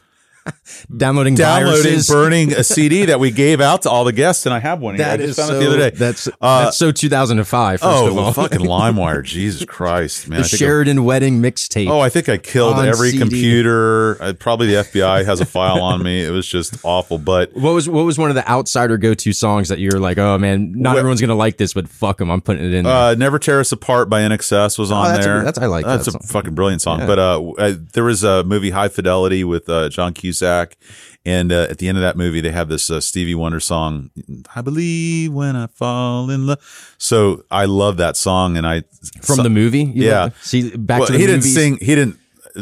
[0.97, 2.09] downloading downloading, viruses.
[2.11, 4.97] burning a CD that we gave out to all the guests, and I have one.
[4.97, 5.07] Here.
[5.07, 5.57] I just is found so.
[5.57, 5.91] it the other day.
[5.97, 7.81] That's Uh, that's so 2005.
[7.81, 9.23] First oh, fucking LimeWire!
[9.25, 10.41] Jesus Christ, man!
[10.41, 11.89] the I Sheridan wedding mixtape.
[11.89, 13.19] I- oh, I think I killed every CD.
[13.21, 14.23] computer.
[14.23, 16.25] I, probably the FBI has a file on me.
[16.25, 17.19] It was just awful.
[17.19, 20.39] But What was what was one of the outsider go-to songs that you're like, oh
[20.39, 22.85] man, not What- everyone's gonna like this, but fuck them, I'm putting it in.
[22.85, 22.95] there.
[22.95, 25.39] uh, "Never Tear Us Apart" by INXS was on Oh, that's a- there.
[25.43, 27.01] that's- I like That's that a fucking brilliant song.
[27.01, 27.07] Yeah.
[27.07, 30.36] But uh, uh, there was a movie High Fidelity with uh, John Cusack.
[30.43, 34.11] And uh, at the end of that movie, they have this uh, Stevie Wonder song,
[34.55, 38.83] "I Believe When I Fall in Love." So I love that song, and I
[39.23, 40.21] From so- the movie, You yeah.
[40.25, 41.79] love- See, back well, to the he didn't sing.
[41.79, 42.19] He didn't.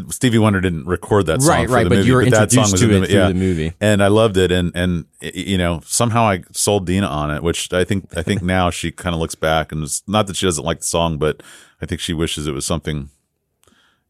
[0.09, 2.51] Stevie Wonder didn't record that song Right, for right, the but movie, you were that
[2.51, 3.29] song was to in it through yeah.
[3.29, 3.75] the movie.
[3.81, 4.51] and I loved it.
[4.51, 8.43] And and you know somehow I sold Dina on it, which I think I think
[8.57, 11.17] now she kind of looks back and it's not that she doesn't like the song,
[11.19, 11.45] but
[11.81, 13.11] I think she wishes it was something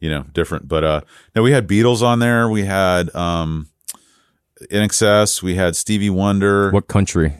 [0.04, 0.68] you know different.
[0.68, 1.00] But uh,
[1.34, 2.50] no, we had Beatles on there.
[2.50, 3.68] We had um,
[4.70, 5.42] INXS.
[5.42, 6.70] We had Stevie Wonder.
[6.70, 7.32] What country?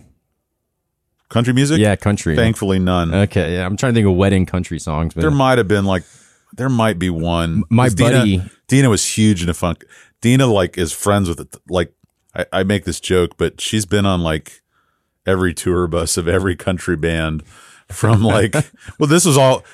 [1.29, 1.79] country music?
[1.81, 2.37] Yeah, country.
[2.37, 3.13] Thankfully, none.
[3.15, 5.13] Okay, yeah, I'm trying to think of wedding country songs.
[5.13, 6.05] But There might have been like
[6.55, 7.65] there might be one.
[7.69, 9.85] My 'Cause Dina, buddy- Dina was huge in into funk.
[10.23, 11.55] Dina like is friends with it.
[11.69, 11.93] Like
[12.35, 14.63] I, I make this joke, but she's been on like
[15.27, 17.43] every tour bus of every country band
[17.89, 18.55] from like
[18.99, 19.65] well, this was all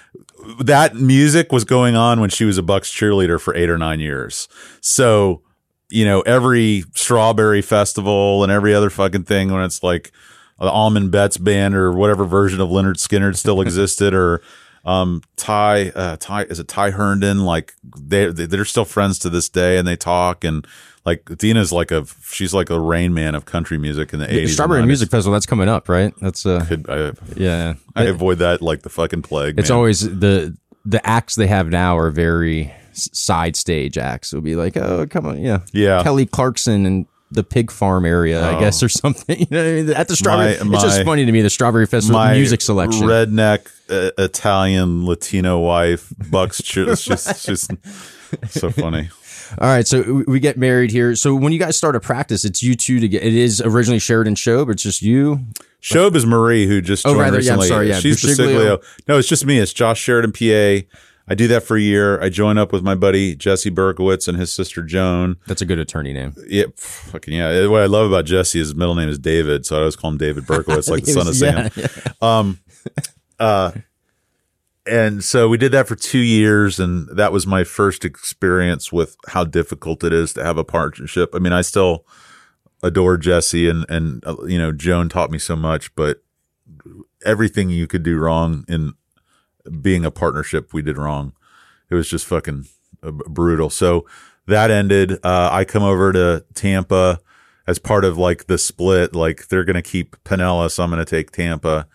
[0.59, 4.01] that music was going on when she was a Bucks cheerleader for eight or nine
[4.01, 4.48] years.
[4.81, 5.43] So
[5.90, 10.12] you know every strawberry festival and every other fucking thing when it's like
[10.59, 14.40] the Allman Betts band or whatever version of Lynyrd Skynyrd still existed or
[14.85, 19.28] um Ty uh Ty is it Ty Herndon like they they- they're still friends to
[19.31, 20.66] this day and they talk and
[21.05, 24.39] like Dina's like a she's like a rain man of country music in the 80s
[24.40, 24.86] and Strawberry 90s.
[24.86, 26.12] Music Festival that's coming up, right?
[26.20, 27.74] That's uh, Could- I, yeah.
[27.97, 29.77] I avoid that like the fucking plague it's man.
[29.77, 34.32] always the the acts they have now are very side stage acts.
[34.32, 36.02] It'll be like, oh, come on, yeah, Yeah.
[36.02, 39.39] Kelly Clarkson and the pig farm area, I guess, or something.
[39.40, 39.90] You know what I mean?
[39.93, 41.43] At the strawberry, My- it's just funny to me.
[41.43, 43.02] The Strawberry Festival my music selection.
[43.06, 47.70] redneck uh, Italian Latino wife Bucks it's just it's just
[48.48, 49.10] so funny
[49.59, 51.14] All right, so we- get married here.
[51.16, 53.22] So when you guys start a practice, it's you two to get.
[53.22, 55.40] It is originally Sheridan Show, but it's just you.
[55.82, 58.22] Shobe is Marie, who just Oh, joined rather, yeah, I'm sorry, yeah, she's.
[58.22, 58.78] Busciglio.
[59.09, 59.59] No, it's just me.
[59.59, 60.86] It's Josh Sheridan, PA.
[61.28, 62.20] I do that for a year.
[62.20, 65.36] I join up with my buddy Jesse Berkowitz and his sister Joan.
[65.47, 66.35] That's a good attorney name.
[66.48, 67.66] Yeah, fucking yeah.
[67.66, 70.10] What I love about Jesse is his middle name is David, so I always call
[70.10, 71.70] him David Berkowitz, like the son of Sam.
[71.77, 71.86] Yeah.
[72.20, 72.59] Um,
[73.39, 73.70] uh,
[74.90, 79.16] and so we did that for two years and that was my first experience with
[79.28, 81.30] how difficult it is to have a partnership.
[81.34, 82.04] I mean i still
[82.82, 86.22] adore jesse and and uh, you know joan taught me so much but
[87.24, 88.94] everything you could do wrong in
[89.80, 91.32] being a partnership we did wrong.
[91.90, 92.66] It was just fucking
[93.02, 93.68] uh, brutal.
[93.70, 94.06] So
[94.46, 95.12] that ended.
[95.22, 97.20] Uh, i come over to tampa
[97.66, 101.86] as part of like the split like they're gonna keep pinellas i'm gonna take tampa.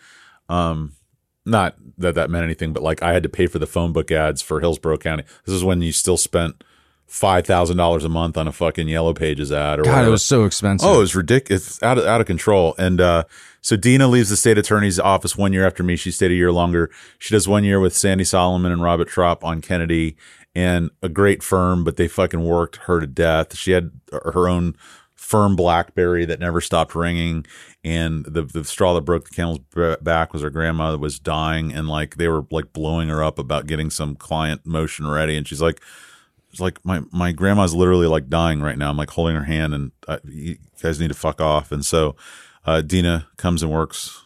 [1.45, 4.11] Not that that meant anything, but like I had to pay for the phone book
[4.11, 5.23] ads for Hillsborough County.
[5.45, 6.63] This is when you still spent
[7.07, 10.07] five thousand dollars a month on a fucking Yellow Pages ad or God, whatever.
[10.07, 10.87] it was so expensive.
[10.87, 11.67] Oh, it was ridiculous.
[11.67, 12.75] It's out of, out of control.
[12.77, 13.23] And uh,
[13.61, 15.95] so Dina leaves the state attorney's office one year after me.
[15.95, 16.89] She stayed a year longer.
[17.19, 20.17] She does one year with Sandy Solomon and Robert Trop on Kennedy
[20.55, 23.55] and a great firm, but they fucking worked her to death.
[23.55, 24.75] She had her own
[25.13, 27.45] firm Blackberry that never stopped ringing.
[27.85, 29.59] And the, the straw that broke the camel's
[30.01, 31.71] back was her grandma was dying.
[31.71, 35.37] And like they were like blowing her up about getting some client motion ready.
[35.37, 35.79] And she's like,
[36.49, 38.89] it's like my my grandma's literally like dying right now.
[38.89, 41.71] I'm like holding her hand, and uh, you guys need to fuck off.
[41.71, 42.15] And so
[42.65, 44.23] uh, Dina comes and works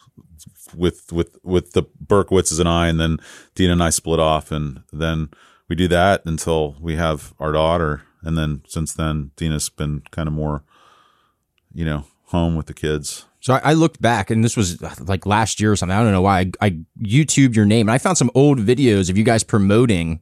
[0.76, 3.18] with with with the Berkowitzes and I, and then
[3.56, 5.30] Dina and I split off, and then
[5.68, 10.28] we do that until we have our daughter, and then since then Dina's been kind
[10.28, 10.64] of more,
[11.74, 13.26] you know, home with the kids.
[13.50, 15.98] So I, I looked back, and this was uh, like last year or something.
[15.98, 16.40] I don't know why.
[16.42, 16.70] I, I
[17.02, 20.22] YouTubed your name, and I found some old videos of you guys promoting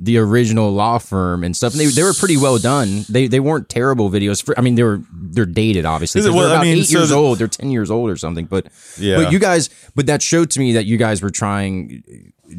[0.00, 1.74] the original law firm and stuff.
[1.74, 3.04] And they, they were pretty well done.
[3.08, 4.42] They they weren't terrible videos.
[4.42, 6.22] For I mean, they were they're dated, obviously.
[6.22, 7.38] Well, they're I about mean, eight so years the- old.
[7.38, 8.46] They're ten years old or something.
[8.46, 8.66] But
[8.98, 9.22] Yeah.
[9.22, 12.02] but you guys, but that showed to me that you guys were trying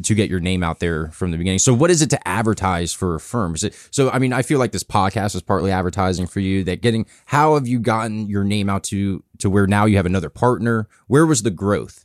[0.02, 1.58] to get your name out there from the beginning.
[1.58, 3.54] So what is it to advertise for a firm?
[3.62, 4.10] It so?
[4.10, 6.64] I mean, I feel like this podcast is partly advertising for you.
[6.64, 10.06] That getting how have you gotten your name out to to where now you have
[10.06, 10.88] another partner?
[11.06, 12.04] Where was the growth?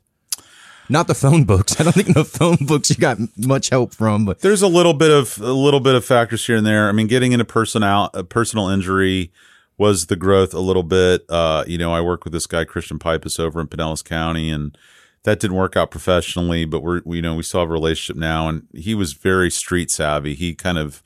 [0.89, 1.75] Not the phone books.
[1.79, 4.93] I don't think the phone books you got much help from, but There's a little
[4.93, 6.89] bit of a little bit of factors here and there.
[6.89, 9.31] I mean, getting into personal a personal injury
[9.77, 11.23] was the growth a little bit.
[11.29, 14.77] Uh, you know, I work with this guy Christian Pipus over in Pinellas County, and
[15.23, 16.65] that didn't work out professionally.
[16.65, 19.49] But we're we, you know we still have a relationship now, and he was very
[19.49, 20.33] street savvy.
[20.33, 21.03] He kind of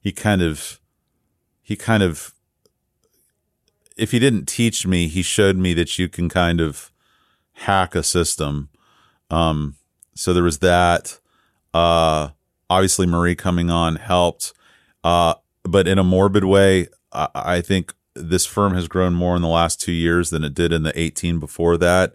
[0.00, 0.80] he kind of
[1.62, 2.34] he kind of
[3.96, 6.90] if he didn't teach me, he showed me that you can kind of
[7.52, 8.70] hack a system.
[9.30, 9.76] Um,
[10.14, 11.18] so there was that.
[11.72, 12.30] Uh,
[12.70, 14.54] obviously Marie coming on helped.
[15.02, 15.34] Uh,
[15.64, 19.48] but in a morbid way, I, I think this firm has grown more in the
[19.48, 22.14] last two years than it did in the 18 before that.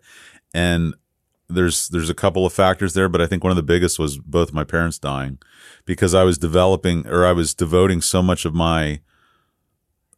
[0.54, 0.96] And
[1.50, 4.18] there's there's a couple of factors there, but I think one of the biggest was
[4.18, 5.40] both my parents dying
[5.86, 9.02] because I was developing or I was devoting so much of my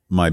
[0.10, 0.32] my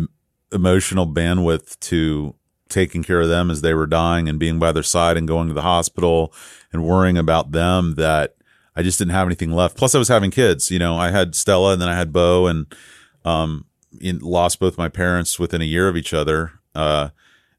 [0.53, 2.35] emotional bandwidth to
[2.69, 5.49] taking care of them as they were dying and being by their side and going
[5.49, 6.33] to the hospital
[6.73, 8.37] and worrying about them that
[8.77, 9.77] I just didn't have anything left.
[9.77, 10.71] Plus, I was having kids.
[10.71, 12.75] You know, I had Stella and then I had Bo, and
[13.25, 13.67] um,
[14.01, 16.53] in, lost both my parents within a year of each other.
[16.75, 17.11] Uh,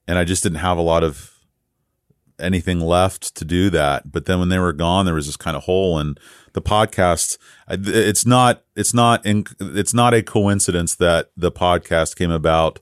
[0.07, 1.34] and I just didn't have a lot of
[2.39, 4.11] anything left to do that.
[4.11, 5.97] But then when they were gone, there was this kind of hole.
[5.99, 6.19] And
[6.55, 7.37] the podcast.
[7.69, 12.79] It's not, it's not, in, it's not a coincidence that the podcast came about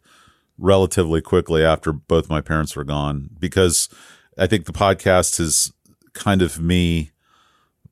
[0.58, 3.90] relatively quickly after both my parents were gone because
[4.38, 5.74] I think the podcast is
[6.14, 7.12] kind of me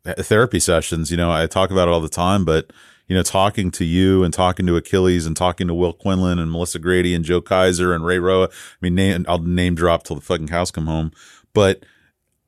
[0.06, 1.12] eh, therapy sessions.
[1.12, 2.72] You know, I talk about it all the time, but
[3.08, 6.52] you know, talking to you and talking to Achilles and talking to Will Quinlan and
[6.52, 8.46] Melissa Grady and Joe Kaiser and Ray Roa.
[8.46, 11.12] I mean, name, I'll name drop till the fucking cows come home,
[11.53, 11.84] but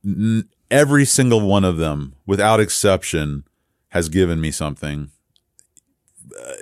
[0.05, 3.43] n- every single one of them, without exception,
[3.89, 5.11] has given me something
[6.39, 6.53] uh,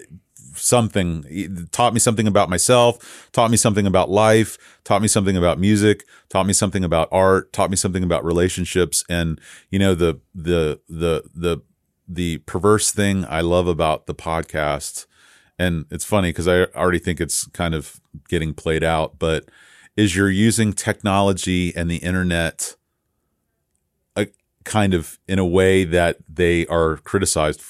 [0.53, 5.37] something It taught me something about myself taught me something about life taught me something
[5.37, 9.39] about music taught me something about art taught me something about relationships and
[9.69, 11.61] you know the the the the
[12.07, 15.05] the perverse thing i love about the podcast
[15.57, 19.45] and it's funny because i already think it's kind of getting played out but
[19.95, 22.75] is you're using technology and the internet
[24.15, 24.27] a,
[24.63, 27.61] kind of in a way that they are criticized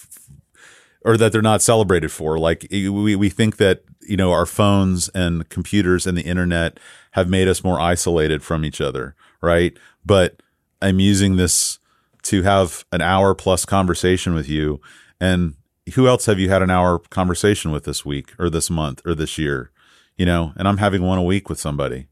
[1.03, 2.37] or that they're not celebrated for.
[2.37, 6.79] Like we, we think that, you know, our phones and computers and the internet
[7.11, 9.15] have made us more isolated from each other.
[9.41, 9.77] Right.
[10.05, 10.41] But
[10.81, 11.79] I'm using this
[12.23, 14.79] to have an hour plus conversation with you.
[15.19, 15.55] And
[15.95, 19.15] who else have you had an hour conversation with this week or this month or
[19.15, 19.71] this year?
[20.17, 22.07] You know, and I'm having one a week with somebody.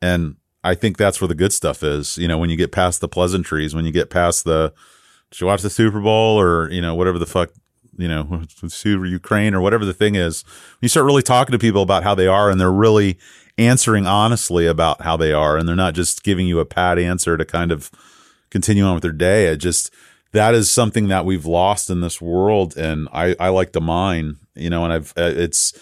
[0.00, 2.18] And I think that's where the good stuff is.
[2.18, 4.72] You know, when you get past the pleasantries, when you get past the,
[5.30, 7.50] did you watch the Super Bowl or you know whatever the fuck
[7.98, 10.44] you know Super Ukraine or whatever the thing is.
[10.80, 13.18] You start really talking to people about how they are, and they're really
[13.58, 17.36] answering honestly about how they are, and they're not just giving you a pat answer
[17.36, 17.90] to kind of
[18.50, 19.46] continue on with their day.
[19.46, 19.92] It just
[20.32, 24.36] that is something that we've lost in this world, and I I like to mine,
[24.54, 25.72] you know, and I've uh, it's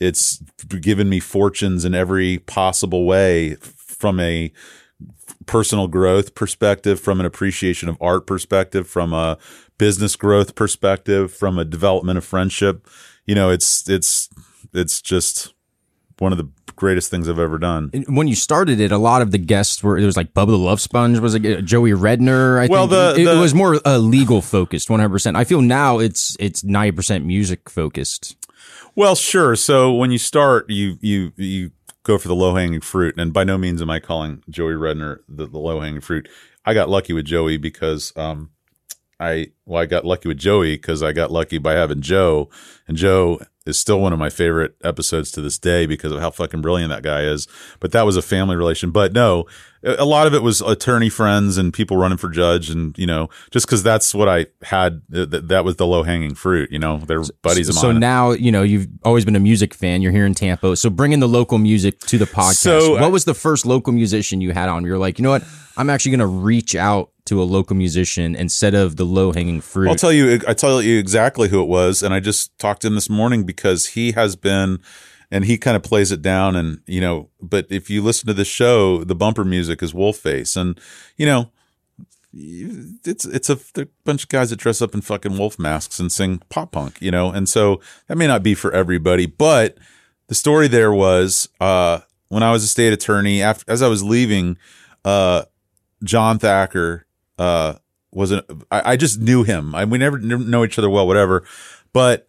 [0.00, 0.38] it's
[0.80, 4.50] given me fortunes in every possible way from a
[5.46, 9.36] personal growth perspective, from an appreciation of art perspective, from a
[9.78, 12.86] business growth perspective, from a development of friendship.
[13.26, 14.28] You know, it's it's
[14.72, 15.52] it's just
[16.18, 17.90] one of the greatest things I've ever done.
[18.08, 20.58] When you started it, a lot of the guests were there was like Bubba the
[20.58, 22.58] Love Sponge was like Joey Redner.
[22.58, 25.36] I Well, think the- it, it was more uh, legal focused, one hundred percent.
[25.36, 28.36] I feel now it's it's ninety percent music focused.
[28.94, 29.56] Well, sure.
[29.56, 31.70] So when you start, you you you
[32.02, 35.18] go for the low hanging fruit, and by no means am I calling Joey Redner
[35.28, 36.28] the, the low hanging fruit.
[36.64, 38.50] I got lucky with Joey because um,
[39.18, 42.48] I well, I got lucky with Joey because I got lucky by having Joe,
[42.88, 46.30] and Joe is still one of my favorite episodes to this day because of how
[46.30, 47.46] fucking brilliant that guy is.
[47.78, 48.90] But that was a family relation.
[48.90, 49.46] But no,
[49.82, 53.28] a lot of it was attorney friends and people running for judge, and you know,
[53.50, 55.02] just because that's what I had.
[55.12, 56.70] Th- th- that was the low hanging fruit.
[56.70, 57.82] You know, they're buddies of mine.
[57.82, 60.02] So now you know you've always been a music fan.
[60.02, 62.56] You're here in Tampa, so bringing the local music to the podcast.
[62.56, 64.84] So, uh, what was the first local musician you had on?
[64.84, 65.44] You're like, you know what?
[65.76, 69.60] I'm actually going to reach out to a local musician instead of the low hanging
[69.60, 69.88] fruit.
[69.88, 70.40] I'll tell you.
[70.46, 73.44] I tell you exactly who it was, and I just talked to him this morning
[73.44, 74.80] because he has been,
[75.30, 77.28] and he kind of plays it down, and you know.
[77.40, 80.78] But if you listen to the show, the bumper music is Wolfface, and
[81.16, 81.50] you know,
[82.32, 83.58] it's it's a,
[84.04, 87.10] bunch of guys that dress up in fucking wolf masks and sing pop punk, you
[87.10, 89.76] know, and so that may not be for everybody, but
[90.28, 94.04] the story there was uh, when I was a state attorney, after as I was
[94.04, 94.56] leaving,
[95.04, 95.42] uh,
[96.04, 97.04] John Thacker
[97.38, 97.74] uh,
[98.12, 99.74] was an I, I just knew him.
[99.74, 101.44] I we never kn- know each other well, whatever.
[101.92, 102.28] But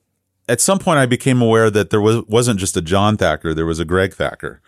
[0.52, 3.66] at some point, I became aware that there was wasn't just a John Thacker, there
[3.66, 4.62] was a Greg Thacker.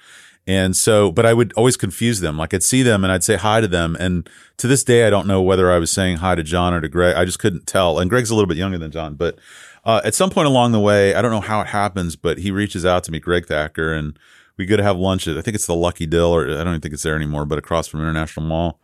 [0.48, 2.38] And so, but I would always confuse them.
[2.38, 3.96] Like I'd see them and I'd say hi to them.
[4.00, 6.82] And to this day, I don't know whether I was saying hi to John or
[6.82, 7.16] to Greg.
[7.16, 8.00] I just couldn't tell.
[8.00, 9.40] And Greg's a little bit younger than John, but
[9.86, 12.52] uh, at some point along the way, I don't know how it happens, but he
[12.52, 14.18] reaches out to me, Greg Thacker, and
[14.58, 16.68] we go to have lunch at, I think it's the Lucky Dill, or I don't
[16.68, 18.80] even think it's there anymore, but across from International Mall.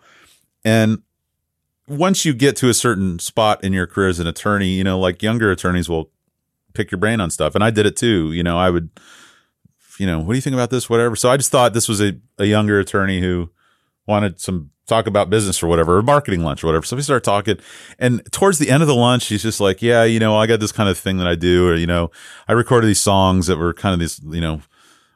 [0.66, 1.04] And
[1.88, 5.00] once you get to a certain spot in your career as an attorney, you know,
[5.00, 6.12] like younger attorneys will
[6.74, 7.56] pick your brain on stuff.
[7.56, 8.32] And I did it too.
[8.32, 8.90] You know, I would,
[9.98, 10.90] you know, what do you think about this?
[10.90, 11.16] Whatever.
[11.16, 13.50] So I just thought this was a, a younger attorney who
[14.08, 16.86] wanted some talk about business or whatever, or marketing lunch or whatever.
[16.86, 17.58] So we started talking.
[18.00, 20.60] And towards the end of the lunch, he's just like, yeah, you know, I got
[20.60, 22.10] this kind of thing that I do, or, you know,
[22.48, 24.62] I recorded these songs that were kind of these, you know,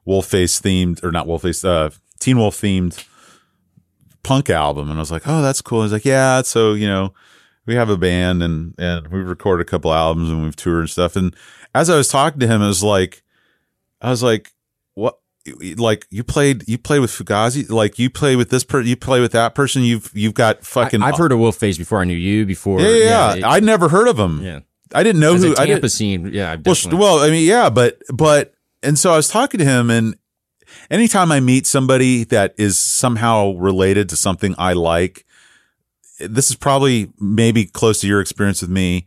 [0.06, 1.90] wolf face themed or not wolf face, uh,
[2.20, 3.04] teen wolf themed
[4.22, 4.90] punk album.
[4.90, 5.82] And I was like, oh, that's cool.
[5.82, 6.44] He's like, yeah.
[6.44, 7.14] So, you know,
[7.66, 10.90] we have a band and, and we've recorded a couple albums and we've toured and
[10.90, 11.16] stuff.
[11.16, 11.36] And
[11.74, 13.24] as I was talking to him, it was like,
[14.02, 14.52] I was like,
[14.94, 15.18] what?
[15.76, 19.20] Like you played, you played with Fugazi, like you play with this person, you play
[19.20, 19.82] with that person.
[19.82, 22.46] You've, you've got fucking, I, have heard of Wolf Face before I knew you.
[22.46, 23.50] Before, yeah, yeah, yeah.
[23.50, 24.42] I'd never heard of him.
[24.42, 24.60] yeah.
[24.96, 26.52] I didn't know As who, a I Tampa didn't, scene, yeah.
[26.52, 27.00] well, definitely.
[27.00, 28.54] well, I mean, yeah, but but
[28.84, 30.16] and so I was talking to him, and
[30.92, 35.26] anytime I meet somebody that is somehow related to something I like,
[36.20, 39.06] this is probably maybe close to your experience with me.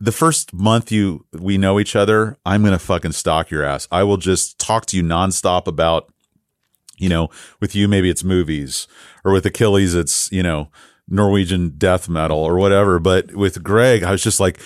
[0.00, 3.86] The first month you we know each other, I'm gonna fucking stalk your ass.
[3.90, 6.12] I will just talk to you nonstop about,
[6.98, 7.30] you know,
[7.60, 8.88] with you maybe it's movies,
[9.24, 10.70] or with Achilles it's you know
[11.08, 12.98] Norwegian death metal or whatever.
[12.98, 14.60] But with Greg, I was just like,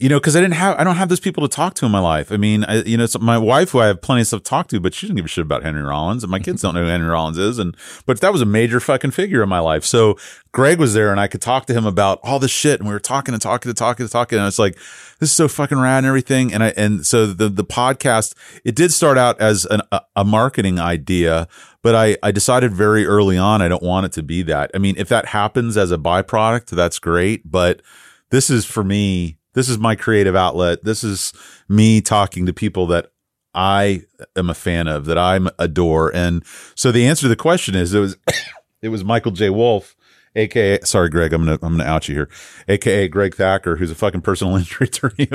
[0.00, 1.92] you know, because I didn't have, I don't have those people to talk to in
[1.92, 2.32] my life.
[2.32, 4.48] I mean, I, you know, it's my wife who I have plenty of stuff to
[4.48, 6.74] talk to, but she doesn't give a shit about Henry Rollins, and my kids don't
[6.74, 7.58] know who Henry Rollins is.
[7.58, 9.84] And but that was a major fucking figure in my life.
[9.84, 10.16] So
[10.52, 12.94] Greg was there, and I could talk to him about all this shit, and we
[12.94, 14.76] were talking and talking and talking and talking, and it's like,
[15.18, 16.54] this is so fucking rad and everything.
[16.54, 20.24] And I and so the the podcast, it did start out as an, a, a
[20.24, 21.46] marketing idea,
[21.82, 24.70] but I I decided very early on I don't want it to be that.
[24.72, 27.82] I mean, if that happens as a byproduct, that's great, but
[28.30, 30.84] this is for me this is my creative outlet.
[30.84, 31.32] This is
[31.68, 33.12] me talking to people that
[33.52, 34.02] i
[34.36, 36.14] am a fan of that i adore.
[36.14, 36.44] And
[36.74, 38.16] so the answer to the question is it was
[38.82, 39.50] it was michael j.
[39.50, 39.96] Wolf
[40.36, 42.28] aka sorry greg i'm gonna i'm gonna out you here.
[42.68, 45.28] Aka greg thacker who's a fucking personal injury attorney.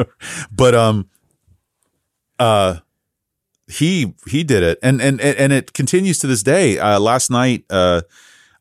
[0.51, 1.09] But um
[2.39, 2.77] uh
[3.67, 4.79] he he did it.
[4.81, 6.79] And and and it continues to this day.
[6.79, 8.03] Uh last night uh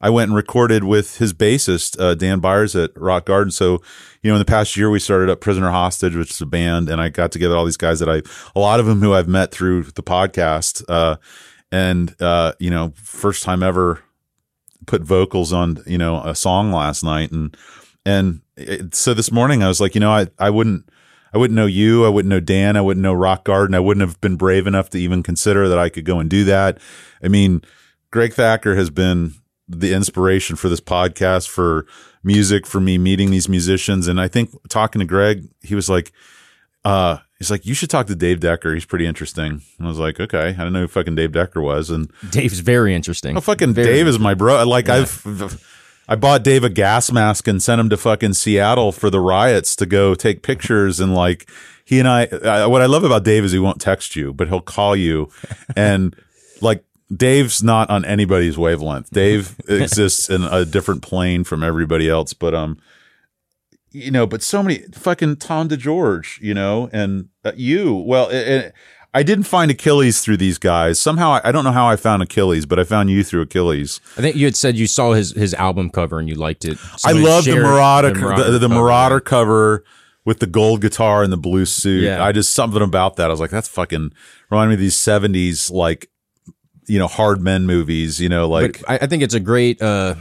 [0.04, 3.50] I went and recorded with his bassist, uh, Dan Byers at Rock Garden.
[3.50, 3.80] So,
[4.22, 6.90] you know, in the past year, we started up Prisoner Hostage, which is a band,
[6.90, 8.20] and I got together all these guys that I,
[8.54, 10.84] a lot of them who I've met through the podcast.
[10.90, 11.16] Uh,
[11.72, 14.02] and, uh, you know, first time ever
[14.86, 17.32] put vocals on, you know, a song last night.
[17.32, 17.56] And,
[18.04, 20.86] and it, so this morning I was like, you know, I I wouldn't
[21.32, 24.06] I wouldn't know you, I wouldn't know Dan, I wouldn't know Rock Garden, I wouldn't
[24.06, 26.78] have been brave enough to even consider that I could go and do that.
[27.22, 27.62] I mean,
[28.10, 29.32] Greg Thacker has been
[29.68, 31.86] the inspiration for this podcast for
[32.22, 36.12] music for me meeting these musicians and I think talking to Greg, he was like
[36.84, 39.62] uh he's like you should talk to Dave Decker, he's pretty interesting.
[39.78, 42.60] And I was like, okay, I don't know who fucking Dave Decker was and Dave's
[42.60, 43.36] very interesting.
[43.36, 44.66] Oh, fucking Dave is my bro.
[44.66, 45.60] Like I've,
[46.08, 49.74] I bought Dave a gas mask and sent him to fucking Seattle for the riots
[49.76, 51.48] to go take pictures and like
[51.84, 52.26] he and I.
[52.44, 55.30] I what I love about Dave is he won't text you, but he'll call you,
[55.76, 56.16] and
[56.60, 56.84] like
[57.14, 59.10] Dave's not on anybody's wavelength.
[59.10, 62.78] Dave exists in a different plane from everybody else, but um.
[63.90, 67.94] You know, but so many fucking Tom DeGeorge, you know, and uh, you.
[67.94, 68.74] Well, it, it,
[69.14, 70.98] I didn't find Achilles through these guys.
[70.98, 74.00] Somehow, I, I don't know how I found Achilles, but I found you through Achilles.
[74.18, 76.76] I think you had said you saw his his album cover and you liked it.
[77.04, 78.74] I love the shared Marauder, the, the, cover.
[78.74, 79.84] Marauder cover
[80.24, 82.02] with the gold guitar and the blue suit.
[82.02, 82.24] Yeah.
[82.24, 83.26] I just something about that.
[83.26, 84.12] I was like, that's fucking
[84.50, 86.10] remind me of these seventies like
[86.86, 88.20] you know hard men movies.
[88.20, 90.14] You know, like I, I think it's a great uh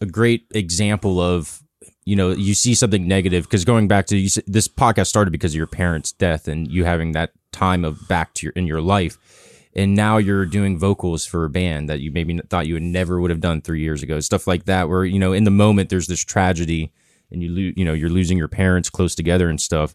[0.00, 1.62] a great example of
[2.04, 5.52] you know you see something negative because going back to you, this podcast started because
[5.52, 8.80] of your parents' death and you having that time of back to your in your
[8.80, 9.18] life
[9.76, 13.20] and now you're doing vocals for a band that you maybe thought you would never
[13.20, 15.88] would have done three years ago stuff like that where you know in the moment
[15.90, 16.92] there's this tragedy
[17.30, 19.94] and you lo- you know you're losing your parents close together and stuff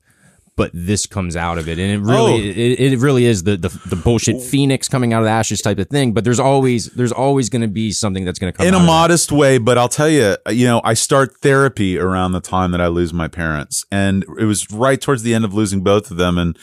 [0.62, 1.80] but this comes out of it.
[1.80, 2.38] And it really Oh.
[2.38, 5.80] it, it really is the, the the bullshit phoenix coming out of the ashes type
[5.80, 6.14] of thing.
[6.14, 8.80] But there's always there's always going to be something that's going to come in a
[8.80, 12.82] modest way, but I'll tell you, you know, I start therapy around the time that
[12.82, 16.18] I lose my parents, and it was right towards the end of losing both of
[16.18, 16.58] them, and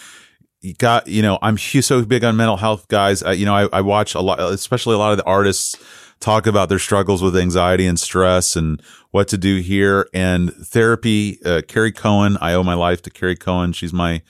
[0.60, 3.22] you got, you know, I'm so big on mental health, guys.
[3.22, 5.76] I, you know, I, I watch a lot, especially a lot of the artists
[6.20, 10.08] talk about their struggles with anxiety and stress and what to do here.
[10.12, 13.72] And therapy, uh, Carrie Cohen, I owe my life to Carrie Cohen.
[13.72, 14.22] She's my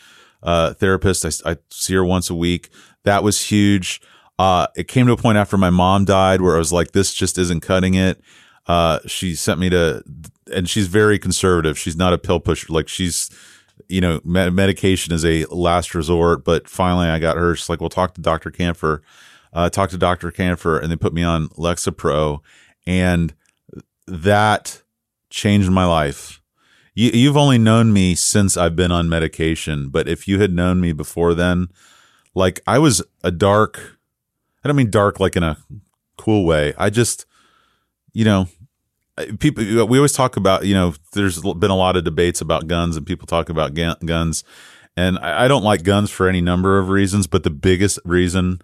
[0.42, 1.24] uh, therapist.
[1.24, 2.70] I, I see her once a week.
[3.04, 4.00] That was huge.
[4.38, 7.12] Uh, it came to a point after my mom died where I was like, this
[7.12, 8.20] just isn't cutting it.
[8.66, 10.04] Uh, she sent me to,
[10.52, 11.78] and she's very conservative.
[11.78, 12.66] She's not a pill pusher.
[12.70, 13.30] Like she's,
[13.88, 16.44] you know, med- medication is a last resort.
[16.44, 17.56] But finally, I got her.
[17.56, 19.02] She's like, "Well, talk to Doctor Camphor."
[19.52, 22.40] Uh, talked to Doctor Camphor, and they put me on Lexapro,
[22.86, 23.34] and
[24.06, 24.82] that
[25.30, 26.40] changed my life.
[26.94, 30.80] You, you've only known me since I've been on medication, but if you had known
[30.80, 31.68] me before then,
[32.34, 33.98] like I was a dark.
[34.64, 35.56] I don't mean dark like in a
[36.16, 36.74] cool way.
[36.76, 37.24] I just,
[38.12, 38.48] you know,
[39.38, 42.96] people we always talk about you know there's been a lot of debates about guns
[42.96, 44.44] and people talk about gun, guns
[44.96, 48.60] and I, I don't like guns for any number of reasons but the biggest reason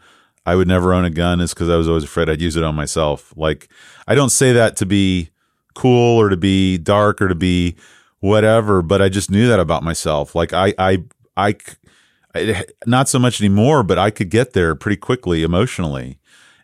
[0.47, 2.65] i would never own a gun is because i was always afraid i'd use it
[2.65, 3.33] on myself.
[3.37, 3.69] Like
[4.07, 5.31] i don't say that to be
[5.75, 7.77] cool or to be dark or to be
[8.21, 10.35] whatever but i just knew that about myself.
[10.35, 11.05] Like I, I,
[11.37, 11.57] I,
[12.87, 16.19] not so much anymore but i could get there pretty quickly emotionally.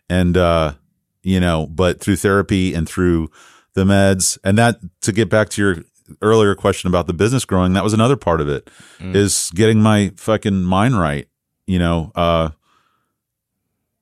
[0.09, 0.73] And uh
[1.23, 3.29] you know but through therapy and through
[3.73, 5.77] the meds and that to get back to your
[6.21, 8.69] earlier question about the business growing that was another part of it
[9.15, 11.27] is getting my fucking mind right
[11.67, 12.49] you know uh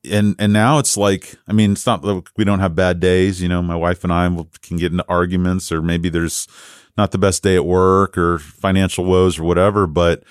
[0.10, 3.42] and and now it's like i mean it's not that we don't have bad days
[3.42, 4.28] you know my wife and i
[4.62, 6.48] can get into arguments or maybe there's
[6.98, 10.24] not the best day at work or financial woes or whatever but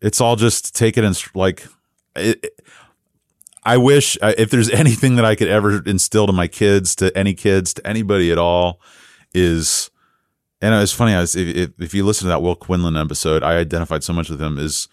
[0.00, 1.66] it's all just take it and like
[2.16, 2.60] it,
[3.64, 7.32] I wish if there's anything that I could ever instill to my kids, to any
[7.32, 8.80] kids, to anybody at all,
[9.32, 9.88] is,
[10.60, 11.14] and it's funny.
[11.14, 14.12] I was, if, if- if you listen to that Will Quinlan episode, I identified so
[14.12, 14.58] much with him.
[14.58, 14.88] Is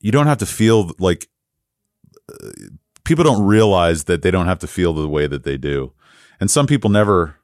[0.00, 1.28] you don't have to feel like
[2.30, 2.50] uh,
[3.06, 5.92] people don't realize that they don't have to feel the way that they do,
[6.38, 7.36] and some people never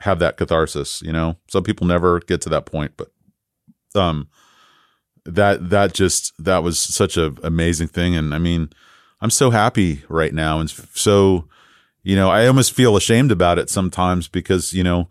[0.00, 1.00] have that catharsis.
[1.02, 3.12] You know, some people never get to that point, but
[3.94, 4.28] um,
[5.24, 8.70] that that just that was such a amazing thing, and I mean.
[9.20, 11.48] I'm so happy right now and so
[12.02, 15.08] you know I almost feel ashamed about it sometimes because you know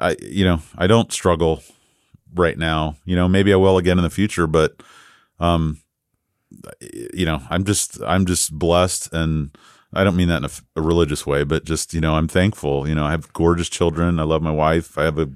[0.00, 1.62] I you know I don't struggle
[2.34, 4.82] right now you know maybe I will again in the future but
[5.38, 5.80] um
[7.14, 9.56] you know I'm just I'm just blessed and
[9.92, 12.94] I don't mean that in a religious way but just you know I'm thankful you
[12.94, 15.28] know I have gorgeous children I love my wife I have a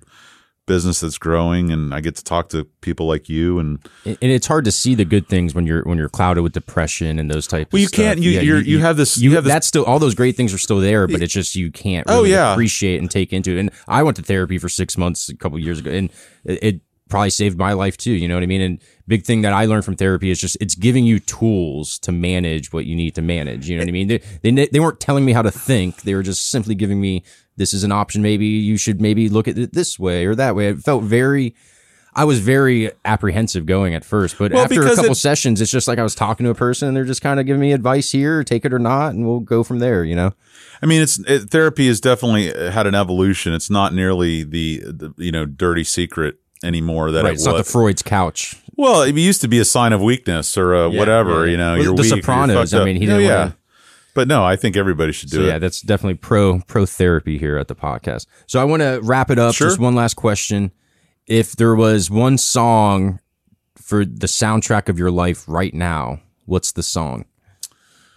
[0.67, 4.47] business that's growing and I get to talk to people like you and and it's
[4.47, 7.49] hard to see the good things when you're when you're clouded with depression and those
[7.49, 7.69] types.
[7.69, 9.99] Of Well, you can't- you- you're- you have this- you have this- that's still all
[9.99, 12.07] those great things are still there, but it's just you can't.
[12.09, 12.53] Oh, yeah.
[12.53, 13.61] appreciate and take into it.
[13.61, 16.09] And I went to therapy for six months a couple years ago, and
[16.45, 16.81] it, it
[17.11, 18.13] probably saved my life too.
[18.13, 18.61] You know what I mean?
[18.63, 22.13] And big thing that I learned from therapy is just it's giving you tools to
[22.13, 23.69] manage what you need to manage.
[23.69, 24.09] You know what I mean?
[24.09, 27.23] They they, they weren't telling me how to think; they were just simply giving me
[27.57, 28.23] this is an option.
[28.23, 30.69] Maybe you should maybe look at it this way or that way.
[30.69, 31.55] It felt very.
[32.13, 35.71] I was very apprehensive going at first, but Well, after a couple it- sessions, it's
[35.71, 37.71] just like I was talking to a person and they're just kind of giving me
[37.73, 40.03] advice here, take it or not, and we'll go from there.
[40.03, 40.33] You know.
[40.83, 43.53] I mean, it's it, therapy has definitely had an evolution.
[43.53, 47.57] It's not nearly the, the you know dirty secret anymore that Right, it it's not
[47.57, 47.65] the.
[47.65, 48.57] Freud's couch.
[48.77, 51.47] well, it used to be a sign of weakness or uh, Yeah, whatever.
[51.47, 51.51] yeah.
[51.53, 52.13] You know, Well, you're The weak.
[52.13, 53.39] or you're Sopranos, I mean, he didn't yeah.
[53.39, 53.57] wanna-
[54.15, 55.47] But no, I think everybody should do So it.
[55.47, 58.27] yeah, that's definitely pro pro therapy here at the podcast.
[58.47, 59.55] So I want to wrap it up.
[59.55, 59.69] Sure.
[59.69, 60.73] Just one last question:
[61.27, 63.21] If there was one song
[63.77, 67.25] for the soundtrack of your life right now, what's the song?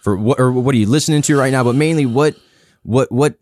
[0.02, 1.62] For what or what are you listening to right now?
[1.64, 2.34] But mainly, what
[2.82, 3.36] what what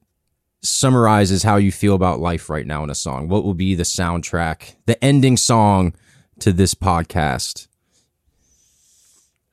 [0.62, 3.28] summarizes how you feel about life right now in a song?
[3.28, 5.94] What will be the soundtrack, the ending song
[6.40, 7.68] to this podcast?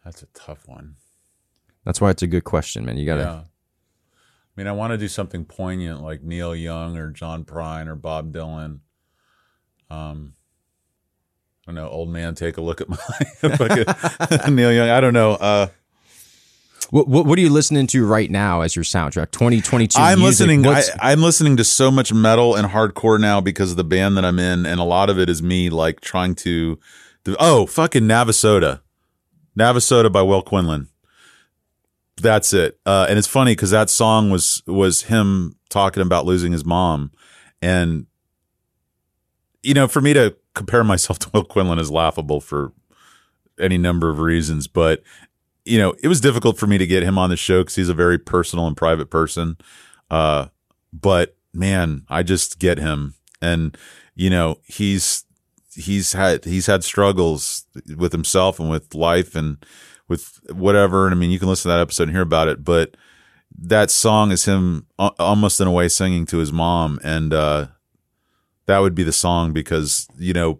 [0.03, 0.95] That's a tough one.
[1.85, 2.97] That's why it's a good question, man.
[2.97, 3.21] You gotta.
[3.21, 3.41] Yeah.
[3.41, 7.95] I mean, I want to do something poignant like Neil Young or John Prine or
[7.95, 8.79] Bob Dylan.
[9.89, 10.33] Um,
[11.65, 12.97] I don't know, old man, take a look at my
[14.49, 14.89] Neil Young.
[14.89, 15.31] I don't know.
[15.31, 15.67] Uh,
[16.91, 19.31] What, what what are you listening to right now as your soundtrack?
[19.31, 19.99] Twenty twenty two.
[20.01, 20.65] I'm listening.
[20.65, 24.25] I, I'm listening to so much metal and hardcore now because of the band that
[24.25, 26.79] I'm in, and a lot of it is me like trying to.
[27.39, 28.81] oh, fucking Navasota,
[29.57, 30.87] Navasota by Will Quinlan.
[32.17, 32.79] That's it.
[32.85, 37.11] Uh, and it's funny because that song was was him talking about losing his mom,
[37.61, 38.07] and
[39.61, 42.73] you know, for me to compare myself to Will Quinlan is laughable for
[43.59, 45.03] any number of reasons, but
[45.69, 47.89] you know, it was difficult for me to get him on the show because he's
[47.89, 49.55] a very personal and private person.
[50.09, 50.47] Uh,
[50.91, 53.77] but man, I just get him, and
[54.15, 55.25] you know, he's
[55.75, 57.65] he's had he's had struggles
[57.95, 59.63] with himself and with life and
[60.07, 61.05] with whatever.
[61.05, 62.97] And I mean, you can listen to that episode and hear about it, but
[63.55, 67.67] that song is him almost in a way singing to his mom, and uh,
[68.65, 70.59] that would be the song because you know.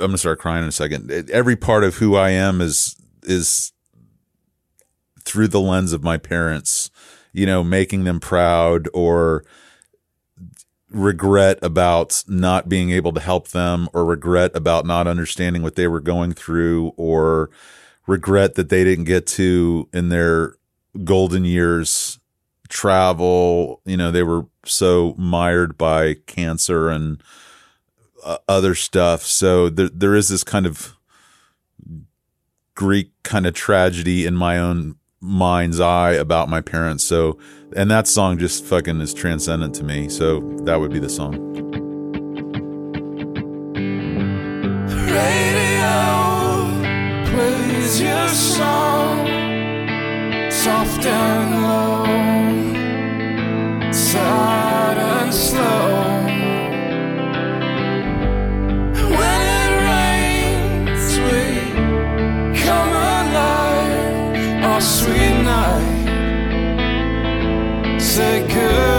[0.00, 1.10] I'm gonna start crying in a second.
[1.28, 2.94] Every part of who I am is
[3.28, 3.72] is
[5.24, 6.90] through the lens of my parents,
[7.32, 9.44] you know, making them proud or
[10.90, 15.86] regret about not being able to help them or regret about not understanding what they
[15.86, 17.50] were going through or
[18.06, 20.54] regret that they didn't get to in their
[21.04, 22.18] golden years
[22.68, 27.22] travel, you know, they were so mired by cancer and
[28.24, 29.22] uh, other stuff.
[29.22, 30.97] So there there is this kind of
[32.78, 37.02] Greek kind of tragedy in my own mind's eye about my parents.
[37.02, 37.36] So,
[37.74, 40.08] and that song just fucking is transcendent to me.
[40.08, 41.34] So that would be the song.
[50.50, 52.04] Soft and low,
[53.90, 56.07] sad and slow.
[68.18, 68.97] Good night.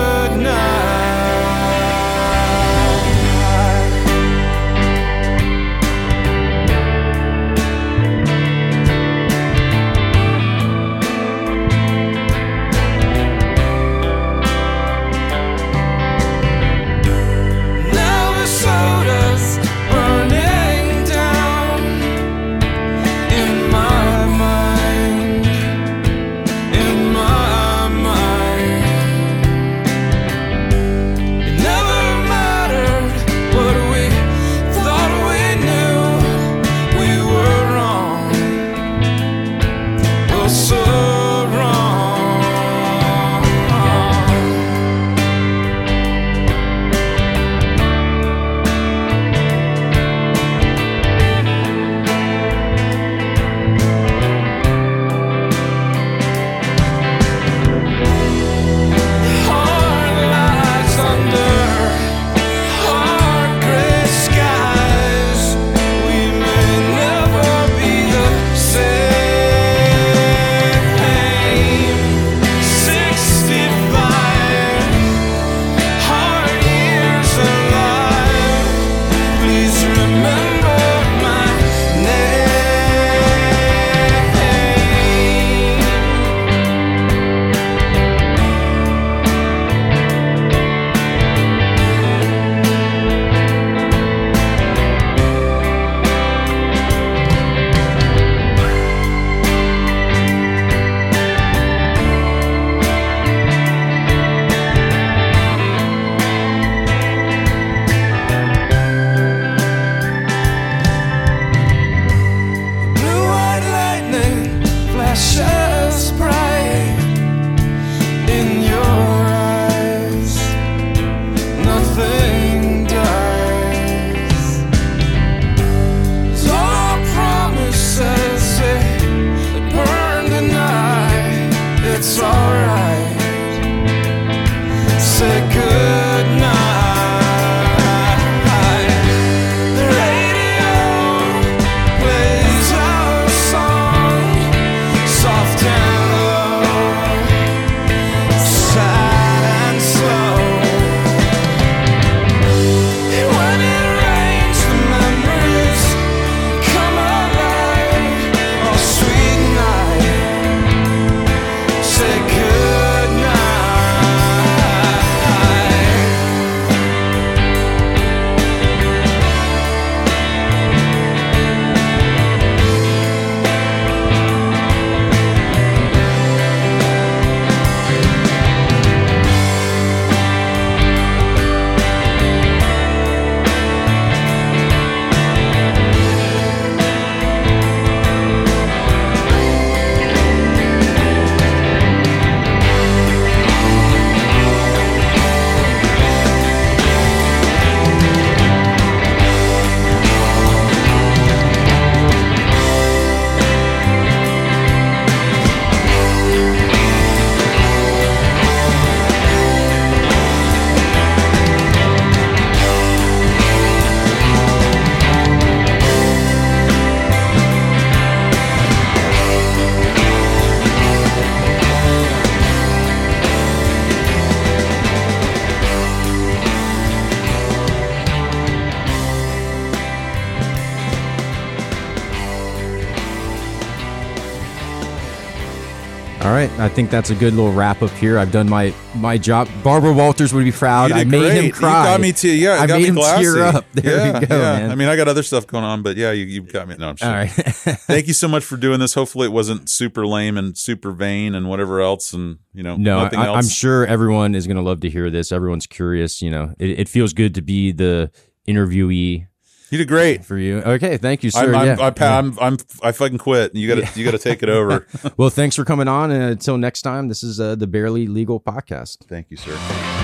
[236.79, 238.17] Think that's a good little wrap up here.
[238.17, 239.49] I've done my my job.
[239.65, 240.93] Barbara Walters would be proud.
[240.93, 241.33] I made great.
[241.33, 242.31] him You got me too.
[242.31, 243.23] Yeah, I got made me him glassy.
[243.23, 243.65] tear up.
[243.73, 244.59] There yeah, we go, yeah.
[244.59, 244.71] man.
[244.71, 246.77] I mean, I got other stuff going on, but yeah, you, you got me.
[246.79, 247.09] No, I'm All sure.
[247.09, 247.29] right.
[247.31, 248.93] Thank you so much for doing this.
[248.93, 253.03] Hopefully, it wasn't super lame and super vain and whatever else, and you know, No,
[253.03, 253.37] nothing I, else.
[253.43, 255.33] I'm sure everyone is going to love to hear this.
[255.33, 256.21] Everyone's curious.
[256.21, 258.09] You know, it, it feels good to be the
[258.47, 259.27] interviewee
[259.71, 260.25] you did great.
[260.25, 260.57] for you.
[260.59, 261.53] Okay, thank you, sir.
[261.53, 261.85] I'm, I'm, yeah.
[261.85, 263.55] I, pa- I'm, I'm, I fucking quit.
[263.55, 264.87] You got to, you got to take it over.
[265.17, 266.11] well, thanks for coming on.
[266.11, 269.05] And until next time, this is uh, the Barely Legal Podcast.
[269.07, 269.97] Thank you, sir.